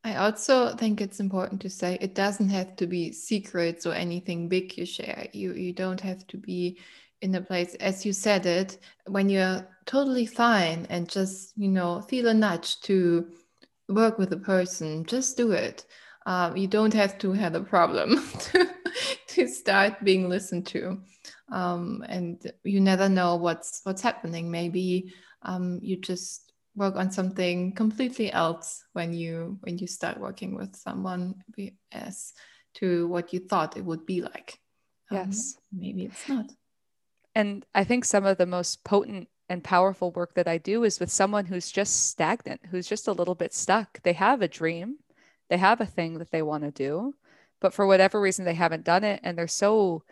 I 0.03 0.17
also 0.17 0.75
think 0.75 1.03
it's 1.03 1.21
important 1.21 1.61
to 1.61 1.69
say 1.69 1.99
it 2.01 2.15
doesn't 2.15 2.49
have 2.49 2.75
to 2.77 2.87
be 2.87 3.13
secrets 3.13 3.85
or 3.85 3.93
anything 3.93 4.49
big 4.49 4.79
you 4.79 4.87
share. 4.87 5.29
You 5.35 5.53
you 5.53 5.75
don't 5.75 6.01
have 6.01 6.27
to 6.29 6.39
be 6.39 6.79
in 7.21 7.35
a 7.35 7.43
place 7.43 7.75
as 7.75 8.07
you 8.07 8.15
said 8.15 8.47
it 8.47 8.79
when 9.09 9.29
you're 9.29 9.69
totally 9.85 10.27
fine 10.27 10.87
and 10.89 11.07
just 11.07 11.53
you 11.57 11.69
know 11.69 12.01
feel 12.01 12.29
a 12.29 12.35
nudge 12.35 12.81
to 12.89 13.29
work 13.91 14.17
with 14.17 14.33
a 14.33 14.39
person. 14.39 15.05
Just 15.05 15.37
do 15.37 15.53
it. 15.53 15.85
Um, 16.25 16.57
you 16.57 16.67
don't 16.67 16.95
have 16.95 17.19
to 17.19 17.33
have 17.33 17.55
a 17.55 17.61
problem 17.61 18.27
to, 18.39 18.71
to 19.29 19.49
start 19.49 20.03
being 20.03 20.31
listened 20.31 20.67
to 20.69 20.99
um, 21.53 22.05
and 22.09 22.51
you 22.65 22.81
never 22.81 23.09
know 23.09 23.37
what's 23.37 23.81
what's 23.85 24.03
happening. 24.03 24.51
Maybe 24.51 25.13
um, 25.43 25.79
you 25.83 25.97
just 25.99 26.53
work 26.75 26.97
on 26.97 27.11
something 27.13 27.73
completely 27.75 28.33
else 28.33 28.83
when 28.95 29.13
you 29.13 29.59
when 29.61 29.79
you 29.79 29.87
start 29.87 30.19
working 30.19 30.55
with 30.55 30.75
someone 30.75 31.35
as 31.93 32.33
to 32.75 33.07
what 33.09 33.33
you 33.33 33.41
thought 33.41 33.77
it 33.77 33.85
would 33.85 34.07
be 34.07 34.23
like. 34.23 34.59
Um, 35.11 35.19
yes. 35.19 35.57
maybe 35.71 36.07
it's 36.07 36.29
not. 36.29 36.47
And 37.35 37.65
i 37.75 37.85
think 37.85 38.05
some 38.05 38.25
of 38.25 38.39
the 38.39 38.47
most 38.47 38.83
potent 38.85 39.29
and 39.49 39.63
powerful 39.63 40.11
work 40.13 40.35
that 40.35 40.49
i 40.49 40.57
do 40.57 40.85
is 40.85 41.01
with 41.01 41.11
someone 41.11 41.47
who's 41.47 41.71
just 41.71 42.09
stagnant 42.09 42.61
who's 42.71 42.89
just 42.89 43.09
a 43.09 43.13
little 43.13 43.35
bit 43.35 43.53
stuck. 43.53 44.03
They 44.03 44.15
have 44.15 44.41
a 44.41 44.49
dream. 44.49 44.97
They 45.51 45.59
have 45.59 45.83
a 45.83 45.87
thing 45.87 46.19
that 46.19 46.31
they 46.31 46.41
want 46.41 46.65
to 46.65 46.71
do 46.71 47.15
but 47.61 47.73
for 47.73 47.87
whatever 47.87 48.21
reason 48.21 48.45
they 48.45 48.55
haven't 48.55 48.85
done 48.85 49.05
it 49.05 49.21
and 49.23 49.39
they're 49.39 49.47
so 49.47 50.03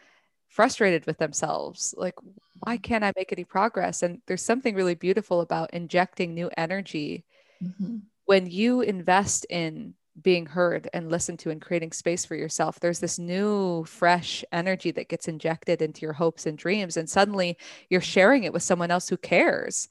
frustrated 0.51 1.07
with 1.07 1.17
themselves 1.19 1.95
like 1.97 2.15
why 2.59 2.75
mm-hmm. 2.75 2.83
can't 2.83 3.05
i 3.05 3.13
make 3.17 3.33
any 3.33 3.45
progress 3.45 4.03
and 4.03 4.21
there's 4.27 4.43
something 4.43 4.75
really 4.75 4.97
beautiful 4.97 5.41
about 5.41 5.73
injecting 5.73 6.35
new 6.35 6.51
energy 6.57 7.25
mm-hmm. 7.63 7.99
when 8.27 8.51
you 8.51 8.81
invest 8.81 9.47
in 9.49 9.95
being 10.21 10.45
heard 10.45 10.89
and 10.93 11.09
listened 11.09 11.39
to 11.39 11.51
and 11.51 11.63
creating 11.63 11.93
space 11.93 12.25
for 12.25 12.35
yourself 12.35 12.81
there's 12.81 12.99
this 12.99 13.19
new 13.19 13.85
fresh 13.85 14.45
energy 14.51 14.91
that 14.91 15.09
gets 15.09 15.29
injected 15.29 15.81
into 15.81 16.03
your 16.03 16.13
hopes 16.13 16.47
and 16.47 16.59
dreams 16.59 16.97
and 16.97 17.09
suddenly 17.09 17.57
you're 17.89 18.01
sharing 18.01 18.43
it 18.43 18.53
with 18.53 18.63
someone 18.63 18.91
else 18.91 19.09
who 19.09 19.17
cares 19.17 19.89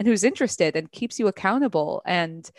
and 0.00 0.08
who's 0.08 0.24
interested 0.24 0.74
and 0.74 0.90
keeps 0.90 1.20
you 1.20 1.28
accountable 1.28 2.02
and 2.04 2.50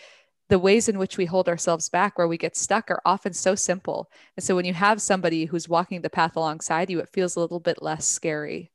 the 0.52 0.60
ways 0.60 0.90
in 0.90 1.00
which 1.00 1.18
we 1.18 1.26
hold 1.26 1.48
ourselves 1.48 1.88
back 1.88 2.18
where 2.18 2.28
we 2.28 2.38
get 2.38 2.58
stuck 2.58 2.92
are 2.92 3.02
often 3.06 3.32
so 3.32 3.56
simple. 3.56 4.12
And 4.36 4.44
so 4.44 4.54
when 4.54 4.66
you 4.66 4.74
have 4.74 5.02
somebody 5.02 5.46
who's 5.46 5.70
walking 5.70 6.02
the 6.02 6.10
path 6.10 6.36
alongside 6.36 6.90
you, 6.90 7.00
it 7.00 7.08
feels 7.08 7.38
a 7.38 7.40
little 7.40 7.62
bit 7.62 7.82
less 7.82 8.06
scary. 8.06 8.70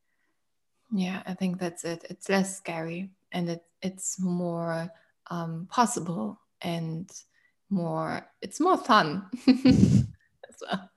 Yeah, 0.90 1.22
I 1.26 1.34
think 1.34 1.60
that's 1.60 1.84
it. 1.84 2.06
It's 2.08 2.30
less 2.30 2.56
scary 2.56 3.10
and 3.30 3.50
it, 3.50 3.62
it's 3.82 4.18
more 4.18 4.90
um, 5.30 5.68
possible 5.70 6.40
and 6.62 7.10
more, 7.68 8.26
it's 8.40 8.58
more 8.58 8.78
fun 8.78 9.26
as 9.46 10.62
well. 10.62 10.90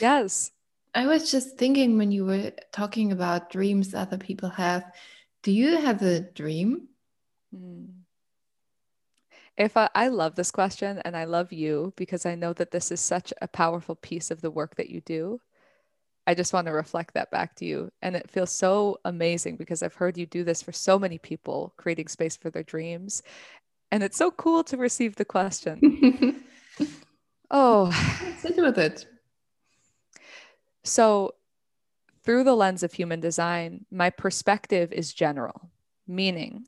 Yes. 0.00 0.50
I 0.96 1.06
was 1.06 1.30
just 1.30 1.58
thinking 1.58 1.96
when 1.96 2.10
you 2.10 2.24
were 2.24 2.50
talking 2.72 3.12
about 3.12 3.50
dreams 3.50 3.94
other 3.94 4.18
people 4.18 4.48
have, 4.48 4.82
do 5.44 5.52
you 5.52 5.76
have 5.76 6.02
a 6.02 6.18
dream? 6.18 6.88
Mm 7.54 7.97
if 9.58 9.76
I, 9.76 9.90
I, 9.94 10.08
love 10.08 10.36
this 10.36 10.52
question 10.52 11.02
and 11.04 11.16
I 11.16 11.24
love 11.24 11.52
you 11.52 11.92
because 11.96 12.24
I 12.24 12.36
know 12.36 12.52
that 12.54 12.70
this 12.70 12.92
is 12.92 13.00
such 13.00 13.34
a 13.42 13.48
powerful 13.48 13.96
piece 13.96 14.30
of 14.30 14.40
the 14.40 14.52
work 14.52 14.76
that 14.76 14.88
you 14.88 15.00
do. 15.00 15.40
I 16.28 16.34
just 16.34 16.52
want 16.52 16.66
to 16.68 16.72
reflect 16.72 17.14
that 17.14 17.30
back 17.32 17.56
to 17.56 17.64
you. 17.64 17.90
And 18.00 18.14
it 18.14 18.30
feels 18.30 18.52
so 18.52 18.98
amazing 19.04 19.56
because 19.56 19.82
I've 19.82 19.94
heard 19.94 20.16
you 20.16 20.26
do 20.26 20.44
this 20.44 20.62
for 20.62 20.72
so 20.72 20.98
many 20.98 21.18
people, 21.18 21.74
creating 21.76 22.06
space 22.08 22.36
for 22.36 22.50
their 22.50 22.62
dreams. 22.62 23.22
And 23.90 24.02
it's 24.02 24.16
so 24.16 24.30
cool 24.30 24.62
to 24.64 24.76
receive 24.76 25.16
the 25.16 25.24
question. 25.24 26.44
oh, 27.50 27.90
sit 28.38 28.56
with 28.56 28.78
it. 28.78 29.06
So, 30.84 31.34
through 32.22 32.44
the 32.44 32.54
lens 32.54 32.82
of 32.82 32.92
human 32.92 33.20
design, 33.20 33.86
my 33.90 34.10
perspective 34.10 34.92
is 34.92 35.14
general, 35.14 35.70
meaning 36.06 36.66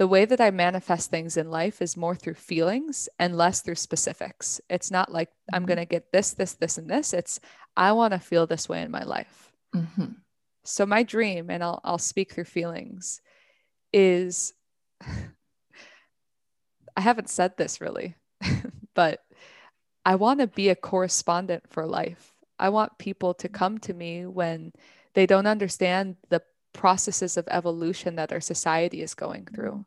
the 0.00 0.08
way 0.08 0.24
that 0.24 0.40
I 0.40 0.50
manifest 0.50 1.10
things 1.10 1.36
in 1.36 1.50
life 1.50 1.82
is 1.82 1.94
more 1.94 2.14
through 2.14 2.32
feelings 2.32 3.06
and 3.18 3.36
less 3.36 3.60
through 3.60 3.74
specifics. 3.74 4.58
It's 4.70 4.90
not 4.90 5.12
like 5.12 5.28
I'm 5.52 5.60
mm-hmm. 5.60 5.68
going 5.68 5.78
to 5.80 5.84
get 5.84 6.10
this, 6.10 6.30
this, 6.30 6.54
this, 6.54 6.78
and 6.78 6.88
this. 6.88 7.12
It's 7.12 7.38
I 7.76 7.92
want 7.92 8.14
to 8.14 8.18
feel 8.18 8.46
this 8.46 8.66
way 8.66 8.80
in 8.80 8.90
my 8.90 9.02
life. 9.02 9.52
Mm-hmm. 9.76 10.12
So 10.64 10.86
my 10.86 11.02
dream, 11.02 11.50
and 11.50 11.62
I'll 11.62 11.82
I'll 11.84 11.98
speak 11.98 12.32
through 12.32 12.44
feelings, 12.44 13.20
is 13.92 14.54
I 15.02 17.02
haven't 17.02 17.28
said 17.28 17.58
this 17.58 17.82
really, 17.82 18.16
but 18.94 19.20
I 20.06 20.14
want 20.14 20.40
to 20.40 20.46
be 20.46 20.70
a 20.70 20.76
correspondent 20.76 21.64
for 21.68 21.84
life. 21.84 22.32
I 22.58 22.70
want 22.70 22.96
people 22.96 23.34
to 23.34 23.50
come 23.50 23.76
to 23.80 23.92
me 23.92 24.24
when 24.24 24.72
they 25.12 25.26
don't 25.26 25.46
understand 25.46 26.16
the 26.30 26.40
processes 26.72 27.36
of 27.36 27.46
evolution 27.50 28.16
that 28.16 28.32
our 28.32 28.40
society 28.40 29.02
is 29.02 29.12
going 29.12 29.44
through 29.44 29.84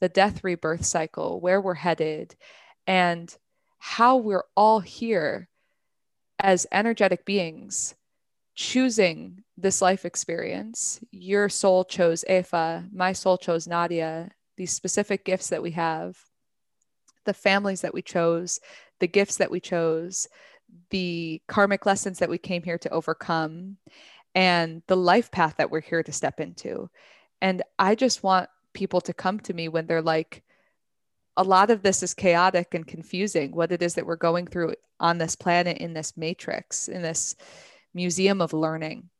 the 0.00 0.08
death 0.08 0.44
rebirth 0.44 0.84
cycle, 0.84 1.40
where 1.40 1.60
we're 1.60 1.74
headed, 1.74 2.36
and 2.86 3.34
how 3.78 4.16
we're 4.16 4.44
all 4.56 4.80
here 4.80 5.48
as 6.38 6.66
energetic 6.72 7.24
beings 7.24 7.94
choosing 8.54 9.42
this 9.56 9.80
life 9.82 10.04
experience. 10.04 11.00
Your 11.10 11.48
soul 11.48 11.84
chose 11.84 12.24
Eva, 12.28 12.86
my 12.92 13.12
soul 13.12 13.38
chose 13.38 13.66
Nadia, 13.66 14.30
these 14.56 14.72
specific 14.72 15.24
gifts 15.24 15.48
that 15.48 15.62
we 15.62 15.72
have, 15.72 16.18
the 17.24 17.34
families 17.34 17.82
that 17.82 17.94
we 17.94 18.02
chose, 18.02 18.60
the 18.98 19.06
gifts 19.06 19.36
that 19.36 19.50
we 19.50 19.60
chose, 19.60 20.26
the 20.90 21.40
karmic 21.48 21.84
lessons 21.86 22.18
that 22.18 22.30
we 22.30 22.38
came 22.38 22.62
here 22.62 22.78
to 22.78 22.90
overcome, 22.90 23.76
and 24.34 24.82
the 24.86 24.96
life 24.96 25.30
path 25.30 25.56
that 25.58 25.70
we're 25.70 25.80
here 25.80 26.02
to 26.02 26.12
step 26.12 26.40
into. 26.40 26.88
And 27.40 27.62
I 27.78 27.94
just 27.94 28.22
want 28.22 28.48
people 28.76 29.00
to 29.00 29.14
come 29.14 29.40
to 29.40 29.54
me 29.54 29.68
when 29.68 29.86
they're 29.86 30.02
like, 30.02 30.44
a 31.36 31.42
lot 31.42 31.70
of 31.70 31.82
this 31.82 32.02
is 32.02 32.14
chaotic 32.14 32.74
and 32.74 32.86
confusing 32.86 33.50
what 33.52 33.72
it 33.72 33.82
is 33.82 33.94
that 33.94 34.06
we're 34.06 34.16
going 34.16 34.46
through 34.46 34.74
on 35.00 35.18
this 35.18 35.34
planet 35.34 35.78
in 35.78 35.92
this 35.92 36.16
matrix 36.16 36.88
in 36.88 37.02
this 37.02 37.36
museum 37.92 38.40
of 38.40 38.52
learning 38.52 39.10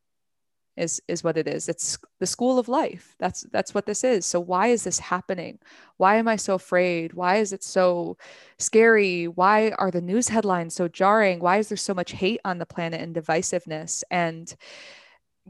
is 0.77 1.01
is 1.09 1.25
what 1.25 1.39
it 1.39 1.49
is. 1.49 1.69
It's 1.69 1.99
the 2.21 2.27
school 2.27 2.59
of 2.59 2.69
life. 2.69 3.15
That's 3.19 3.47
that's 3.51 3.75
what 3.75 3.87
this 3.87 4.05
is. 4.05 4.27
So 4.27 4.39
why 4.39 4.69
is 4.69 4.85
this 4.85 4.99
happening? 4.99 5.59
Why 5.97 6.17
am 6.17 6.29
i 6.29 6.37
so 6.37 6.55
afraid? 6.55 7.15
Why 7.15 7.37
is 7.37 7.53
it 7.53 7.65
so 7.65 8.19
scary? 8.59 9.27
Why 9.27 9.71
are 9.71 9.91
the 9.91 10.03
news 10.03 10.29
headlines 10.29 10.75
so 10.75 10.89
jarring? 10.89 11.41
Why 11.41 11.59
is 11.59 11.69
there 11.69 11.79
so 11.79 11.95
much 11.95 12.13
hate 12.13 12.41
on 12.45 12.59
the 12.59 12.67
planet 12.67 13.01
and 13.01 13.15
divisiveness? 13.15 14.03
And 14.11 14.55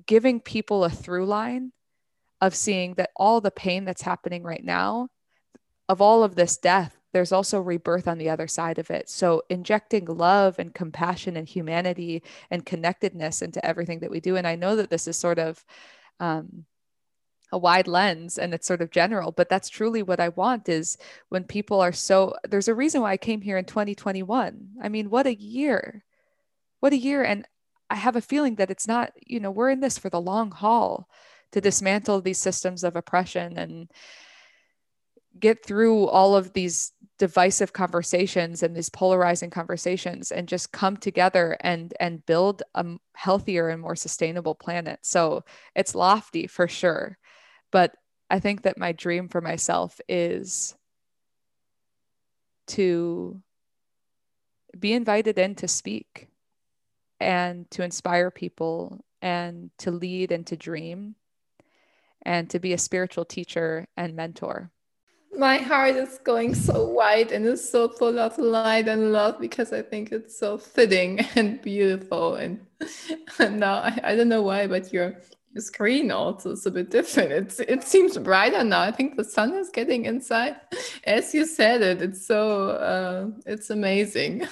giving 0.06 0.40
people 0.40 0.84
a 0.84 0.90
through 0.90 1.26
line 1.26 1.72
of 2.40 2.54
seeing 2.54 2.94
that 2.94 3.10
all 3.16 3.40
the 3.40 3.50
pain 3.50 3.84
that's 3.84 4.02
happening 4.02 4.42
right 4.42 4.64
now 4.64 5.08
of 5.88 6.00
all 6.00 6.22
of 6.22 6.34
this 6.34 6.56
death 6.56 6.96
there's 7.16 7.32
also 7.32 7.62
rebirth 7.62 8.06
on 8.06 8.18
the 8.18 8.28
other 8.28 8.46
side 8.46 8.78
of 8.78 8.90
it. 8.90 9.08
So 9.08 9.42
injecting 9.48 10.04
love 10.04 10.58
and 10.58 10.74
compassion 10.74 11.34
and 11.34 11.48
humanity 11.48 12.22
and 12.50 12.66
connectedness 12.66 13.40
into 13.40 13.64
everything 13.64 14.00
that 14.00 14.10
we 14.10 14.20
do. 14.20 14.36
And 14.36 14.46
I 14.46 14.54
know 14.54 14.76
that 14.76 14.90
this 14.90 15.08
is 15.08 15.16
sort 15.18 15.38
of 15.38 15.64
um, 16.20 16.66
a 17.50 17.56
wide 17.56 17.88
lens 17.88 18.36
and 18.36 18.52
it's 18.52 18.66
sort 18.66 18.82
of 18.82 18.90
general, 18.90 19.32
but 19.32 19.48
that's 19.48 19.70
truly 19.70 20.02
what 20.02 20.20
I 20.20 20.28
want 20.28 20.68
is 20.68 20.98
when 21.30 21.44
people 21.44 21.80
are 21.80 21.90
so, 21.90 22.34
there's 22.46 22.68
a 22.68 22.74
reason 22.74 23.00
why 23.00 23.12
I 23.12 23.16
came 23.16 23.40
here 23.40 23.56
in 23.56 23.64
2021. 23.64 24.72
I 24.82 24.88
mean, 24.90 25.08
what 25.08 25.26
a 25.26 25.34
year. 25.34 26.04
What 26.80 26.92
a 26.92 26.98
year. 26.98 27.22
And 27.22 27.48
I 27.88 27.94
have 27.94 28.16
a 28.16 28.20
feeling 28.20 28.56
that 28.56 28.70
it's 28.70 28.86
not, 28.86 29.12
you 29.24 29.40
know, 29.40 29.50
we're 29.50 29.70
in 29.70 29.80
this 29.80 29.96
for 29.96 30.10
the 30.10 30.20
long 30.20 30.50
haul 30.50 31.08
to 31.56 31.60
dismantle 31.62 32.20
these 32.20 32.36
systems 32.36 32.84
of 32.84 32.96
oppression 32.96 33.56
and 33.56 33.90
get 35.40 35.64
through 35.64 36.06
all 36.06 36.36
of 36.36 36.52
these 36.52 36.92
divisive 37.18 37.72
conversations 37.72 38.62
and 38.62 38.76
these 38.76 38.90
polarizing 38.90 39.48
conversations 39.48 40.30
and 40.30 40.48
just 40.48 40.70
come 40.70 40.98
together 40.98 41.56
and 41.60 41.94
and 41.98 42.26
build 42.26 42.62
a 42.74 42.84
healthier 43.14 43.70
and 43.70 43.80
more 43.80 43.96
sustainable 43.96 44.54
planet. 44.54 44.98
So 45.00 45.44
it's 45.74 45.94
lofty 45.94 46.46
for 46.46 46.68
sure 46.68 47.16
but 47.72 47.94
i 48.28 48.38
think 48.38 48.62
that 48.62 48.76
my 48.76 48.92
dream 48.92 49.26
for 49.26 49.40
myself 49.40 49.98
is 50.10 50.74
to 52.66 53.40
be 54.78 54.92
invited 54.92 55.38
in 55.38 55.54
to 55.54 55.66
speak 55.66 56.28
and 57.18 57.70
to 57.70 57.82
inspire 57.82 58.30
people 58.30 59.02
and 59.22 59.70
to 59.78 59.90
lead 59.90 60.32
and 60.32 60.46
to 60.46 60.54
dream 60.54 61.14
and 62.26 62.50
to 62.50 62.58
be 62.58 62.74
a 62.74 62.78
spiritual 62.78 63.24
teacher 63.24 63.86
and 63.96 64.14
mentor 64.14 64.70
my 65.38 65.58
heart 65.58 65.96
is 65.96 66.18
going 66.24 66.54
so 66.54 66.88
wide 66.88 67.32
and 67.32 67.44
is 67.46 67.68
so 67.68 67.88
full 67.88 68.18
of 68.18 68.38
light 68.38 68.88
and 68.88 69.12
love 69.12 69.38
because 69.38 69.72
I 69.72 69.82
think 69.82 70.12
it's 70.12 70.38
so 70.38 70.58
fitting 70.58 71.20
and 71.34 71.60
beautiful. 71.60 72.36
And, 72.36 72.66
and 73.38 73.60
now 73.60 73.76
I, 73.76 74.00
I 74.02 74.16
don't 74.16 74.28
know 74.28 74.42
why, 74.42 74.66
but 74.66 74.92
your 74.92 75.16
screen 75.58 76.10
also 76.10 76.52
is 76.52 76.66
a 76.66 76.70
bit 76.70 76.90
different. 76.90 77.32
It's 77.32 77.60
it 77.60 77.82
seems 77.82 78.18
brighter 78.18 78.62
now. 78.64 78.80
I 78.80 78.92
think 78.92 79.16
the 79.16 79.24
sun 79.24 79.54
is 79.54 79.70
getting 79.70 80.04
inside. 80.04 80.56
As 81.04 81.34
you 81.34 81.46
said 81.46 81.82
it, 81.82 82.02
it's 82.02 82.26
so 82.26 82.70
uh, 82.70 83.26
it's 83.46 83.70
amazing. 83.70 84.46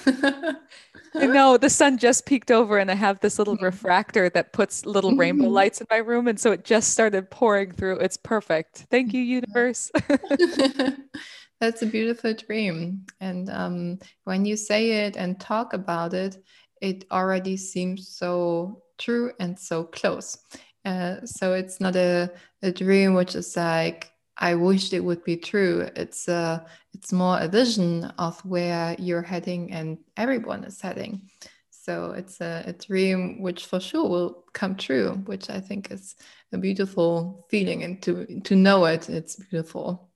I 1.17 1.25
know 1.27 1.57
the 1.57 1.69
sun 1.69 1.97
just 1.97 2.25
peeked 2.25 2.51
over 2.51 2.77
and 2.77 2.91
I 2.91 2.95
have 2.95 3.19
this 3.19 3.37
little 3.37 3.55
mm-hmm. 3.55 3.65
refractor 3.65 4.29
that 4.29 4.53
puts 4.53 4.85
little 4.85 5.15
rainbow 5.15 5.45
mm-hmm. 5.45 5.53
lights 5.53 5.81
in 5.81 5.87
my 5.89 5.97
room. 5.97 6.27
And 6.27 6.39
so 6.39 6.51
it 6.51 6.65
just 6.65 6.91
started 6.91 7.29
pouring 7.29 7.71
through. 7.71 7.99
It's 7.99 8.17
perfect. 8.17 8.85
Thank 8.89 9.13
you, 9.13 9.21
universe. 9.21 9.91
That's 11.61 11.81
a 11.81 11.85
beautiful 11.85 12.33
dream. 12.33 13.05
And 13.21 13.49
um, 13.49 13.99
when 14.25 14.45
you 14.45 14.57
say 14.57 15.05
it 15.05 15.15
and 15.15 15.39
talk 15.39 15.73
about 15.73 16.13
it, 16.13 16.37
it 16.81 17.05
already 17.11 17.57
seems 17.57 18.09
so 18.09 18.83
true 18.97 19.31
and 19.39 19.57
so 19.57 19.85
close. 19.85 20.37
Uh, 20.83 21.25
so 21.25 21.53
it's 21.53 21.79
not 21.79 21.95
a, 21.95 22.31
a 22.61 22.71
dream 22.71 23.13
which 23.13 23.35
is 23.35 23.55
like 23.55 24.11
I 24.37 24.55
wished 24.55 24.93
it 24.93 24.99
would 24.99 25.23
be 25.23 25.37
true. 25.37 25.89
It's 25.95 26.27
a, 26.27 26.65
it's 26.93 27.13
more 27.13 27.39
a 27.39 27.47
vision 27.47 28.05
of 28.17 28.39
where 28.45 28.95
you're 28.99 29.21
heading 29.21 29.71
and 29.71 29.97
everyone 30.17 30.63
is 30.63 30.81
heading. 30.81 31.29
So 31.69 32.11
it's 32.11 32.41
a, 32.41 32.63
a 32.65 32.73
dream 32.73 33.41
which 33.41 33.67
for 33.67 33.79
sure 33.79 34.09
will 34.09 34.43
come 34.53 34.75
true, 34.75 35.21
which 35.25 35.49
I 35.49 35.59
think 35.59 35.91
is 35.91 36.15
a 36.51 36.57
beautiful 36.57 37.45
feeling, 37.49 37.83
and 37.83 38.01
to 38.01 38.41
to 38.41 38.55
know 38.55 38.85
it, 38.85 39.07
it's 39.07 39.35
beautiful. 39.35 40.09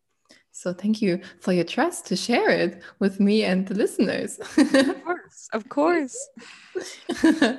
So 0.51 0.73
thank 0.73 0.99
you 0.99 1.21
for 1.41 1.53
your 1.53 1.65
trust 1.65 2.07
to 2.07 2.15
share 2.15 2.49
it 2.49 2.81
with 2.97 3.19
me 3.19 3.43
and 3.43 3.67
the 3.67 3.75
listeners. 3.75 4.39
of 5.53 5.69
course, 5.69 6.29
of 7.09 7.17
course. 7.39 7.57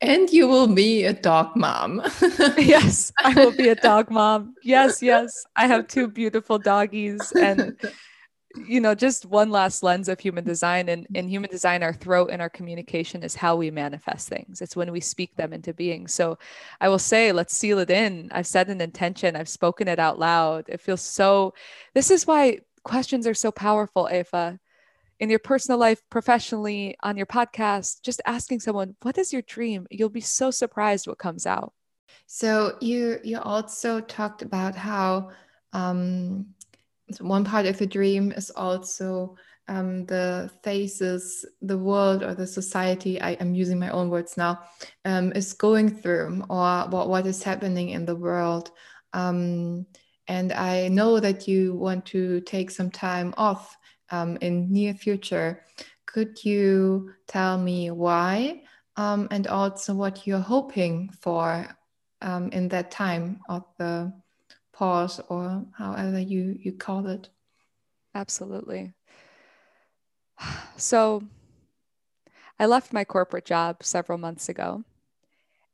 and 0.00 0.30
you 0.30 0.48
will 0.48 0.68
be 0.68 1.04
a 1.04 1.12
dog 1.12 1.56
mom. 1.56 2.02
yes, 2.58 3.12
I 3.22 3.34
will 3.34 3.56
be 3.56 3.68
a 3.68 3.74
dog 3.74 4.10
mom. 4.10 4.54
Yes, 4.62 5.02
yes. 5.02 5.44
I 5.56 5.66
have 5.66 5.88
two 5.88 6.08
beautiful 6.08 6.58
doggies 6.58 7.32
and 7.32 7.76
you 8.66 8.80
know, 8.80 8.94
just 8.94 9.24
one 9.24 9.50
last 9.50 9.82
lens 9.82 10.08
of 10.08 10.20
human 10.20 10.44
design. 10.44 10.88
And 10.88 11.06
in 11.14 11.28
human 11.28 11.50
design, 11.50 11.82
our 11.82 11.92
throat 11.92 12.30
and 12.30 12.42
our 12.42 12.50
communication 12.50 13.22
is 13.22 13.34
how 13.34 13.56
we 13.56 13.70
manifest 13.70 14.28
things. 14.28 14.60
It's 14.60 14.76
when 14.76 14.92
we 14.92 15.00
speak 15.00 15.34
them 15.36 15.52
into 15.52 15.72
being. 15.72 16.06
So 16.08 16.38
I 16.80 16.88
will 16.88 16.98
say, 16.98 17.32
let's 17.32 17.56
seal 17.56 17.78
it 17.78 17.90
in. 17.90 18.28
I've 18.32 18.46
set 18.46 18.68
an 18.68 18.80
intention, 18.80 19.36
I've 19.36 19.48
spoken 19.48 19.88
it 19.88 19.98
out 19.98 20.18
loud. 20.18 20.66
It 20.68 20.80
feels 20.80 21.00
so, 21.00 21.54
this 21.94 22.10
is 22.10 22.26
why 22.26 22.60
questions 22.84 23.26
are 23.26 23.34
so 23.34 23.50
powerful, 23.50 24.08
Eva 24.12 24.58
in 25.20 25.30
your 25.30 25.38
personal 25.38 25.78
life, 25.78 26.00
professionally, 26.10 26.96
on 27.02 27.16
your 27.16 27.26
podcast, 27.26 28.02
just 28.02 28.20
asking 28.26 28.60
someone, 28.60 28.96
what 29.02 29.18
is 29.18 29.32
your 29.32 29.42
dream? 29.42 29.86
You'll 29.90 30.08
be 30.08 30.20
so 30.20 30.50
surprised 30.50 31.06
what 31.06 31.18
comes 31.18 31.46
out. 31.46 31.72
So 32.26 32.76
you 32.80 33.18
you 33.22 33.38
also 33.38 34.00
talked 34.00 34.42
about 34.42 34.74
how 34.74 35.30
um, 35.72 36.46
one 37.20 37.44
part 37.44 37.66
of 37.66 37.78
the 37.78 37.86
dream 37.86 38.32
is 38.32 38.50
also 38.50 39.36
um, 39.68 40.06
the 40.06 40.50
phases 40.62 41.44
the 41.60 41.78
world 41.78 42.22
or 42.22 42.34
the 42.34 42.46
society 42.46 43.20
I 43.20 43.32
am 43.32 43.54
using 43.54 43.78
my 43.78 43.90
own 43.90 44.10
words 44.10 44.36
now 44.36 44.60
um, 45.04 45.32
is 45.32 45.52
going 45.52 45.90
through 45.90 46.44
or 46.48 46.86
what, 46.88 47.08
what 47.08 47.26
is 47.26 47.42
happening 47.42 47.90
in 47.90 48.04
the 48.04 48.16
world 48.16 48.70
um, 49.12 49.86
and 50.28 50.52
I 50.52 50.88
know 50.88 51.20
that 51.20 51.46
you 51.46 51.74
want 51.74 52.06
to 52.06 52.40
take 52.40 52.70
some 52.70 52.90
time 52.90 53.34
off 53.36 53.76
um, 54.12 54.38
in 54.40 54.72
near 54.72 54.94
future. 54.94 55.64
Could 56.06 56.44
you 56.44 57.12
tell 57.26 57.58
me 57.58 57.90
why 57.90 58.62
um, 58.96 59.26
and 59.30 59.46
also 59.46 59.94
what 59.94 60.26
you're 60.26 60.38
hoping 60.38 61.10
for 61.20 61.66
um, 62.20 62.50
in 62.50 62.68
that 62.68 62.90
time 62.90 63.40
of 63.48 63.64
the 63.78 64.12
pause 64.72 65.20
or 65.28 65.64
however 65.76 66.20
you, 66.20 66.56
you 66.60 66.72
call 66.72 67.06
it? 67.06 67.28
Absolutely. 68.14 68.92
So 70.76 71.22
I 72.58 72.66
left 72.66 72.92
my 72.92 73.04
corporate 73.04 73.44
job 73.44 73.82
several 73.82 74.18
months 74.18 74.48
ago, 74.48 74.84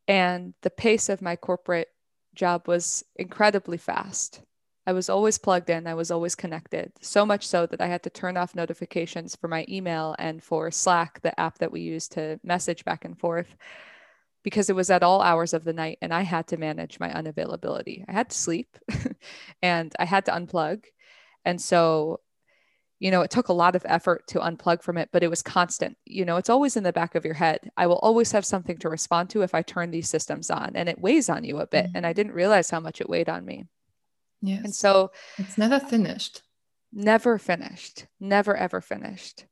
and 0.06 0.54
the 0.62 0.70
pace 0.70 1.08
of 1.08 1.22
my 1.22 1.36
corporate 1.36 1.88
job 2.34 2.68
was 2.68 3.04
incredibly 3.16 3.78
fast. 3.78 4.42
I 4.88 4.92
was 4.92 5.10
always 5.10 5.36
plugged 5.36 5.68
in, 5.68 5.86
I 5.86 5.92
was 5.92 6.10
always 6.10 6.34
connected, 6.34 6.92
so 7.02 7.26
much 7.26 7.46
so 7.46 7.66
that 7.66 7.82
I 7.82 7.88
had 7.88 8.02
to 8.04 8.10
turn 8.10 8.38
off 8.38 8.54
notifications 8.54 9.36
for 9.36 9.46
my 9.46 9.66
email 9.68 10.16
and 10.18 10.42
for 10.42 10.70
Slack, 10.70 11.20
the 11.20 11.38
app 11.38 11.58
that 11.58 11.70
we 11.70 11.82
use 11.82 12.08
to 12.08 12.40
message 12.42 12.86
back 12.86 13.04
and 13.04 13.18
forth, 13.18 13.54
because 14.42 14.70
it 14.70 14.76
was 14.76 14.88
at 14.88 15.02
all 15.02 15.20
hours 15.20 15.52
of 15.52 15.64
the 15.64 15.74
night 15.74 15.98
and 16.00 16.14
I 16.14 16.22
had 16.22 16.46
to 16.46 16.56
manage 16.56 16.98
my 16.98 17.10
unavailability. 17.10 18.02
I 18.08 18.12
had 18.12 18.30
to 18.30 18.36
sleep 18.36 18.78
and 19.62 19.92
I 19.98 20.06
had 20.06 20.24
to 20.24 20.32
unplug. 20.32 20.84
And 21.44 21.60
so, 21.60 22.20
you 22.98 23.10
know, 23.10 23.20
it 23.20 23.30
took 23.30 23.48
a 23.48 23.52
lot 23.52 23.76
of 23.76 23.84
effort 23.86 24.26
to 24.28 24.38
unplug 24.38 24.82
from 24.82 24.96
it, 24.96 25.10
but 25.12 25.22
it 25.22 25.28
was 25.28 25.42
constant. 25.42 25.98
You 26.06 26.24
know, 26.24 26.38
it's 26.38 26.48
always 26.48 26.78
in 26.78 26.82
the 26.84 26.94
back 26.94 27.14
of 27.14 27.26
your 27.26 27.34
head. 27.34 27.58
I 27.76 27.88
will 27.88 27.98
always 27.98 28.32
have 28.32 28.46
something 28.46 28.78
to 28.78 28.88
respond 28.88 29.28
to 29.30 29.42
if 29.42 29.54
I 29.54 29.60
turn 29.60 29.90
these 29.90 30.08
systems 30.08 30.48
on, 30.48 30.76
and 30.76 30.88
it 30.88 30.98
weighs 30.98 31.28
on 31.28 31.44
you 31.44 31.58
a 31.58 31.66
bit. 31.66 31.88
Mm-hmm. 31.88 31.96
And 31.96 32.06
I 32.06 32.14
didn't 32.14 32.32
realize 32.32 32.70
how 32.70 32.80
much 32.80 33.02
it 33.02 33.10
weighed 33.10 33.28
on 33.28 33.44
me. 33.44 33.66
Yes. 34.40 34.64
And 34.64 34.74
so 34.74 35.10
it's 35.36 35.58
never 35.58 35.80
finished. 35.80 36.42
Never 36.92 37.38
finished. 37.38 38.06
Never, 38.20 38.56
ever 38.56 38.80
finished. 38.80 39.44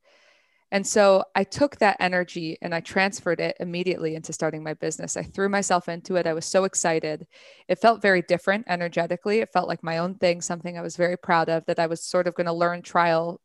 And 0.73 0.87
so 0.87 1.25
I 1.35 1.45
took 1.45 1.77
that 1.77 1.97
energy 2.01 2.59
and 2.61 2.75
I 2.75 2.81
transferred 2.81 3.41
it 3.41 3.57
immediately 3.61 4.17
into 4.17 4.33
starting 4.33 4.65
my 4.65 4.75
business. 4.75 5.17
I 5.17 5.23
threw 5.23 5.49
myself 5.49 5.89
into 5.89 6.17
it. 6.17 6.27
I 6.27 6.33
was 6.33 6.45
so 6.45 6.65
excited. 6.65 7.27
It 7.69 7.79
felt 7.79 8.03
very 8.03 8.23
different 8.23 8.67
energetically. 8.69 9.39
It 9.39 9.53
felt 9.53 9.69
like 9.69 9.85
my 9.85 9.99
own 9.99 10.17
thing, 10.17 10.41
something 10.41 10.77
I 10.77 10.83
was 10.83 10.97
very 10.97 11.17
proud 11.17 11.49
of 11.49 11.65
that 11.67 11.79
I 11.79 11.87
was 11.87 12.03
sort 12.03 12.27
of 12.27 12.35
going 12.35 12.47
to 12.49 12.53
learn 12.53 12.83
trial, 12.83 13.41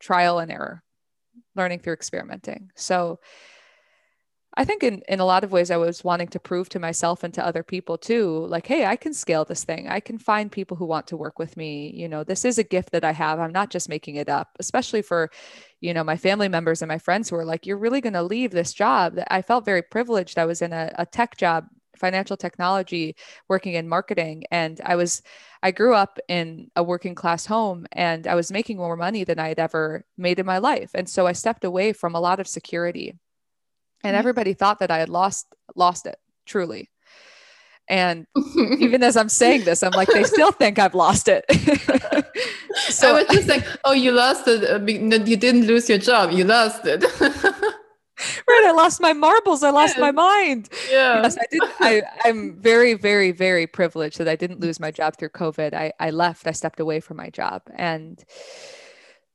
trial 0.00 0.38
and 0.38 0.52
error, 0.52 0.82
learning 1.54 1.78
through 1.78 1.94
experimenting. 1.94 2.70
So 2.76 3.20
I 4.58 4.64
think 4.64 4.82
in, 4.82 5.02
in 5.06 5.20
a 5.20 5.24
lot 5.26 5.44
of 5.44 5.52
ways, 5.52 5.70
I 5.70 5.76
was 5.76 6.02
wanting 6.02 6.28
to 6.28 6.40
prove 6.40 6.70
to 6.70 6.78
myself 6.78 7.22
and 7.22 7.34
to 7.34 7.44
other 7.44 7.62
people 7.62 7.98
too, 7.98 8.46
like, 8.46 8.66
hey, 8.66 8.86
I 8.86 8.96
can 8.96 9.12
scale 9.12 9.44
this 9.44 9.64
thing. 9.64 9.86
I 9.86 10.00
can 10.00 10.16
find 10.18 10.50
people 10.50 10.78
who 10.78 10.86
want 10.86 11.06
to 11.08 11.16
work 11.16 11.38
with 11.38 11.58
me. 11.58 11.92
You 11.94 12.08
know, 12.08 12.24
this 12.24 12.42
is 12.44 12.56
a 12.56 12.62
gift 12.64 12.92
that 12.92 13.04
I 13.04 13.12
have. 13.12 13.38
I'm 13.38 13.52
not 13.52 13.70
just 13.70 13.90
making 13.90 14.16
it 14.16 14.30
up, 14.30 14.48
especially 14.58 15.02
for, 15.02 15.30
you 15.82 15.92
know, 15.92 16.02
my 16.02 16.16
family 16.16 16.48
members 16.48 16.80
and 16.80 16.88
my 16.88 16.96
friends 16.96 17.28
who 17.28 17.36
are 17.36 17.44
like, 17.44 17.66
you're 17.66 17.76
really 17.76 18.00
going 18.00 18.14
to 18.14 18.22
leave 18.22 18.50
this 18.50 18.72
job. 18.72 19.18
I 19.28 19.42
felt 19.42 19.66
very 19.66 19.82
privileged. 19.82 20.38
I 20.38 20.46
was 20.46 20.62
in 20.62 20.72
a, 20.72 20.90
a 20.96 21.04
tech 21.04 21.36
job 21.36 21.66
financial 21.98 22.36
technology 22.36 23.16
working 23.48 23.72
in 23.72 23.88
marketing 23.88 24.44
and 24.50 24.82
i 24.84 24.94
was 24.94 25.22
i 25.62 25.70
grew 25.70 25.94
up 25.94 26.18
in 26.28 26.70
a 26.76 26.82
working 26.82 27.14
class 27.14 27.46
home 27.46 27.86
and 27.92 28.26
i 28.26 28.34
was 28.34 28.52
making 28.52 28.76
more 28.76 28.96
money 28.96 29.24
than 29.24 29.38
i 29.38 29.48
had 29.48 29.58
ever 29.58 30.04
made 30.18 30.38
in 30.38 30.44
my 30.44 30.58
life 30.58 30.90
and 30.94 31.08
so 31.08 31.26
i 31.26 31.32
stepped 31.32 31.64
away 31.64 31.94
from 31.94 32.14
a 32.14 32.20
lot 32.20 32.38
of 32.38 32.46
security 32.46 33.18
and 34.06 34.14
mm-hmm. 34.14 34.18
everybody 34.18 34.54
thought 34.54 34.78
that 34.78 34.90
I 34.90 34.98
had 34.98 35.08
lost 35.08 35.54
lost 35.74 36.06
it 36.06 36.18
truly. 36.46 36.90
And 37.88 38.26
even 38.78 39.02
as 39.02 39.16
I'm 39.16 39.28
saying 39.28 39.64
this, 39.64 39.82
I'm 39.82 39.92
like, 39.92 40.08
they 40.08 40.24
still 40.24 40.52
think 40.52 40.78
I've 40.78 40.94
lost 40.94 41.28
it. 41.28 41.44
so 42.88 43.10
I 43.10 43.22
was 43.22 43.28
just 43.28 43.48
like, 43.48 43.64
oh, 43.84 43.92
you 43.92 44.12
lost 44.12 44.48
it. 44.48 44.64
Uh, 44.64 44.84
you 44.84 45.36
didn't 45.36 45.66
lose 45.66 45.88
your 45.88 45.98
job. 45.98 46.32
You 46.32 46.44
lost 46.44 46.84
it. 46.84 47.04
right. 47.20 48.64
I 48.66 48.72
lost 48.72 49.00
my 49.00 49.12
marbles. 49.12 49.62
I 49.62 49.70
lost 49.70 49.98
my 49.98 50.10
mind. 50.10 50.68
Yeah. 50.90 51.22
Yes, 51.22 51.36
I 51.38 51.44
did. 51.50 51.62
I, 51.80 52.02
I'm 52.24 52.56
very, 52.60 52.94
very, 52.94 53.30
very 53.30 53.68
privileged 53.68 54.18
that 54.18 54.28
I 54.28 54.34
didn't 54.34 54.58
lose 54.58 54.80
my 54.80 54.90
job 54.90 55.16
through 55.16 55.30
COVID. 55.30 55.72
I, 55.72 55.92
I 56.00 56.10
left, 56.10 56.48
I 56.48 56.52
stepped 56.52 56.80
away 56.80 56.98
from 56.98 57.18
my 57.18 57.30
job. 57.30 57.62
And 57.76 58.24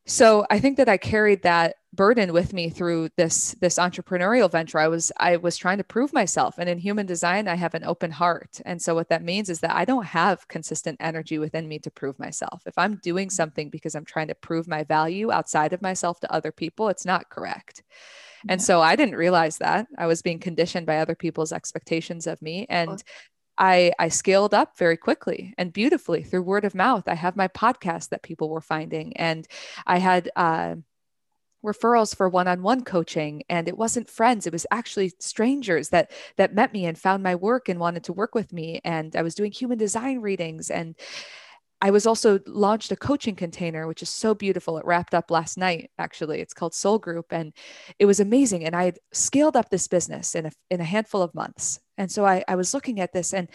so 0.06 0.46
I 0.50 0.60
think 0.60 0.78
that 0.78 0.90
I 0.90 0.98
carried 0.98 1.44
that 1.44 1.76
burden 1.94 2.32
with 2.32 2.54
me 2.54 2.70
through 2.70 3.10
this 3.18 3.54
this 3.60 3.78
entrepreneurial 3.78 4.50
venture. 4.50 4.80
I 4.80 4.88
was 4.88 5.12
i 5.18 5.36
was 5.36 5.58
trying 5.58 5.78
to 5.78 5.84
prove 5.84 6.14
myself. 6.14 6.56
And 6.58 6.70
in 6.70 6.78
human 6.78 7.06
design 7.06 7.48
i 7.48 7.56
have 7.56 7.74
an 7.74 7.84
open 7.84 8.12
heart. 8.12 8.62
And 8.66 8.82
so 8.82 8.96
what 8.96 9.10
that 9.10 9.24
means 9.24 9.50
is 9.50 9.60
that 9.60 9.76
i 9.76 9.84
don't 9.84 10.06
have 10.06 10.48
consistent 10.48 10.98
energy 11.02 11.38
within 11.38 11.68
me 11.68 11.80
to 11.80 11.92
prove 11.92 12.18
myself. 12.18 12.64
If 12.66 12.78
i'm 12.78 12.96
doing 13.04 13.28
mm-hmm. 13.28 13.34
something 13.34 13.70
because 13.70 13.94
i'm 13.96 14.06
trying 14.06 14.30
to 14.30 14.36
prove 14.36 14.68
my 14.68 14.84
value 14.84 15.32
outside 15.32 15.74
of 15.74 15.82
myself 15.82 16.20
to 16.22 16.34
other 16.34 16.52
people 16.52 16.88
it's 16.88 17.06
not 17.06 17.30
correct. 17.30 17.84
And 18.48 18.62
so 18.62 18.82
i 18.82 18.96
didn't 18.96 19.16
realize 19.16 19.58
that. 19.58 19.88
I 19.98 20.08
was 20.08 20.22
being 20.22 20.40
conditioned 20.40 20.86
by 20.86 21.00
other 21.00 21.16
people's 21.16 21.52
expectations 21.52 22.26
of 22.26 22.42
me. 22.42 22.66
And 22.70 23.04
I, 23.62 23.94
I 24.00 24.10
scaled 24.10 24.56
up 24.56 24.76
very 24.76 24.98
quickly 24.98 25.54
and 25.56 25.72
beautifully 25.72 26.24
through 26.24 26.42
word 26.42 26.66
of 26.66 26.74
mouth. 26.74 27.04
I 27.08 27.14
have 27.14 27.36
my 27.36 27.48
podcast 27.48 28.10
that 28.10 28.24
people 28.24 28.50
were 28.50 28.60
finding, 28.60 29.16
and 29.18 29.48
I 29.86 30.00
had 30.00 30.32
uh, 30.36 30.76
referrals 31.64 32.16
for 32.16 32.28
one-on-one 32.28 32.84
coaching 32.84 33.44
and 33.48 33.68
it 33.68 33.78
wasn't 33.78 34.10
friends 34.10 34.48
it 34.48 34.54
was 34.54 34.66
actually 34.72 35.14
strangers 35.20 35.90
that 35.90 36.10
that 36.36 36.56
met 36.56 36.74
me 36.74 36.88
and 36.88 36.98
found 36.98 37.22
my 37.22 37.36
work 37.36 37.70
and 37.70 37.80
wanted 37.80 38.04
to 38.04 38.14
work 38.14 38.34
with 38.34 38.52
me 38.52 38.82
and 38.84 39.16
i 39.16 39.22
was 39.22 39.36
doing 39.36 39.52
human 39.52 39.78
design 39.78 40.20
readings 40.22 40.72
and 40.72 40.96
i 41.82 41.92
was 41.92 42.06
also 42.06 42.40
launched 42.46 42.92
a 42.92 42.96
coaching 42.96 43.36
container 43.36 43.88
which 43.88 44.02
is 44.02 44.10
so 44.10 44.34
beautiful 44.34 44.78
it 44.78 44.86
wrapped 44.86 45.14
up 45.14 45.32
last 45.32 45.58
night 45.58 45.90
actually 45.98 46.40
it's 46.40 46.54
called 46.54 46.74
soul 46.74 47.00
group 47.00 47.26
and 47.32 47.54
it 48.00 48.06
was 48.06 48.20
amazing 48.20 48.64
and 48.64 48.76
i 48.76 48.86
had 48.86 49.00
scaled 49.12 49.56
up 49.56 49.70
this 49.70 49.88
business 49.88 50.36
in 50.36 50.46
a, 50.46 50.52
in 50.70 50.82
a 50.82 50.86
handful 50.86 51.22
of 51.22 51.36
months 51.36 51.80
and 51.98 52.12
so 52.12 52.26
I, 52.26 52.44
I 52.48 52.56
was 52.56 52.74
looking 52.74 53.00
at 53.00 53.14
this 53.14 53.34
and 53.34 53.50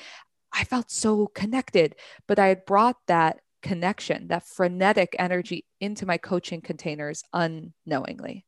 i 0.52 0.64
felt 0.64 0.90
so 0.90 1.26
connected 1.28 1.94
but 2.26 2.38
i 2.38 2.48
had 2.48 2.64
brought 2.64 2.96
that 3.06 3.38
connection, 3.66 4.28
that 4.28 4.46
frenetic 4.46 5.16
energy 5.18 5.64
into 5.80 6.06
my 6.06 6.18
coaching 6.18 6.60
containers 6.60 7.24
unknowingly. 7.32 8.44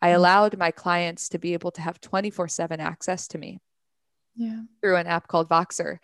I 0.00 0.10
mm. 0.10 0.16
allowed 0.16 0.58
my 0.58 0.70
clients 0.70 1.28
to 1.30 1.38
be 1.38 1.52
able 1.52 1.70
to 1.72 1.82
have 1.82 2.00
24 2.00 2.48
7 2.48 2.80
access 2.80 3.28
to 3.28 3.38
me 3.38 3.60
yeah. 4.34 4.62
through 4.80 4.96
an 4.96 5.06
app 5.06 5.28
called 5.28 5.48
Voxer. 5.48 5.98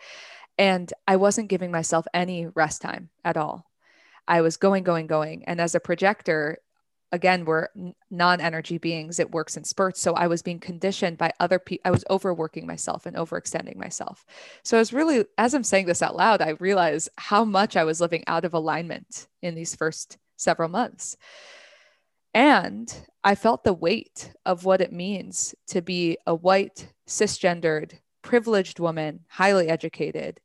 And 0.59 0.93
I 1.07 1.15
wasn't 1.15 1.49
giving 1.49 1.71
myself 1.71 2.05
any 2.13 2.45
rest 2.47 2.81
time 2.81 3.09
at 3.25 3.37
all. 3.37 3.65
I 4.27 4.41
was 4.41 4.57
going, 4.57 4.83
going, 4.83 5.07
going. 5.07 5.45
And 5.45 5.59
as 5.59 5.73
a 5.73 5.79
projector, 5.79 6.59
again 7.11 7.45
we're 7.45 7.67
non-energy 8.11 8.77
beings 8.77 9.19
it 9.19 9.31
works 9.31 9.57
in 9.57 9.63
spurts 9.63 9.99
so 9.99 10.13
i 10.13 10.27
was 10.27 10.41
being 10.41 10.59
conditioned 10.59 11.17
by 11.17 11.31
other 11.39 11.59
people 11.59 11.81
i 11.85 11.91
was 11.91 12.05
overworking 12.09 12.67
myself 12.67 13.05
and 13.05 13.15
overextending 13.15 13.75
myself 13.75 14.25
so 14.63 14.77
i 14.77 14.79
was 14.79 14.93
really 14.93 15.25
as 15.37 15.53
i'm 15.53 15.63
saying 15.63 15.85
this 15.85 16.01
out 16.01 16.15
loud 16.15 16.41
i 16.41 16.49
realized 16.59 17.09
how 17.17 17.43
much 17.43 17.75
i 17.75 17.83
was 17.83 18.01
living 18.01 18.23
out 18.27 18.45
of 18.45 18.53
alignment 18.53 19.27
in 19.41 19.55
these 19.55 19.75
first 19.75 20.17
several 20.37 20.69
months 20.69 21.17
and 22.33 23.07
i 23.23 23.33
felt 23.33 23.63
the 23.63 23.73
weight 23.73 24.31
of 24.45 24.65
what 24.65 24.81
it 24.81 24.93
means 24.93 25.55
to 25.67 25.81
be 25.81 26.17
a 26.27 26.35
white 26.35 26.93
cisgendered 27.07 27.93
privileged 28.21 28.79
woman 28.79 29.21
highly 29.29 29.67
educated 29.67 30.39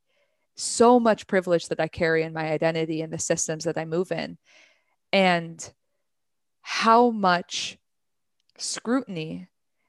so 0.56 1.00
much 1.00 1.26
privilege 1.26 1.68
that 1.68 1.80
i 1.80 1.88
carry 1.88 2.22
in 2.22 2.32
my 2.32 2.50
identity 2.50 3.02
and 3.02 3.12
the 3.12 3.18
systems 3.18 3.64
that 3.64 3.78
i 3.78 3.84
move 3.84 4.12
in 4.12 4.38
and 5.12 5.72
how 6.62 7.10
much 7.10 7.78
scrutiny 8.58 9.48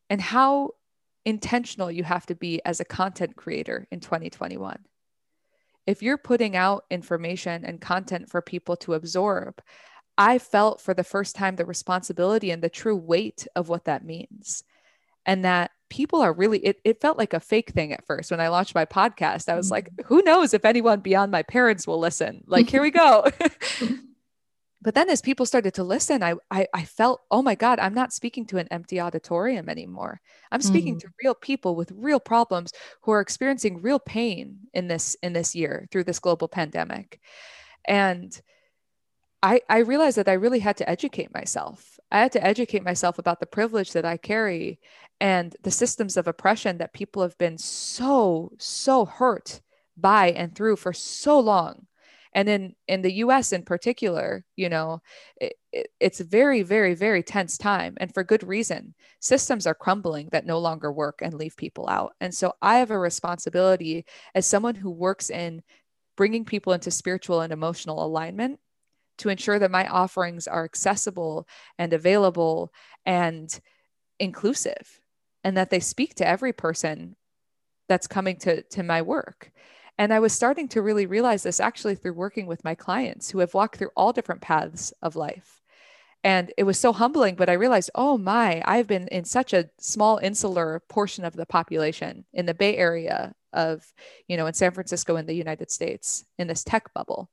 and 0.10 0.22
how 0.22 0.72
intentional 1.26 1.90
you 1.90 2.04
have 2.04 2.26
to 2.28 2.36
be 2.36 2.62
as 2.66 2.80
a 2.80 2.86
content 2.86 3.36
creator 3.36 3.88
in 3.92 4.00
2021. 4.00 4.78
If 5.88 6.02
you're 6.02 6.18
putting 6.18 6.56
out 6.56 6.86
information 6.90 7.66
and 7.66 7.82
content 7.82 8.30
for 8.30 8.42
people 8.42 8.76
to 8.78 8.94
absorb, 8.94 9.62
I 10.18 10.38
felt 10.38 10.82
for 10.82 10.94
the 10.94 11.04
first 11.04 11.36
time 11.36 11.56
the 11.56 11.66
responsibility 11.66 12.52
and 12.52 12.62
the 12.62 12.70
true 12.70 12.96
weight 12.96 13.48
of 13.56 13.70
what 13.70 13.86
that 13.86 14.06
means. 14.06 14.64
And 15.26 15.44
that 15.46 15.72
people 15.90 16.22
are 16.22 16.34
really, 16.34 16.60
it, 16.60 16.80
it 16.84 17.02
felt 17.02 17.18
like 17.18 17.34
a 17.34 17.40
fake 17.40 17.72
thing 17.72 17.94
at 17.94 18.06
first 18.06 18.32
when 18.32 18.40
I 18.40 18.50
launched 18.50 18.76
my 18.76 18.86
podcast. 18.86 19.50
I 19.50 19.56
was 19.56 19.72
like, 19.72 19.90
mm-hmm. 19.90 20.08
who 20.08 20.24
knows 20.24 20.54
if 20.54 20.66
anyone 20.66 21.00
beyond 21.00 21.32
my 21.32 21.44
parents 21.44 21.88
will 21.88 22.00
listen? 22.00 22.44
Like, 22.48 22.70
here 22.70 22.82
we 22.82 22.92
go. 22.92 23.26
but 24.86 24.94
then 24.94 25.10
as 25.10 25.22
people 25.22 25.46
started 25.46 25.74
to 25.74 25.84
listen 25.84 26.24
I, 26.24 26.36
I, 26.52 26.68
I 26.74 26.86
felt 26.86 27.22
oh 27.32 27.42
my 27.42 27.56
god 27.56 27.80
i'm 27.80 27.94
not 27.94 28.14
speaking 28.14 28.46
to 28.48 28.58
an 28.58 28.68
empty 28.72 29.02
auditorium 29.02 29.68
anymore 29.68 30.22
i'm 30.52 30.62
speaking 30.62 30.96
mm. 30.96 31.00
to 31.00 31.10
real 31.22 31.34
people 31.34 31.76
with 31.76 31.92
real 31.92 32.20
problems 32.20 32.72
who 33.02 33.12
are 33.12 33.20
experiencing 33.20 33.82
real 33.82 34.00
pain 34.00 34.60
in 34.74 34.88
this 34.88 35.18
in 35.22 35.34
this 35.34 35.56
year 35.56 35.88
through 35.92 36.04
this 36.04 36.20
global 36.20 36.48
pandemic 36.48 37.20
and 37.86 38.40
i 39.42 39.60
i 39.68 39.80
realized 39.80 40.18
that 40.18 40.30
i 40.30 40.34
really 40.34 40.60
had 40.60 40.78
to 40.78 40.90
educate 40.90 41.34
myself 41.34 41.95
i 42.16 42.20
had 42.20 42.32
to 42.32 42.44
educate 42.44 42.84
myself 42.84 43.20
about 43.20 43.40
the 43.40 43.46
privilege 43.46 43.92
that 43.94 44.06
i 44.06 44.18
carry 44.18 44.80
and 45.22 45.56
the 45.64 45.72
systems 45.72 46.18
of 46.18 46.28
oppression 46.28 46.78
that 46.78 46.94
people 46.94 47.22
have 47.22 47.38
been 47.38 47.58
so 47.58 48.52
so 48.58 49.06
hurt 49.06 49.62
by 49.98 50.32
and 50.32 50.56
through 50.56 50.76
for 50.76 50.94
so 50.94 51.40
long. 51.40 51.88
And 52.34 52.50
in 52.50 52.76
in 52.88 53.02
the 53.02 53.12
us 53.14 53.54
in 53.54 53.64
particular 53.64 54.44
you 54.58 54.68
know 54.70 55.02
it, 55.40 55.54
it, 55.72 55.88
it's 56.00 56.20
very 56.20 56.64
very 56.64 56.94
very 56.94 57.24
tense 57.24 57.58
time. 57.58 57.96
And 57.98 58.14
for 58.14 58.24
good 58.24 58.44
reason. 58.44 58.94
Systems 59.22 59.66
are 59.66 59.76
crumbling 59.76 60.30
that 60.32 60.46
no 60.46 60.60
longer 60.60 60.92
work 60.92 61.20
and 61.22 61.34
leave 61.34 61.56
people 61.56 61.88
out. 61.90 62.14
And 62.20 62.34
so 62.34 62.54
i 62.62 62.78
have 62.78 62.92
a 62.92 63.00
responsibility 63.00 64.06
as 64.36 64.46
someone 64.46 64.76
who 64.76 64.92
works 64.92 65.30
in 65.30 65.62
bringing 66.18 66.46
people 66.46 66.74
into 66.74 66.92
spiritual 66.92 67.42
and 67.42 67.54
emotional 67.54 68.04
alignment 68.06 68.60
to 69.18 69.30
ensure 69.30 69.60
that 69.60 69.72
my 69.72 69.88
offerings 69.88 70.48
are 70.48 70.66
accessible 70.66 71.48
and 71.78 71.94
available 71.94 72.72
and 73.06 73.60
inclusive 74.20 75.00
and 75.44 75.58
that 75.58 75.70
they 75.70 75.80
speak 75.80 76.16
to 76.16 76.28
every 76.28 76.54
person 76.54 77.16
that's 77.88 78.08
coming 78.08 78.38
to 78.38 78.62
to 78.64 78.82
my 78.82 79.02
work 79.02 79.52
and 79.98 80.14
I 80.14 80.20
was 80.20 80.34
starting 80.34 80.68
to 80.70 80.82
really 80.82 81.06
realize 81.06 81.44
this 81.44 81.60
actually 81.60 81.96
through 81.96 82.14
working 82.14 82.48
with 82.48 82.64
my 82.64 82.76
clients 82.76 83.30
who 83.30 83.40
have 83.40 83.54
walked 83.54 83.78
through 83.78 83.92
all 83.96 84.12
different 84.12 84.42
paths 84.42 84.94
of 85.02 85.16
life. 85.16 85.62
And 86.24 86.52
it 86.58 86.64
was 86.64 86.80
so 86.80 86.92
humbling, 86.92 87.36
but 87.36 87.50
I 87.50 87.54
realized, 87.54 87.92
oh 87.94 88.18
my, 88.18 88.62
I've 88.66 88.88
been 88.88 89.08
in 89.10 89.26
such 89.26 89.54
a 89.54 89.70
small 89.80 90.18
insular 90.18 90.82
portion 90.90 91.24
of 91.24 91.36
the 91.36 91.46
population 91.46 92.26
in 92.34 92.48
the 92.48 92.54
Bay 92.54 92.76
Area 92.76 93.34
of, 93.54 93.86
you 94.28 94.36
know, 94.36 94.48
in 94.48 94.54
San 94.54 94.72
Francisco 94.72 95.18
in 95.18 95.28
the 95.28 95.36
United 95.36 95.72
States, 95.72 96.26
in 96.38 96.48
this 96.48 96.64
tech 96.64 96.94
bubble. 96.94 97.30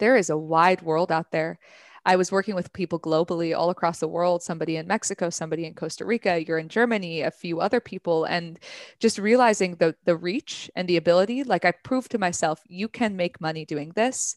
There 0.00 0.16
is 0.16 0.30
a 0.30 0.36
wide 0.36 0.82
world 0.82 1.12
out 1.12 1.30
there. 1.30 1.60
I 2.06 2.16
was 2.16 2.32
working 2.32 2.54
with 2.54 2.72
people 2.72 2.98
globally 2.98 3.56
all 3.56 3.70
across 3.70 4.00
the 4.00 4.08
world, 4.08 4.42
somebody 4.42 4.76
in 4.76 4.86
Mexico, 4.88 5.28
somebody 5.28 5.66
in 5.66 5.74
Costa 5.74 6.06
Rica, 6.06 6.42
you're 6.44 6.58
in 6.58 6.70
Germany, 6.70 7.20
a 7.20 7.30
few 7.30 7.60
other 7.60 7.78
people, 7.78 8.24
and 8.24 8.58
just 8.98 9.18
realizing 9.18 9.76
the 9.76 9.94
the 10.06 10.16
reach 10.16 10.70
and 10.74 10.88
the 10.88 10.96
ability, 10.96 11.44
like 11.44 11.64
I 11.66 11.72
proved 11.72 12.10
to 12.12 12.18
myself, 12.18 12.62
you 12.66 12.88
can 12.88 13.16
make 13.16 13.40
money 13.40 13.64
doing 13.66 13.92
this. 13.94 14.36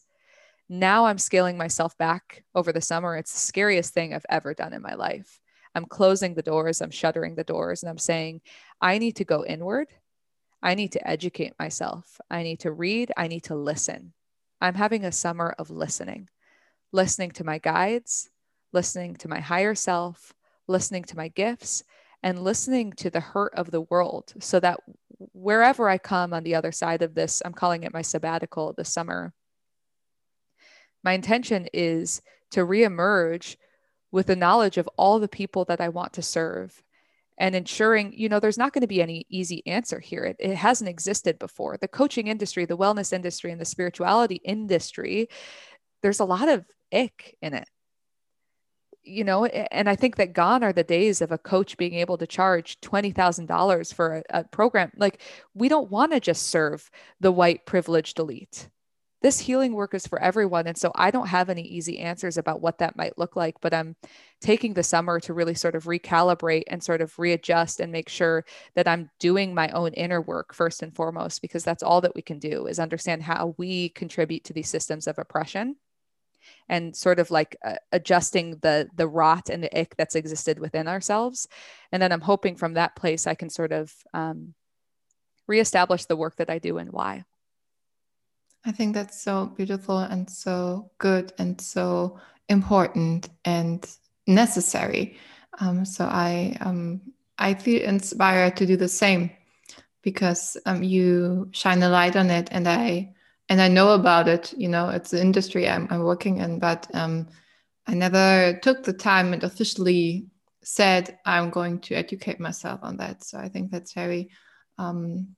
Now 0.68 1.06
I'm 1.06 1.18
scaling 1.18 1.56
myself 1.56 1.96
back 1.98 2.44
over 2.54 2.72
the 2.72 2.80
summer. 2.80 3.16
It's 3.16 3.32
the 3.32 3.38
scariest 3.38 3.94
thing 3.94 4.14
I've 4.14 4.26
ever 4.28 4.54
done 4.54 4.74
in 4.74 4.82
my 4.82 4.94
life. 4.94 5.40
I'm 5.74 5.86
closing 5.86 6.34
the 6.34 6.42
doors, 6.42 6.80
I'm 6.80 6.90
shuttering 6.90 7.34
the 7.34 7.44
doors, 7.44 7.82
and 7.82 7.90
I'm 7.90 7.98
saying, 7.98 8.42
I 8.80 8.98
need 8.98 9.16
to 9.16 9.24
go 9.24 9.44
inward. 9.44 9.88
I 10.62 10.74
need 10.74 10.92
to 10.92 11.08
educate 11.08 11.52
myself. 11.58 12.20
I 12.30 12.42
need 12.42 12.60
to 12.60 12.72
read. 12.72 13.12
I 13.16 13.28
need 13.28 13.44
to 13.44 13.54
listen. 13.54 14.14
I'm 14.64 14.76
having 14.76 15.04
a 15.04 15.12
summer 15.12 15.54
of 15.58 15.68
listening 15.68 16.30
listening 16.90 17.32
to 17.32 17.44
my 17.44 17.58
guides, 17.58 18.30
listening 18.72 19.14
to 19.16 19.28
my 19.28 19.40
higher 19.40 19.74
self, 19.74 20.32
listening 20.66 21.04
to 21.04 21.16
my 21.16 21.28
gifts, 21.28 21.82
and 22.22 22.42
listening 22.42 22.92
to 22.94 23.10
the 23.10 23.20
hurt 23.20 23.52
of 23.56 23.72
the 23.72 23.82
world 23.82 24.32
so 24.38 24.58
that 24.60 24.80
wherever 25.18 25.86
I 25.90 25.98
come 25.98 26.32
on 26.32 26.44
the 26.44 26.54
other 26.54 26.72
side 26.72 27.02
of 27.02 27.14
this, 27.14 27.42
I'm 27.44 27.52
calling 27.52 27.82
it 27.82 27.92
my 27.92 28.00
sabbatical 28.00 28.72
this 28.72 28.88
summer. 28.88 29.34
My 31.02 31.12
intention 31.12 31.68
is 31.74 32.22
to 32.52 32.60
reemerge 32.60 33.56
with 34.12 34.28
the 34.28 34.36
knowledge 34.36 34.78
of 34.78 34.88
all 34.96 35.18
the 35.18 35.28
people 35.28 35.66
that 35.66 35.80
I 35.82 35.90
want 35.90 36.14
to 36.14 36.22
serve 36.22 36.82
and 37.38 37.54
ensuring, 37.54 38.12
you 38.16 38.28
know, 38.28 38.40
there's 38.40 38.58
not 38.58 38.72
going 38.72 38.82
to 38.82 38.86
be 38.86 39.02
any 39.02 39.26
easy 39.28 39.62
answer 39.66 39.98
here. 39.98 40.24
It, 40.24 40.36
it 40.38 40.54
hasn't 40.54 40.88
existed 40.88 41.38
before. 41.38 41.76
The 41.76 41.88
coaching 41.88 42.28
industry, 42.28 42.64
the 42.64 42.76
wellness 42.76 43.12
industry, 43.12 43.50
and 43.50 43.60
the 43.60 43.64
spirituality 43.64 44.36
industry, 44.44 45.28
there's 46.02 46.20
a 46.20 46.24
lot 46.24 46.48
of 46.48 46.64
ick 46.92 47.36
in 47.42 47.54
it 47.54 47.68
you 49.02 49.24
know 49.24 49.44
and 49.44 49.88
i 49.88 49.96
think 49.96 50.16
that 50.16 50.32
gone 50.32 50.64
are 50.64 50.72
the 50.72 50.84
days 50.84 51.20
of 51.20 51.32
a 51.32 51.38
coach 51.38 51.76
being 51.76 51.94
able 51.94 52.16
to 52.18 52.26
charge 52.26 52.80
$20000 52.80 53.94
for 53.94 54.16
a, 54.30 54.40
a, 54.40 54.44
program 54.44 54.90
like 54.96 55.20
we 55.54 55.68
don't 55.68 55.90
want 55.90 56.12
to 56.12 56.20
just 56.20 56.46
serve 56.46 56.90
the 57.20 57.32
white 57.32 57.66
privileged 57.66 58.18
elite 58.18 58.68
this 59.24 59.40
healing 59.40 59.72
work 59.72 59.94
is 59.94 60.06
for 60.06 60.20
everyone 60.20 60.66
and 60.66 60.76
so 60.76 60.92
i 60.96 61.10
don't 61.10 61.28
have 61.28 61.48
any 61.48 61.62
easy 61.62 61.98
answers 61.98 62.36
about 62.36 62.60
what 62.60 62.76
that 62.76 62.94
might 62.94 63.16
look 63.16 63.36
like 63.36 63.58
but 63.62 63.72
i'm 63.72 63.96
taking 64.42 64.74
the 64.74 64.82
summer 64.82 65.18
to 65.18 65.32
really 65.32 65.54
sort 65.54 65.74
of 65.74 65.84
recalibrate 65.84 66.64
and 66.66 66.84
sort 66.84 67.00
of 67.00 67.18
readjust 67.18 67.80
and 67.80 67.90
make 67.90 68.10
sure 68.10 68.44
that 68.74 68.86
i'm 68.86 69.08
doing 69.18 69.54
my 69.54 69.70
own 69.70 69.94
inner 69.94 70.20
work 70.20 70.52
first 70.52 70.82
and 70.82 70.94
foremost 70.94 71.40
because 71.40 71.64
that's 71.64 71.82
all 71.82 72.02
that 72.02 72.14
we 72.14 72.20
can 72.20 72.38
do 72.38 72.66
is 72.66 72.78
understand 72.78 73.22
how 73.22 73.54
we 73.56 73.88
contribute 73.88 74.44
to 74.44 74.52
these 74.52 74.68
systems 74.68 75.06
of 75.06 75.18
oppression 75.18 75.74
and 76.68 76.94
sort 76.94 77.18
of 77.18 77.30
like 77.30 77.56
uh, 77.64 77.76
adjusting 77.92 78.58
the 78.60 78.86
the 78.94 79.08
rot 79.08 79.48
and 79.48 79.64
the 79.64 79.80
ick 79.80 79.94
that's 79.96 80.14
existed 80.14 80.58
within 80.58 80.86
ourselves. 80.86 81.48
And 81.90 82.02
then 82.02 82.12
i'm 82.12 82.20
hoping 82.20 82.56
from 82.56 82.74
that 82.74 82.94
place 82.94 83.26
i 83.26 83.34
can 83.34 83.48
sort 83.48 83.72
of 83.72 83.90
um, 84.12 84.52
reestablish 85.46 86.04
the 86.04 86.16
work 86.16 86.36
that 86.36 86.50
i 86.50 86.58
do 86.58 86.76
and 86.76 86.92
why 86.92 87.24
i 88.66 88.72
think 88.72 88.94
that's 88.94 89.20
so 89.20 89.46
beautiful 89.56 89.98
and 89.98 90.28
so 90.28 90.90
good 90.98 91.32
and 91.38 91.60
so 91.60 92.18
important 92.48 93.28
and 93.44 93.96
necessary 94.26 95.16
um, 95.60 95.84
so 95.84 96.04
i 96.06 96.56
um, 96.60 97.00
i 97.38 97.54
feel 97.54 97.82
inspired 97.82 98.56
to 98.56 98.66
do 98.66 98.76
the 98.76 98.88
same 98.88 99.30
because 100.02 100.56
um, 100.66 100.82
you 100.82 101.48
shine 101.52 101.82
a 101.82 101.88
light 101.88 102.16
on 102.16 102.30
it 102.30 102.48
and 102.50 102.68
i 102.68 103.14
and 103.48 103.60
I 103.60 103.68
know 103.68 103.90
about 103.90 104.28
it. 104.28 104.54
You 104.56 104.68
know, 104.68 104.88
it's 104.88 105.10
the 105.10 105.20
industry 105.20 105.68
I'm, 105.68 105.86
I'm 105.90 106.02
working 106.02 106.38
in, 106.38 106.58
but 106.58 106.86
um, 106.94 107.28
I 107.86 107.94
never 107.94 108.58
took 108.62 108.82
the 108.82 108.92
time 108.92 109.32
and 109.32 109.44
officially 109.44 110.26
said 110.62 111.18
I'm 111.26 111.50
going 111.50 111.80
to 111.80 111.94
educate 111.94 112.40
myself 112.40 112.80
on 112.82 112.96
that. 112.98 113.22
So 113.22 113.38
I 113.38 113.48
think 113.48 113.70
that's 113.70 113.92
very. 113.92 114.30
Um, 114.78 115.36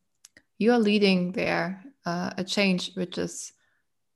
you 0.59 0.73
are 0.73 0.79
leading 0.79 1.33
there 1.33 1.85
uh, 2.07 2.31
a 2.39 2.45
change 2.45 2.95
which 2.95 3.19
is 3.19 3.53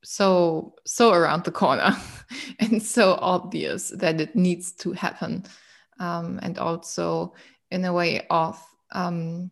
so 0.03 0.75
so 0.87 1.13
around 1.13 1.45
the 1.45 1.51
corner 1.51 1.95
and 2.59 2.83
so 2.83 3.19
obvious 3.21 3.91
that 3.91 4.21
it 4.21 4.35
needs 4.35 4.73
to 4.73 4.93
happen, 4.93 5.45
um, 5.99 6.41
and 6.43 6.59
also 6.59 7.35
in 7.71 7.85
a 7.85 7.93
way 7.93 8.27
of 8.31 8.59
um, 8.93 9.51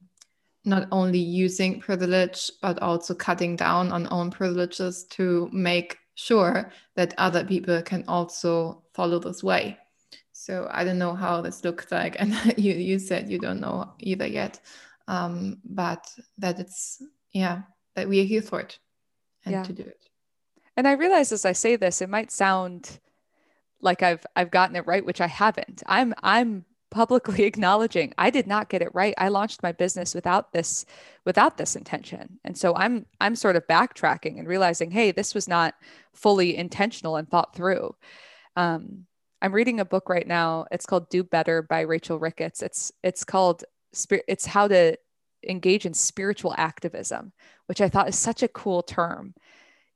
not 0.65 0.89
only 0.91 1.19
using 1.19 1.81
privilege, 1.81 2.51
but 2.63 2.81
also 2.81 3.15
cutting 3.15 3.57
down 3.57 3.93
on 3.93 4.09
own 4.11 4.31
privileges 4.31 5.05
to 5.11 5.49
make 5.53 5.99
sure 6.15 6.73
that 6.97 7.15
other 7.17 7.45
people 7.45 7.81
can 7.83 8.05
also 8.09 8.83
follow 8.93 9.19
this 9.19 9.43
way. 9.43 9.79
So 10.33 10.69
I 10.71 10.85
don't 10.85 10.99
know 10.99 11.15
how 11.15 11.41
this 11.41 11.65
looks 11.65 11.91
like. 11.91 12.17
And 12.19 12.35
you, 12.57 12.75
you 12.75 12.99
said 12.99 13.31
you 13.31 13.39
don't 13.39 13.61
know 13.61 13.93
either 14.01 14.27
yet, 14.27 14.61
um, 15.07 15.59
but 15.65 16.07
that 16.39 16.59
it's, 16.59 17.03
yeah, 17.33 17.63
that 17.95 18.09
we 18.09 18.21
are 18.21 18.25
here 18.25 18.43
for 18.43 18.61
it 18.61 18.79
and 19.45 19.53
yeah. 19.53 19.63
to 19.63 19.73
do 19.73 19.83
it. 19.83 20.09
And 20.77 20.87
I 20.87 20.93
realize 20.93 21.33
as 21.33 21.45
I 21.45 21.53
say 21.53 21.77
this, 21.77 22.01
it 22.01 22.09
might 22.09 22.31
sound 22.31 23.01
like 23.81 24.03
I've 24.03 24.25
I've 24.37 24.51
gotten 24.51 24.77
it 24.77 24.87
right, 24.87 25.05
which 25.05 25.21
I 25.21 25.27
haven't. 25.27 25.83
I'm 25.87 26.15
I'm 26.23 26.65
publicly 26.91 27.45
acknowledging 27.45 28.15
I 28.19 28.31
did 28.31 28.47
not 28.47 28.69
get 28.69 28.83
it 28.83 28.95
right. 28.95 29.15
I 29.19 29.29
launched 29.29 29.63
my 29.63 29.73
business 29.73 30.15
without 30.15 30.53
this 30.53 30.87
without 31.25 31.57
this 31.57 31.77
intention. 31.77 32.39
And 32.45 32.57
so 32.57 32.75
I'm 32.75 33.07
I'm 33.21 33.37
sort 33.37 33.57
of 33.57 33.67
backtracking 33.67 34.39
and 34.39 34.49
realizing, 34.49 34.91
hey, 34.91 35.11
this 35.11 35.35
was 35.35 35.49
not 35.49 35.75
fully 36.13 36.57
intentional 36.57 37.17
and 37.17 37.29
thought 37.29 37.55
through. 37.55 37.95
Um, 38.57 39.07
I'm 39.41 39.53
reading 39.53 39.81
a 39.81 39.85
book 39.85 40.09
right 40.09 40.27
now. 40.27 40.67
It's 40.73 40.87
called 40.87 41.09
Do 41.11 41.23
Better 41.23 41.63
by 41.63 41.83
Rachel 41.83 42.19
Ricketts. 42.19 42.63
It's 42.63 42.93
it's 43.03 43.25
called 43.25 43.65
Spirit 43.93 44.25
it's 44.29 44.47
how 44.47 44.69
to 44.69 44.97
engage 45.47 45.87
in 45.87 45.95
spiritual 45.95 46.55
activism, 46.57 47.33
which 47.67 47.81
I 47.81 47.89
thought 47.89 48.09
is 48.09 48.19
such 48.19 48.43
a 48.43 48.49
cool 48.49 48.83
term 48.83 49.35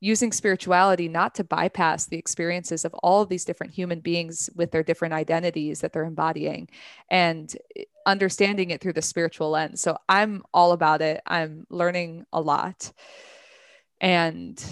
using 0.00 0.32
spirituality 0.32 1.06
not 1.06 1.32
to 1.32 1.44
bypass 1.44 2.06
the 2.06 2.18
experiences 2.18 2.84
of 2.84 2.92
all 2.94 3.22
of 3.22 3.28
these 3.28 3.44
different 3.44 3.72
human 3.72 4.00
beings 4.00 4.50
with 4.56 4.72
their 4.72 4.82
different 4.82 5.14
identities 5.14 5.80
that 5.80 5.92
they're 5.92 6.02
embodying 6.02 6.68
and 7.08 7.56
understanding 8.04 8.70
it 8.70 8.80
through 8.80 8.92
the 8.92 9.00
spiritual 9.00 9.50
lens. 9.50 9.80
So 9.80 9.96
I'm 10.08 10.42
all 10.52 10.72
about 10.72 11.02
it. 11.02 11.20
I'm 11.24 11.66
learning 11.70 12.26
a 12.32 12.40
lot. 12.40 12.92
And 14.00 14.62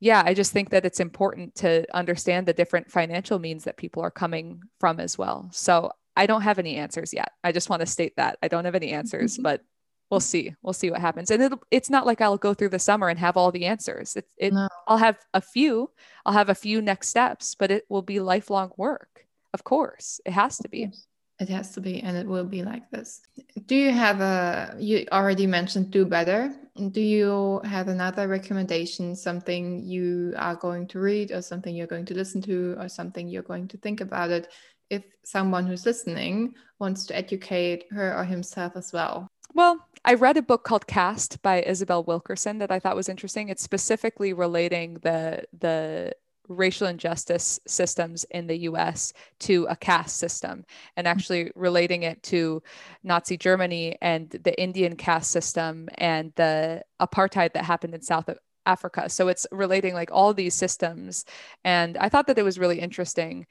yeah, 0.00 0.22
I 0.26 0.34
just 0.34 0.52
think 0.52 0.70
that 0.70 0.84
it's 0.84 0.98
important 0.98 1.54
to 1.56 1.86
understand 1.94 2.46
the 2.46 2.52
different 2.52 2.90
financial 2.90 3.38
means 3.38 3.64
that 3.64 3.76
people 3.76 4.02
are 4.02 4.10
coming 4.10 4.62
from 4.80 4.98
as 4.98 5.16
well. 5.16 5.48
So 5.52 5.92
I 6.16 6.26
don't 6.26 6.42
have 6.42 6.58
any 6.58 6.74
answers 6.74 7.14
yet. 7.14 7.30
I 7.44 7.52
just 7.52 7.70
want 7.70 7.80
to 7.80 7.86
state 7.86 8.16
that 8.16 8.36
I 8.42 8.48
don't 8.48 8.64
have 8.64 8.74
any 8.74 8.90
answers, 8.90 9.38
but 9.42 9.62
we'll 10.10 10.20
see 10.20 10.54
we'll 10.62 10.72
see 10.72 10.90
what 10.90 11.00
happens. 11.00 11.30
And 11.30 11.42
it'll, 11.42 11.62
it's 11.70 11.90
not 11.90 12.06
like 12.06 12.20
i'll 12.20 12.36
go 12.36 12.54
through 12.54 12.70
the 12.70 12.78
summer 12.78 13.08
and 13.08 13.18
have 13.18 13.36
all 13.36 13.52
the 13.52 13.66
answers. 13.66 14.16
It, 14.16 14.26
it 14.36 14.52
no. 14.52 14.68
i'll 14.86 14.98
have 14.98 15.18
a 15.34 15.40
few 15.40 15.90
i'll 16.24 16.32
have 16.32 16.48
a 16.48 16.54
few 16.54 16.80
next 16.80 17.08
steps 17.08 17.54
but 17.54 17.70
it 17.70 17.84
will 17.88 18.02
be 18.02 18.20
lifelong 18.20 18.72
work. 18.76 19.26
Of 19.52 19.64
course 19.64 20.20
it 20.24 20.32
has 20.32 20.58
to 20.58 20.68
be. 20.68 20.90
It 21.38 21.50
has 21.50 21.72
to 21.72 21.80
be 21.80 22.00
and 22.00 22.16
it 22.16 22.26
will 22.26 22.46
be 22.46 22.62
like 22.62 22.90
this. 22.90 23.20
Do 23.66 23.74
you 23.74 23.92
have 23.92 24.20
a 24.20 24.74
you 24.78 25.06
already 25.12 25.46
mentioned 25.46 25.90
do 25.90 26.04
better. 26.04 26.54
Do 26.92 27.00
you 27.00 27.60
have 27.64 27.88
another 27.88 28.28
recommendation 28.28 29.16
something 29.16 29.82
you 29.82 30.34
are 30.36 30.56
going 30.56 30.86
to 30.88 30.98
read 30.98 31.32
or 31.32 31.42
something 31.42 31.74
you're 31.74 31.86
going 31.86 32.06
to 32.06 32.14
listen 32.14 32.42
to 32.42 32.76
or 32.78 32.88
something 32.88 33.28
you're 33.28 33.42
going 33.42 33.68
to 33.68 33.78
think 33.78 34.00
about 34.00 34.30
it 34.30 34.48
if 34.88 35.02
someone 35.24 35.66
who's 35.66 35.84
listening 35.84 36.54
wants 36.78 37.06
to 37.06 37.16
educate 37.16 37.84
her 37.90 38.16
or 38.16 38.24
himself 38.24 38.76
as 38.76 38.92
well 38.92 39.26
well, 39.56 39.88
I 40.04 40.14
read 40.14 40.36
a 40.36 40.42
book 40.42 40.64
called 40.64 40.86
Caste 40.86 41.40
by 41.42 41.62
Isabel 41.62 42.04
Wilkerson 42.04 42.58
that 42.58 42.70
I 42.70 42.78
thought 42.78 42.94
was 42.94 43.08
interesting. 43.08 43.48
It's 43.48 43.62
specifically 43.62 44.34
relating 44.34 44.94
the 45.02 45.44
the 45.58 46.12
racial 46.48 46.86
injustice 46.86 47.58
systems 47.66 48.24
in 48.30 48.46
the 48.46 48.58
US 48.58 49.12
to 49.40 49.66
a 49.68 49.74
caste 49.74 50.18
system 50.18 50.64
and 50.96 51.06
mm-hmm. 51.06 51.16
actually 51.16 51.50
relating 51.56 52.04
it 52.04 52.22
to 52.24 52.62
Nazi 53.02 53.36
Germany 53.36 53.96
and 54.00 54.30
the 54.30 54.60
Indian 54.60 54.94
caste 54.94 55.30
system 55.30 55.88
and 55.96 56.32
the 56.36 56.84
apartheid 57.00 57.54
that 57.54 57.64
happened 57.64 57.94
in 57.94 58.02
South 58.02 58.28
Africa. 58.66 59.08
So 59.08 59.26
it's 59.28 59.46
relating 59.50 59.94
like 59.94 60.10
all 60.12 60.34
these 60.34 60.54
systems. 60.54 61.24
And 61.64 61.96
I 61.96 62.10
thought 62.10 62.26
that 62.28 62.38
it 62.38 62.44
was 62.44 62.58
really 62.58 62.78
interesting. 62.78 63.46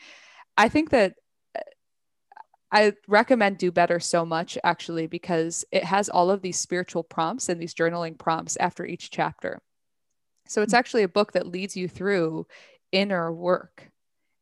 I 0.55 0.69
think 0.69 0.91
that 0.91 1.15
I 2.71 2.93
recommend 3.07 3.57
Do 3.57 3.71
Better 3.71 3.99
so 3.99 4.25
much 4.25 4.57
actually 4.63 5.07
because 5.07 5.63
it 5.71 5.83
has 5.83 6.09
all 6.09 6.29
of 6.29 6.41
these 6.41 6.59
spiritual 6.59 7.03
prompts 7.03 7.49
and 7.49 7.61
these 7.61 7.73
journaling 7.73 8.17
prompts 8.17 8.57
after 8.57 8.85
each 8.85 9.11
chapter. 9.11 9.61
So 10.47 10.61
it's 10.61 10.73
mm. 10.73 10.77
actually 10.77 11.03
a 11.03 11.09
book 11.09 11.33
that 11.33 11.47
leads 11.47 11.75
you 11.77 11.87
through 11.87 12.47
inner 12.91 13.31
work 13.31 13.91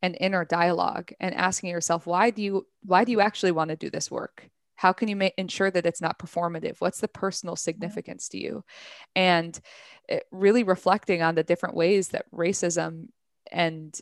and 0.02 0.16
inner 0.20 0.44
dialogue 0.44 1.12
and 1.18 1.34
asking 1.34 1.70
yourself 1.70 2.06
why 2.06 2.30
do 2.30 2.42
you 2.42 2.66
why 2.82 3.04
do 3.04 3.12
you 3.12 3.20
actually 3.20 3.52
want 3.52 3.70
to 3.70 3.76
do 3.76 3.90
this 3.90 4.10
work? 4.10 4.48
How 4.76 4.92
can 4.92 5.08
you 5.08 5.16
make, 5.16 5.34
ensure 5.38 5.70
that 5.70 5.86
it's 5.86 6.00
not 6.00 6.18
performative? 6.18 6.76
What's 6.80 7.00
the 7.00 7.08
personal 7.08 7.56
significance 7.56 8.28
to 8.30 8.38
you? 8.38 8.64
And 9.14 9.58
eh, 10.08 10.20
really 10.30 10.62
reflecting 10.62 11.22
on 11.22 11.36
the 11.36 11.44
different 11.44 11.76
ways 11.76 12.08
that 12.08 12.30
racism 12.32 13.06
and 13.50 13.98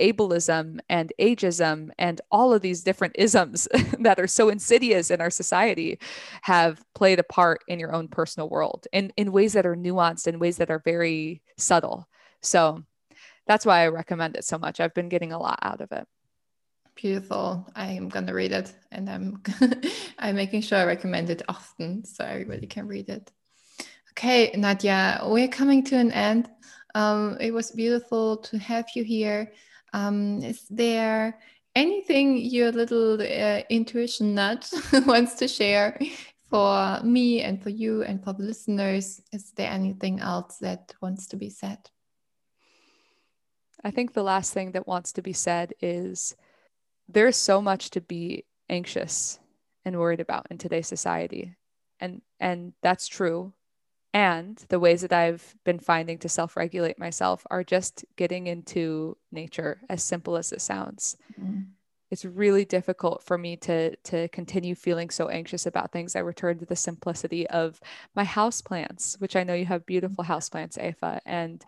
ableism 0.00 0.78
and 0.88 1.12
ageism 1.20 1.90
and 1.98 2.20
all 2.30 2.52
of 2.52 2.62
these 2.62 2.82
different 2.82 3.14
isms 3.18 3.68
that 4.00 4.18
are 4.18 4.26
so 4.26 4.48
insidious 4.48 5.10
in 5.10 5.20
our 5.20 5.30
society 5.30 5.98
have 6.42 6.82
played 6.94 7.18
a 7.18 7.24
part 7.24 7.62
in 7.68 7.78
your 7.78 7.94
own 7.94 8.08
personal 8.08 8.48
world 8.48 8.86
in, 8.92 9.12
in 9.16 9.32
ways 9.32 9.52
that 9.52 9.66
are 9.66 9.76
nuanced 9.76 10.26
in 10.26 10.38
ways 10.38 10.56
that 10.56 10.70
are 10.70 10.80
very 10.84 11.42
subtle. 11.56 12.08
So 12.42 12.82
that's 13.46 13.66
why 13.66 13.82
I 13.82 13.88
recommend 13.88 14.36
it 14.36 14.44
so 14.44 14.58
much. 14.58 14.80
I've 14.80 14.94
been 14.94 15.08
getting 15.08 15.32
a 15.32 15.38
lot 15.38 15.58
out 15.62 15.80
of 15.80 15.92
it. 15.92 16.06
Beautiful. 16.94 17.68
I 17.76 17.88
am 17.88 18.08
gonna 18.08 18.32
read 18.32 18.52
it 18.52 18.72
and 18.90 19.10
I'm 19.10 19.42
I'm 20.18 20.34
making 20.34 20.62
sure 20.62 20.78
I 20.78 20.84
recommend 20.84 21.28
it 21.28 21.42
often 21.48 22.04
so 22.04 22.24
everybody 22.24 22.66
can 22.66 22.86
read 22.86 23.08
it. 23.10 23.30
Okay, 24.12 24.50
Nadia, 24.56 25.20
we're 25.24 25.48
coming 25.48 25.84
to 25.84 25.96
an 25.96 26.10
end. 26.10 26.48
Um, 26.94 27.36
it 27.38 27.52
was 27.52 27.70
beautiful 27.70 28.38
to 28.38 28.58
have 28.58 28.86
you 28.94 29.04
here. 29.04 29.52
Um, 29.92 30.42
is 30.42 30.66
there 30.68 31.38
anything 31.74 32.38
your 32.38 32.72
little 32.72 33.20
uh, 33.20 33.62
intuition 33.70 34.34
nut 34.34 34.70
wants 35.06 35.34
to 35.36 35.48
share 35.48 35.98
for 36.48 37.00
me 37.02 37.42
and 37.42 37.62
for 37.62 37.70
you 37.70 38.02
and 38.02 38.22
for 38.22 38.32
the 38.32 38.42
listeners? 38.42 39.20
Is 39.32 39.52
there 39.52 39.70
anything 39.70 40.20
else 40.20 40.58
that 40.58 40.94
wants 41.00 41.26
to 41.28 41.36
be 41.36 41.50
said? 41.50 41.78
I 43.84 43.90
think 43.90 44.12
the 44.12 44.22
last 44.22 44.52
thing 44.52 44.72
that 44.72 44.88
wants 44.88 45.12
to 45.12 45.22
be 45.22 45.32
said 45.32 45.74
is 45.80 46.34
there's 47.08 47.36
so 47.36 47.62
much 47.62 47.90
to 47.90 48.00
be 48.00 48.44
anxious 48.68 49.38
and 49.84 49.98
worried 49.98 50.20
about 50.20 50.46
in 50.50 50.58
today's 50.58 50.88
society. 50.88 51.56
And 52.00 52.20
and 52.40 52.72
that's 52.82 53.06
true. 53.06 53.52
And 54.16 54.56
the 54.70 54.80
ways 54.80 55.02
that 55.02 55.12
I've 55.12 55.54
been 55.64 55.78
finding 55.78 56.16
to 56.20 56.28
self-regulate 56.28 56.98
myself 56.98 57.46
are 57.50 57.62
just 57.62 58.02
getting 58.16 58.46
into 58.46 59.18
nature, 59.30 59.82
as 59.90 60.02
simple 60.02 60.38
as 60.38 60.52
it 60.52 60.62
sounds. 60.62 61.18
Mm-hmm 61.38 61.72
it's 62.10 62.24
really 62.24 62.64
difficult 62.64 63.22
for 63.22 63.36
me 63.36 63.56
to 63.56 63.96
to 63.96 64.28
continue 64.28 64.74
feeling 64.74 65.10
so 65.10 65.28
anxious 65.28 65.66
about 65.66 65.92
things. 65.92 66.14
I 66.14 66.20
return 66.20 66.58
to 66.58 66.64
the 66.64 66.76
simplicity 66.76 67.48
of 67.48 67.80
my 68.14 68.24
house 68.24 68.60
plants, 68.60 69.16
which 69.18 69.34
I 69.34 69.44
know 69.44 69.54
you 69.54 69.66
have 69.66 69.86
beautiful 69.86 70.22
mm-hmm. 70.22 70.32
house 70.32 70.48
plants, 70.48 70.78
Eva, 70.78 71.20
and 71.26 71.64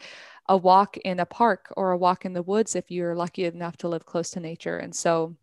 a 0.49 0.57
walk 0.57 0.96
in 0.99 1.20
a 1.20 1.26
park 1.26 1.72
or 1.76 1.90
a 1.90 1.99
walk 1.99 2.24
in 2.24 2.32
the 2.32 2.42
woods 2.42 2.76
if 2.76 2.90
you're 2.90 3.16
lucky 3.16 3.44
enough 3.44 3.76
to 3.78 3.88
live 3.88 4.07
close 4.07 4.30
to 4.30 4.40
nature. 4.40 4.78
And 4.78 4.94
so 4.94 5.34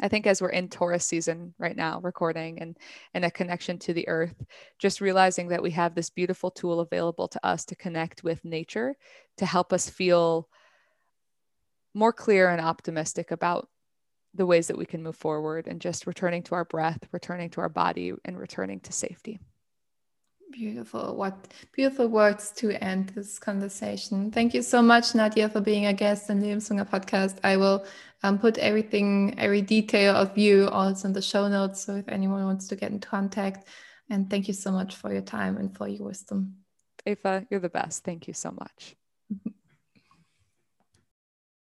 I 0.00 0.08
think 0.08 0.26
as 0.26 0.40
we're 0.40 0.48
in 0.48 0.68
Taurus 0.68 1.04
season 1.04 1.54
right 1.58 1.76
now, 1.76 2.00
recording 2.00 2.60
and 2.60 2.76
and 3.14 3.24
a 3.24 3.30
connection 3.30 3.78
to 3.80 3.92
the 3.92 4.08
earth, 4.08 4.34
just 4.78 5.00
realizing 5.00 5.48
that 5.48 5.62
we 5.62 5.70
have 5.72 5.94
this 5.94 6.10
beautiful 6.10 6.50
tool 6.50 6.80
available 6.80 7.28
to 7.28 7.46
us 7.46 7.64
to 7.66 7.76
connect 7.76 8.24
with 8.24 8.44
nature 8.44 8.96
to 9.36 9.46
help 9.46 9.72
us 9.72 9.90
feel 9.90 10.48
more 11.94 12.12
clear 12.12 12.48
and 12.48 12.60
optimistic 12.60 13.30
about 13.30 13.68
the 14.34 14.46
ways 14.46 14.68
that 14.68 14.78
we 14.78 14.86
can 14.86 15.02
move 15.02 15.16
forward 15.16 15.66
and 15.66 15.80
just 15.80 16.06
returning 16.06 16.42
to 16.44 16.54
our 16.54 16.64
breath, 16.64 17.00
returning 17.12 17.50
to 17.50 17.60
our 17.60 17.68
body, 17.68 18.12
and 18.24 18.38
returning 18.38 18.80
to 18.80 18.92
safety. 18.92 19.40
Beautiful. 20.50 21.16
What 21.16 21.52
beautiful 21.72 22.08
words 22.08 22.50
to 22.56 22.72
end 22.82 23.10
this 23.10 23.38
conversation. 23.38 24.30
Thank 24.30 24.54
you 24.54 24.62
so 24.62 24.82
much, 24.82 25.14
Nadia, 25.14 25.48
for 25.48 25.60
being 25.60 25.86
a 25.86 25.92
guest 25.92 26.30
in 26.30 26.40
the 26.40 26.48
Lebenshunger 26.48 26.88
podcast. 26.88 27.38
I 27.44 27.56
will 27.56 27.84
um, 28.22 28.38
put 28.38 28.58
everything, 28.58 29.38
every 29.38 29.62
detail 29.62 30.16
of 30.16 30.36
you 30.36 30.68
also 30.68 31.08
in 31.08 31.12
the 31.12 31.22
show 31.22 31.48
notes. 31.48 31.82
So 31.82 31.96
if 31.96 32.08
anyone 32.08 32.44
wants 32.44 32.68
to 32.68 32.76
get 32.76 32.90
in 32.90 33.00
contact, 33.00 33.68
and 34.08 34.28
thank 34.28 34.48
you 34.48 34.54
so 34.54 34.72
much 34.72 34.96
for 34.96 35.12
your 35.12 35.22
time 35.22 35.56
and 35.56 35.76
for 35.76 35.86
your 35.86 36.06
wisdom. 36.06 36.56
Eva, 37.06 37.46
you're 37.48 37.60
the 37.60 37.68
best. 37.68 38.04
Thank 38.04 38.26
you 38.26 38.34
so 38.34 38.50
much. 38.50 38.96